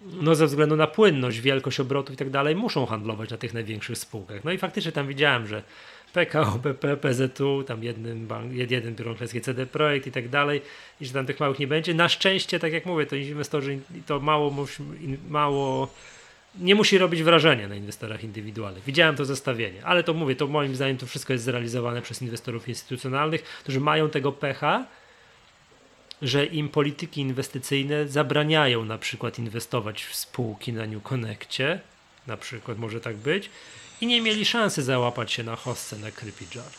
no 0.00 0.34
ze 0.34 0.46
względu 0.46 0.76
na 0.76 0.86
płynność, 0.86 1.40
wielkość 1.40 1.80
obrotów 1.80 2.14
i 2.14 2.18
tak 2.18 2.30
dalej, 2.30 2.56
muszą 2.56 2.86
handlować 2.86 3.30
na 3.30 3.36
tych 3.36 3.54
największych 3.54 3.98
spółkach. 3.98 4.44
No 4.44 4.52
i 4.52 4.58
faktycznie 4.58 4.92
tam 4.92 5.08
widziałem, 5.08 5.46
że 5.46 5.62
PKO, 6.26 6.58
BP, 6.58 6.96
PZU, 6.96 7.64
tam 7.66 7.84
jednym 7.84 8.26
bank, 8.26 8.52
jeden 8.52 8.94
biuro 8.94 9.14
klęskie 9.14 9.40
CD 9.40 9.66
Projekt 9.66 10.06
i 10.06 10.12
tak 10.12 10.28
dalej, 10.28 10.62
i 11.00 11.06
że 11.06 11.12
tam 11.12 11.26
tych 11.26 11.40
małych 11.40 11.58
nie 11.58 11.66
będzie. 11.66 11.94
Na 11.94 12.08
szczęście, 12.08 12.58
tak 12.58 12.72
jak 12.72 12.86
mówię, 12.86 13.06
to 13.06 13.16
inwestorzy 13.16 13.78
to 14.06 14.20
mało, 14.20 14.66
mało 15.28 15.88
nie 16.60 16.74
musi 16.74 16.98
robić 16.98 17.22
wrażenia 17.22 17.68
na 17.68 17.74
inwestorach 17.74 18.24
indywidualnych. 18.24 18.84
Widziałem 18.84 19.16
to 19.16 19.24
zestawienie, 19.24 19.84
ale 19.84 20.04
to 20.04 20.14
mówię, 20.14 20.36
to 20.36 20.46
moim 20.46 20.76
zdaniem 20.76 20.96
to 20.96 21.06
wszystko 21.06 21.32
jest 21.32 21.44
zrealizowane 21.44 22.02
przez 22.02 22.22
inwestorów 22.22 22.68
instytucjonalnych, 22.68 23.42
którzy 23.42 23.80
mają 23.80 24.10
tego 24.10 24.32
pecha, 24.32 24.86
że 26.22 26.46
im 26.46 26.68
polityki 26.68 27.20
inwestycyjne 27.20 28.08
zabraniają 28.08 28.84
na 28.84 28.98
przykład 28.98 29.38
inwestować 29.38 30.04
w 30.04 30.14
spółki 30.14 30.72
na 30.72 30.86
New 30.86 31.02
Connectie, 31.02 31.80
na 32.26 32.36
przykład 32.36 32.78
może 32.78 33.00
tak 33.00 33.16
być, 33.16 33.50
i 34.00 34.06
nie 34.06 34.20
mieli 34.22 34.44
szansy 34.44 34.82
załapać 34.82 35.32
się 35.32 35.42
na 35.42 35.56
hossę 35.56 35.98
na 35.98 36.10
Krypidżar. 36.10 36.70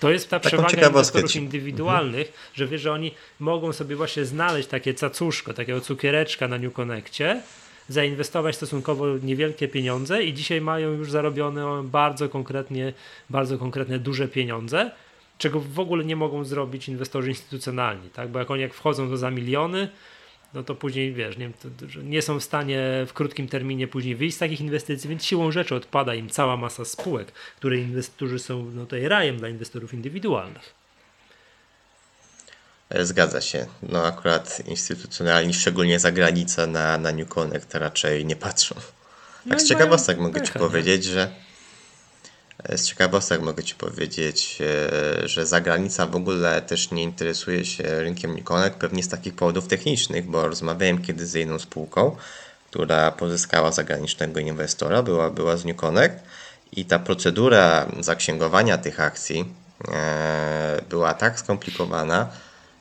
To 0.00 0.10
jest 0.10 0.30
ta 0.30 0.40
Taką 0.40 0.48
przewaga 0.56 0.88
inwestorów 0.88 1.36
indywidualnych, 1.36 2.26
mhm. 2.26 2.44
że 2.54 2.66
wie, 2.66 2.78
że 2.78 2.92
oni 2.92 3.14
mogą 3.40 3.72
sobie 3.72 3.96
właśnie 3.96 4.24
znaleźć 4.24 4.68
takie 4.68 4.94
cacuszko, 4.94 5.54
takiego 5.54 5.80
cukiereczka 5.80 6.48
na 6.48 6.58
New 6.58 6.72
Connectie, 6.72 7.42
zainwestować 7.88 8.56
stosunkowo 8.56 9.06
niewielkie 9.22 9.68
pieniądze 9.68 10.24
i 10.24 10.34
dzisiaj 10.34 10.60
mają 10.60 10.92
już 10.92 11.10
zarobione 11.10 11.82
bardzo 11.84 12.28
konkretnie, 12.28 12.92
bardzo 13.30 13.58
konkretne 13.58 13.98
duże 13.98 14.28
pieniądze, 14.28 14.90
czego 15.38 15.60
w 15.60 15.80
ogóle 15.80 16.04
nie 16.04 16.16
mogą 16.16 16.44
zrobić 16.44 16.88
inwestorzy 16.88 17.28
instytucjonalni, 17.28 18.10
tak? 18.10 18.28
Bo 18.28 18.38
jak 18.38 18.50
oni 18.50 18.62
jak 18.62 18.74
wchodzą 18.74 19.08
to 19.08 19.16
za 19.16 19.30
miliony, 19.30 19.88
no 20.54 20.62
to 20.62 20.74
później 20.74 21.12
wiesz, 21.12 21.36
nie, 21.36 21.50
nie 22.02 22.22
są 22.22 22.40
w 22.40 22.44
stanie 22.44 22.80
w 23.08 23.12
krótkim 23.12 23.48
terminie 23.48 23.88
później 23.88 24.16
wyjść 24.16 24.36
z 24.36 24.38
takich 24.38 24.60
inwestycji, 24.60 25.10
więc 25.10 25.24
siłą 25.24 25.52
rzeczy 25.52 25.74
odpada 25.74 26.14
im 26.14 26.30
cała 26.30 26.56
masa 26.56 26.84
spółek, 26.84 27.32
które 27.56 27.76
inwestorzy 27.76 28.38
są 28.38 28.70
no, 28.74 28.84
tutaj 28.84 29.08
rajem 29.08 29.36
dla 29.36 29.48
inwestorów 29.48 29.94
indywidualnych. 29.94 30.74
E, 32.90 33.06
zgadza 33.06 33.40
się. 33.40 33.66
No 33.82 34.06
akurat 34.06 34.62
instytucjonalni, 34.66 35.54
szczególnie 35.54 35.98
za 35.98 36.12
granicę 36.12 36.66
na, 36.66 36.98
na 36.98 37.12
New 37.12 37.28
Connect 37.28 37.74
raczej 37.74 38.26
nie 38.26 38.36
patrzą. 38.36 38.74
Tak 38.74 39.52
no 39.52 39.58
z 39.58 39.68
ciekawostek 39.68 40.18
mogę 40.18 40.42
Ci 40.42 40.52
powiedzieć, 40.52 41.04
że 41.04 41.30
z 42.68 42.86
ciekawostek 42.86 43.40
mogę 43.40 43.62
Ci 43.62 43.74
powiedzieć, 43.74 44.58
e, 44.60 45.28
że 45.28 45.46
zagranica 45.46 46.06
w 46.06 46.16
ogóle 46.16 46.62
też 46.62 46.90
nie 46.90 47.02
interesuje 47.02 47.64
się 47.64 47.82
rynkiem 47.82 48.36
Nikonek, 48.36 48.74
pewnie 48.74 49.02
z 49.02 49.08
takich 49.08 49.34
powodów 49.34 49.68
technicznych, 49.68 50.30
bo 50.30 50.48
rozmawiałem 50.48 51.02
kiedyś 51.02 51.26
z 51.26 51.34
jedną 51.34 51.58
spółką, 51.58 52.16
która 52.70 53.10
pozyskała 53.10 53.72
zagranicznego 53.72 54.40
inwestora, 54.40 55.02
była, 55.02 55.30
była 55.30 55.56
z 55.56 55.64
Newconnect 55.64 56.24
i 56.72 56.84
ta 56.84 56.98
procedura 56.98 57.86
zaksięgowania 58.00 58.78
tych 58.78 59.00
akcji 59.00 59.44
e, 59.88 60.80
była 60.90 61.14
tak 61.14 61.40
skomplikowana 61.40 62.28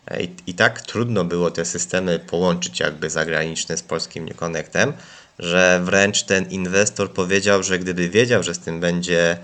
e, 0.07 0.23
i, 0.23 0.35
i 0.47 0.53
tak 0.53 0.81
trudno 0.81 1.23
było 1.23 1.51
te 1.51 1.65
systemy 1.65 2.19
połączyć 2.19 2.79
jakby 2.79 3.09
zagraniczne 3.09 3.77
z 3.77 3.83
polskim 3.83 4.25
Newconnectem, 4.25 4.93
że 5.39 5.81
wręcz 5.83 6.23
ten 6.23 6.51
inwestor 6.51 7.11
powiedział, 7.11 7.63
że 7.63 7.79
gdyby 7.79 8.09
wiedział, 8.09 8.43
że 8.43 8.53
z 8.53 8.59
tym 8.59 8.79
będzie 8.79 9.37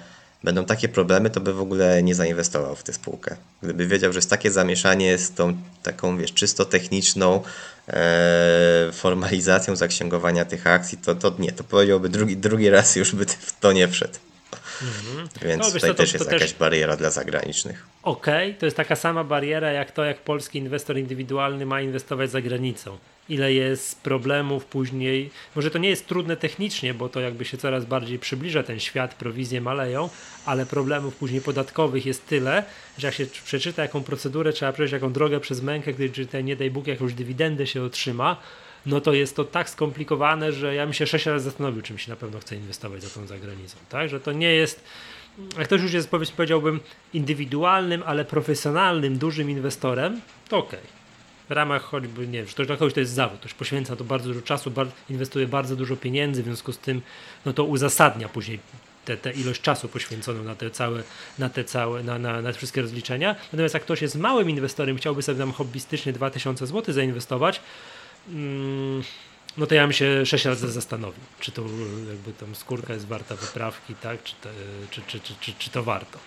będą 0.44 0.66
takie 0.66 0.90
problemy, 0.90 1.30
to 1.30 1.40
by 1.42 1.54
w 1.54 1.62
ogóle 1.62 2.04
nie 2.04 2.16
zainwestował 2.16 2.76
w 2.76 2.84
tę 2.84 2.94
spółkę. 2.94 3.36
Gdyby 3.64 3.88
wiedział, 3.88 4.14
że 4.14 4.18
jest 4.18 4.30
takie 4.30 4.52
zamieszanie 4.52 5.18
z 5.18 5.32
tą 5.32 5.58
taką, 5.84 6.18
wiesz, 6.18 6.34
czysto 6.34 6.66
techniczną 6.66 7.44
e, 7.88 8.90
formalizacją 8.94 9.76
zaksięgowania 9.76 10.46
tych 10.46 10.68
akcji, 10.68 10.98
to, 10.98 11.16
to 11.16 11.36
nie, 11.40 11.52
to 11.52 11.64
powiedziałby 11.64 12.10
drugi, 12.10 12.38
drugi 12.38 12.70
raz 12.70 12.96
już 12.96 13.16
by 13.16 13.26
w 13.26 13.60
to 13.60 13.72
nie 13.72 13.88
wszedł. 13.88 14.14
Więc 15.42 15.60
No, 15.66 15.72
tutaj 15.72 15.90
to- 15.90 15.96
też 15.96 16.12
to 16.12 16.18
jest 16.18 16.30
też- 16.30 16.42
jakaś 16.42 16.54
bariera 16.54 16.98
dla 16.98 17.10
zagranicznych. 17.10 17.86
Okej, 18.04 18.56
to 18.56 18.66
jest 18.66 18.78
taka 18.78 18.96
sama 18.96 19.24
bariera 19.24 19.72
jak 19.72 19.92
to, 19.92 20.04
jak 20.04 20.18
polski 20.22 20.60
inwestor 20.60 20.98
indywidualny 20.98 21.66
ma 21.66 21.82
inwestować 21.82 22.32
za 22.32 22.42
granicą. 22.42 22.98
Ile 23.30 23.54
jest 23.54 24.02
problemów 24.02 24.66
później. 24.66 25.30
Może 25.56 25.72
to 25.72 25.78
nie 25.78 25.90
jest 25.90 26.08
trudne 26.08 26.38
technicznie, 26.38 26.94
bo 26.94 27.10
to 27.10 27.20
jakby 27.20 27.46
się 27.46 27.58
coraz 27.58 27.86
bardziej 27.86 28.20
przybliża 28.20 28.64
ten 28.64 28.80
świat, 28.80 29.14
prowizje 29.14 29.62
maleją, 29.62 30.10
ale 30.46 30.66
problemów 30.66 31.16
później 31.16 31.42
podatkowych 31.42 32.06
jest 32.06 32.28
tyle, 32.28 32.64
że 32.98 33.08
jak 33.08 33.16
się 33.16 33.26
przeczyta, 33.26 33.82
jaką 33.82 34.04
procedurę 34.04 34.54
trzeba 34.54 34.74
przejść, 34.74 34.94
jaką 34.94 35.14
drogę 35.14 35.40
przez 35.40 35.62
mękę, 35.62 35.94
gdy 35.94 36.10
czy 36.10 36.44
nie 36.44 36.56
daj 36.56 36.72
Bóg 36.72 36.88
jakąś 36.88 37.14
dywidendę 37.14 37.68
się 37.68 37.84
otrzyma, 37.84 38.38
no 38.86 39.02
to 39.02 39.14
jest 39.14 39.36
to 39.36 39.44
tak 39.44 39.70
skomplikowane, 39.70 40.52
że 40.54 40.76
ja 40.76 40.86
bym 40.86 40.94
się 40.94 41.08
sześć 41.08 41.26
razy 41.26 41.46
zastanowił, 41.46 41.82
czym 41.82 41.98
się 41.98 42.10
na 42.10 42.16
pewno 42.16 42.40
chce 42.40 42.56
inwestować 42.56 43.04
za 43.04 43.10
tą 43.10 43.28
zagranicą. 43.28 43.78
Tak? 43.90 44.10
Że 44.10 44.20
to 44.20 44.32
nie 44.32 44.54
jest 44.54 44.84
jak 45.58 45.68
ktoś 45.68 45.82
już 45.82 45.94
jest, 45.94 46.10
powiedz- 46.10 46.32
powiedziałbym, 46.32 46.80
indywidualnym, 47.14 48.04
ale 48.06 48.26
profesjonalnym, 48.26 49.18
dużym 49.18 49.50
inwestorem, 49.50 50.22
to 50.50 50.58
okej. 50.58 50.99
W 51.50 51.52
ramach 51.52 51.84
choćby, 51.84 52.28
nie 52.28 52.44
wiem, 52.44 52.54
to 52.56 52.66
dla 52.66 52.78
to 52.78 53.00
jest 53.00 53.14
zawód, 53.14 53.40
ktoś 53.40 53.54
poświęca 53.54 53.96
to 53.96 54.04
bardzo 54.04 54.28
dużo 54.28 54.42
czasu, 54.42 54.72
inwestuje 55.10 55.48
bardzo 55.48 55.76
dużo 55.76 55.96
pieniędzy, 55.96 56.42
w 56.42 56.46
związku 56.46 56.72
z 56.72 56.78
tym, 56.78 57.02
no 57.46 57.54
to 57.54 57.64
uzasadnia 57.64 58.30
później 58.30 58.60
tę 59.18 59.32
ilość 59.32 59.62
czasu 59.62 59.90
poświęconą 59.90 60.44
na 60.44 60.56
te 60.56 60.72
całe, 60.72 61.04
na 61.40 61.50
te 61.50 61.64
całe, 61.64 62.04
na, 62.04 62.20
na, 62.20 62.42
na 62.42 62.54
wszystkie 62.54 62.82
rozliczenia. 62.82 63.36
Natomiast 63.44 63.74
jak 63.74 63.84
ktoś 63.84 64.02
jest 64.02 64.16
małym 64.16 64.50
inwestorem, 64.50 64.98
chciałby 64.98 65.22
sobie 65.22 65.40
tam 65.40 65.52
hobbystycznie 65.52 66.14
2000 66.14 66.68
zł 66.68 66.94
zainwestować, 66.94 67.62
mm, 68.30 69.04
no 69.58 69.68
to 69.68 69.76
ja 69.76 69.82
bym 69.84 69.94
się 69.94 70.26
sześć 70.26 70.46
razy 70.46 70.72
zastanowił, 70.72 71.24
czy 71.40 71.52
to 71.52 71.62
jakby 72.10 72.34
tam 72.34 72.56
skórka 72.56 72.94
jest 72.94 73.08
warta 73.08 73.36
wyprawki, 73.36 73.96
tak, 73.96 74.24
czy, 74.24 74.34
czy, 74.92 75.02
czy, 75.02 75.20
czy, 75.20 75.34
czy, 75.40 75.54
czy 75.54 75.70
to 75.70 75.84
warto. 75.84 76.20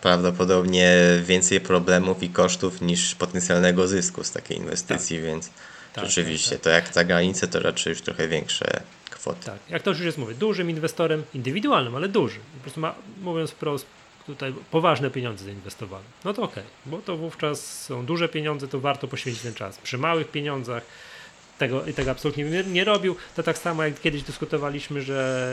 Prawdopodobnie 0.00 0.96
więcej 1.24 1.60
problemów 1.60 2.22
i 2.22 2.28
kosztów 2.28 2.80
niż 2.80 3.14
potencjalnego 3.14 3.88
zysku 3.88 4.24
z 4.24 4.30
takiej 4.30 4.56
inwestycji, 4.56 5.20
więc 5.20 5.50
Tak, 5.92 6.04
rzeczywiście 6.04 6.50
tak, 6.50 6.60
to 6.60 6.70
jak 6.70 6.94
za 6.94 7.04
granicę 7.04 7.48
to 7.48 7.60
raczej 7.60 7.90
już 7.90 8.02
trochę 8.02 8.28
większe 8.28 8.80
kwoty. 9.10 9.46
Tak, 9.46 9.58
jak 9.68 9.82
ktoś 9.82 9.96
już 9.96 10.06
jest, 10.06 10.18
mówię, 10.18 10.34
dużym 10.34 10.70
inwestorem, 10.70 11.24
indywidualnym, 11.34 11.96
ale 11.96 12.08
dużym, 12.08 12.40
po 12.54 12.62
prostu 12.62 12.80
ma, 12.80 12.94
mówiąc 13.22 13.50
wprost, 13.50 13.86
tutaj 14.26 14.54
poważne 14.70 15.10
pieniądze 15.10 15.44
zainwestowane, 15.44 16.04
no 16.24 16.34
to 16.34 16.42
okej, 16.42 16.64
bo 16.86 16.98
to 16.98 17.16
wówczas 17.16 17.82
są 17.82 18.06
duże 18.06 18.28
pieniądze, 18.28 18.68
to 18.68 18.80
warto 18.80 19.08
poświęcić 19.08 19.42
ten 19.42 19.54
czas. 19.54 19.78
Przy 19.78 19.98
małych 19.98 20.30
pieniądzach 20.30 20.82
tego, 21.58 21.80
tego 21.96 22.10
absolutnie 22.10 22.44
nie, 22.44 22.64
nie 22.64 22.84
robił, 22.84 23.16
to 23.36 23.42
tak 23.42 23.58
samo 23.58 23.84
jak 23.84 24.00
kiedyś 24.00 24.22
dyskutowaliśmy, 24.22 25.02
że 25.02 25.52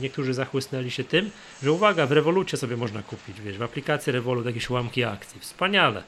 niektórzy 0.00 0.34
zachłysnęli 0.34 0.90
się 0.90 1.04
tym, 1.04 1.30
że 1.62 1.72
uwaga, 1.72 2.06
w 2.06 2.12
Revolucie 2.12 2.56
sobie 2.56 2.76
można 2.76 3.02
kupić, 3.02 3.40
wiesz, 3.40 3.58
w 3.58 3.62
aplikacji 3.62 4.12
Revolut 4.12 4.46
jakieś 4.46 4.70
ułamki 4.70 5.04
akcji, 5.04 5.40
wspaniale. 5.40 6.02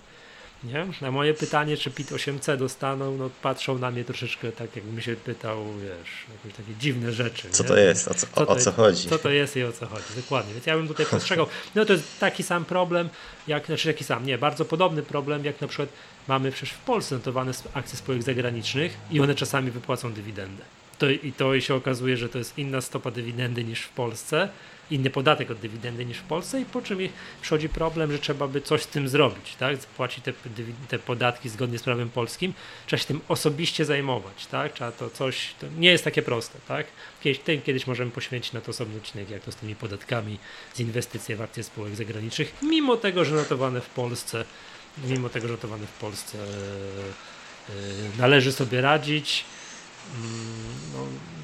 Nie? 0.65 0.87
Na 1.01 1.11
moje 1.11 1.35
pytanie, 1.35 1.77
czy 1.77 1.91
PIT 1.91 2.11
8C 2.11 2.57
dostaną, 2.57 3.17
no 3.17 3.31
patrzą 3.43 3.79
na 3.79 3.91
mnie 3.91 4.05
troszeczkę 4.05 4.53
tak, 4.53 4.77
jakbym 4.77 5.01
się 5.01 5.17
pytał, 5.17 5.65
wiesz, 5.75 6.37
jakieś 6.37 6.57
takie 6.57 6.79
dziwne 6.81 7.13
rzeczy. 7.13 7.51
Co 7.51 7.63
nie? 7.63 7.69
to 7.69 7.77
jest? 7.77 8.09
O 8.09 8.15
co, 8.15 8.27
o, 8.35 8.47
to 8.47 8.53
o 8.53 8.57
co 8.57 8.73
chodzi? 8.73 9.09
Co 9.09 9.19
to 9.19 9.31
jest 9.31 9.57
i 9.57 9.65
o 9.65 9.73
co 9.73 9.87
chodzi, 9.87 10.05
dokładnie. 10.17 10.55
Więc 10.55 10.67
ja 10.67 10.77
bym 10.77 10.89
tutaj 10.89 11.07
postrzegał, 11.07 11.47
no 11.75 11.85
to 11.85 11.93
jest 11.93 12.21
taki 12.21 12.43
sam 12.43 12.65
problem, 12.65 13.09
jak, 13.47 13.67
znaczy 13.67 13.89
taki 13.89 14.05
sam, 14.05 14.27
nie, 14.27 14.39
bardzo 14.39 14.65
podobny 14.65 15.03
problem, 15.03 15.45
jak 15.45 15.61
na 15.61 15.69
przykład 15.69 15.89
mamy 16.29 16.53
przecież 16.53 16.71
w 16.71 16.79
Polsce 16.79 17.15
notowane 17.15 17.53
akcje 17.75 17.99
spółek 17.99 18.23
zagranicznych 18.23 18.97
i 19.11 19.21
one 19.21 19.35
czasami 19.35 19.71
wypłacą 19.71 20.13
dywidendę. 20.13 20.63
To, 20.99 21.11
I 21.11 21.33
to 21.33 21.61
się 21.61 21.75
okazuje, 21.75 22.17
że 22.17 22.29
to 22.29 22.39
jest 22.39 22.59
inna 22.59 22.81
stopa 22.81 23.11
dywidendy 23.11 23.65
niż 23.65 23.81
w 23.83 23.89
Polsce, 23.89 24.49
inny 24.91 25.11
podatek 25.11 25.51
od 25.51 25.59
dywidendy 25.59 26.07
niż 26.07 26.19
w 26.19 26.23
Polsce 26.23 26.61
i 26.61 26.65
po 26.65 26.83
czym 26.83 26.99
przychodzi 27.43 27.69
problem, 27.69 28.13
że 28.13 28.19
trzeba 28.19 28.49
by 28.49 28.61
coś 28.61 28.83
z 28.83 28.87
tym 28.87 29.09
zrobić, 29.09 29.55
tak? 29.59 29.79
Płacić 29.79 30.25
te, 30.25 30.33
te 30.89 30.99
podatki 30.99 31.49
zgodnie 31.49 31.79
z 31.79 31.83
prawem 31.83 32.11
polskim, 32.11 32.55
trzeba 32.87 33.01
się 33.01 33.07
tym 33.07 33.21
osobiście 33.29 33.85
zajmować, 33.85 34.47
tak? 34.47 34.73
Trzeba 34.73 34.93
to 34.93 35.11
coś, 35.11 35.55
to 35.61 35.67
nie 35.79 35.91
jest 35.91 36.05
takie 36.05 36.23
proste, 36.23 36.59
tak? 36.69 36.87
Kiedyś, 37.23 37.39
tym 37.39 37.63
kiedyś 37.63 37.87
możemy 37.87 38.11
poświęcić 38.11 38.53
na 38.53 38.61
to 38.61 38.71
osobny 38.71 38.97
odcinek, 38.97 39.31
jak 39.31 39.43
to 39.43 39.53
z 39.53 39.57
tymi 39.57 39.77
podatkami, 39.77 40.39
z 40.75 40.81
inwestycje 40.81 41.37
w 41.37 41.43
akcje 41.43 41.63
spółek 41.63 41.97
zagranicznych, 41.97 42.55
mimo 42.63 42.97
tego, 42.97 43.25
że 43.25 43.35
notowane 43.35 43.81
w 43.81 43.89
Polsce, 43.91 44.45
mimo 45.05 45.29
tego, 45.29 45.47
że 45.47 45.53
notowane 45.53 45.87
w 45.87 45.99
Polsce 46.01 46.39
e, 46.39 47.73
należy 48.19 48.53
sobie 48.53 48.81
radzić. 48.81 49.45
Mm, 50.15 50.77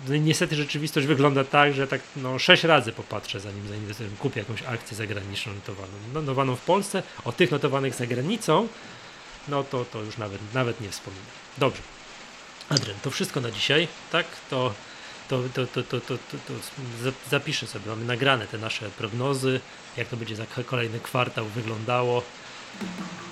No, 0.08 0.16
niestety 0.16 0.56
rzeczywistość 0.56 1.06
wygląda 1.06 1.44
tak, 1.44 1.74
że 1.74 1.86
tak 1.86 2.00
no, 2.16 2.38
sześć 2.38 2.64
razy 2.64 2.92
popatrzę, 2.92 3.40
zanim 3.40 3.68
zainwestuję, 3.68 4.10
kupię 4.18 4.40
jakąś 4.40 4.62
akcję 4.62 4.96
zagraniczną 4.96 5.54
notowaną. 5.54 5.92
No, 6.14 6.20
notowaną 6.20 6.56
w 6.56 6.60
Polsce, 6.60 7.02
o 7.24 7.32
tych 7.32 7.50
notowanych 7.50 7.94
za 7.94 8.06
granicą, 8.06 8.68
no 9.48 9.64
to, 9.64 9.84
to 9.84 10.02
już 10.02 10.16
nawet, 10.18 10.40
nawet 10.54 10.80
nie 10.80 10.90
wspominam. 10.90 11.26
Dobrze. 11.58 11.82
Adrian, 12.68 12.96
to 13.02 13.10
wszystko 13.10 13.40
na 13.40 13.50
dzisiaj, 13.50 13.88
tak? 14.12 14.26
To, 14.50 14.74
to, 15.28 15.42
to, 15.54 15.66
to, 15.66 15.82
to, 15.82 16.00
to, 16.00 16.18
to, 16.18 16.38
to 16.48 16.54
za- 17.02 17.12
zapiszę 17.30 17.66
sobie, 17.66 17.86
mamy 17.86 18.04
nagrane 18.04 18.46
te 18.46 18.58
nasze 18.58 18.90
prognozy, 18.90 19.60
jak 19.96 20.08
to 20.08 20.16
będzie 20.16 20.36
za 20.36 20.46
kolejny 20.66 21.00
kwartał 21.00 21.44
wyglądało. 21.46 22.22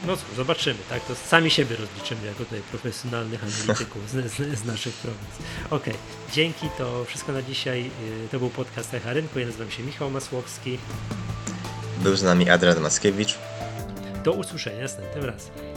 No 0.07 0.17
cóż, 0.17 0.27
zobaczymy, 0.37 0.79
tak? 0.91 1.05
To 1.05 1.15
sami 1.15 1.51
siebie 1.51 1.77
rozliczymy 1.77 2.27
jako 2.27 2.45
tutaj 2.45 2.61
profesjonalnych 2.71 3.41
analityków 3.45 4.11
z, 4.11 4.33
z, 4.33 4.59
z 4.59 4.65
naszych 4.65 4.95
prognoz. 4.95 5.35
Okej, 5.71 5.95
dzięki, 6.33 6.67
to 6.79 7.05
wszystko 7.05 7.33
na 7.33 7.43
dzisiaj. 7.43 7.85
Yy, 7.85 8.29
To 8.31 8.39
był 8.39 8.51
podcast 8.51 8.95
Echa 8.95 9.13
Rynku, 9.13 9.39
ja 9.39 9.47
nazywam 9.47 9.71
się 9.71 9.83
Michał 9.83 10.11
Masłowski. 10.11 10.79
Był 11.99 12.17
z 12.17 12.23
nami 12.23 12.51
Adrian 12.51 12.81
Mackiewicz. 12.81 13.39
Do 14.25 14.33
usłyszenia 14.33 14.83
następnym 14.83 15.25
razem. 15.25 15.70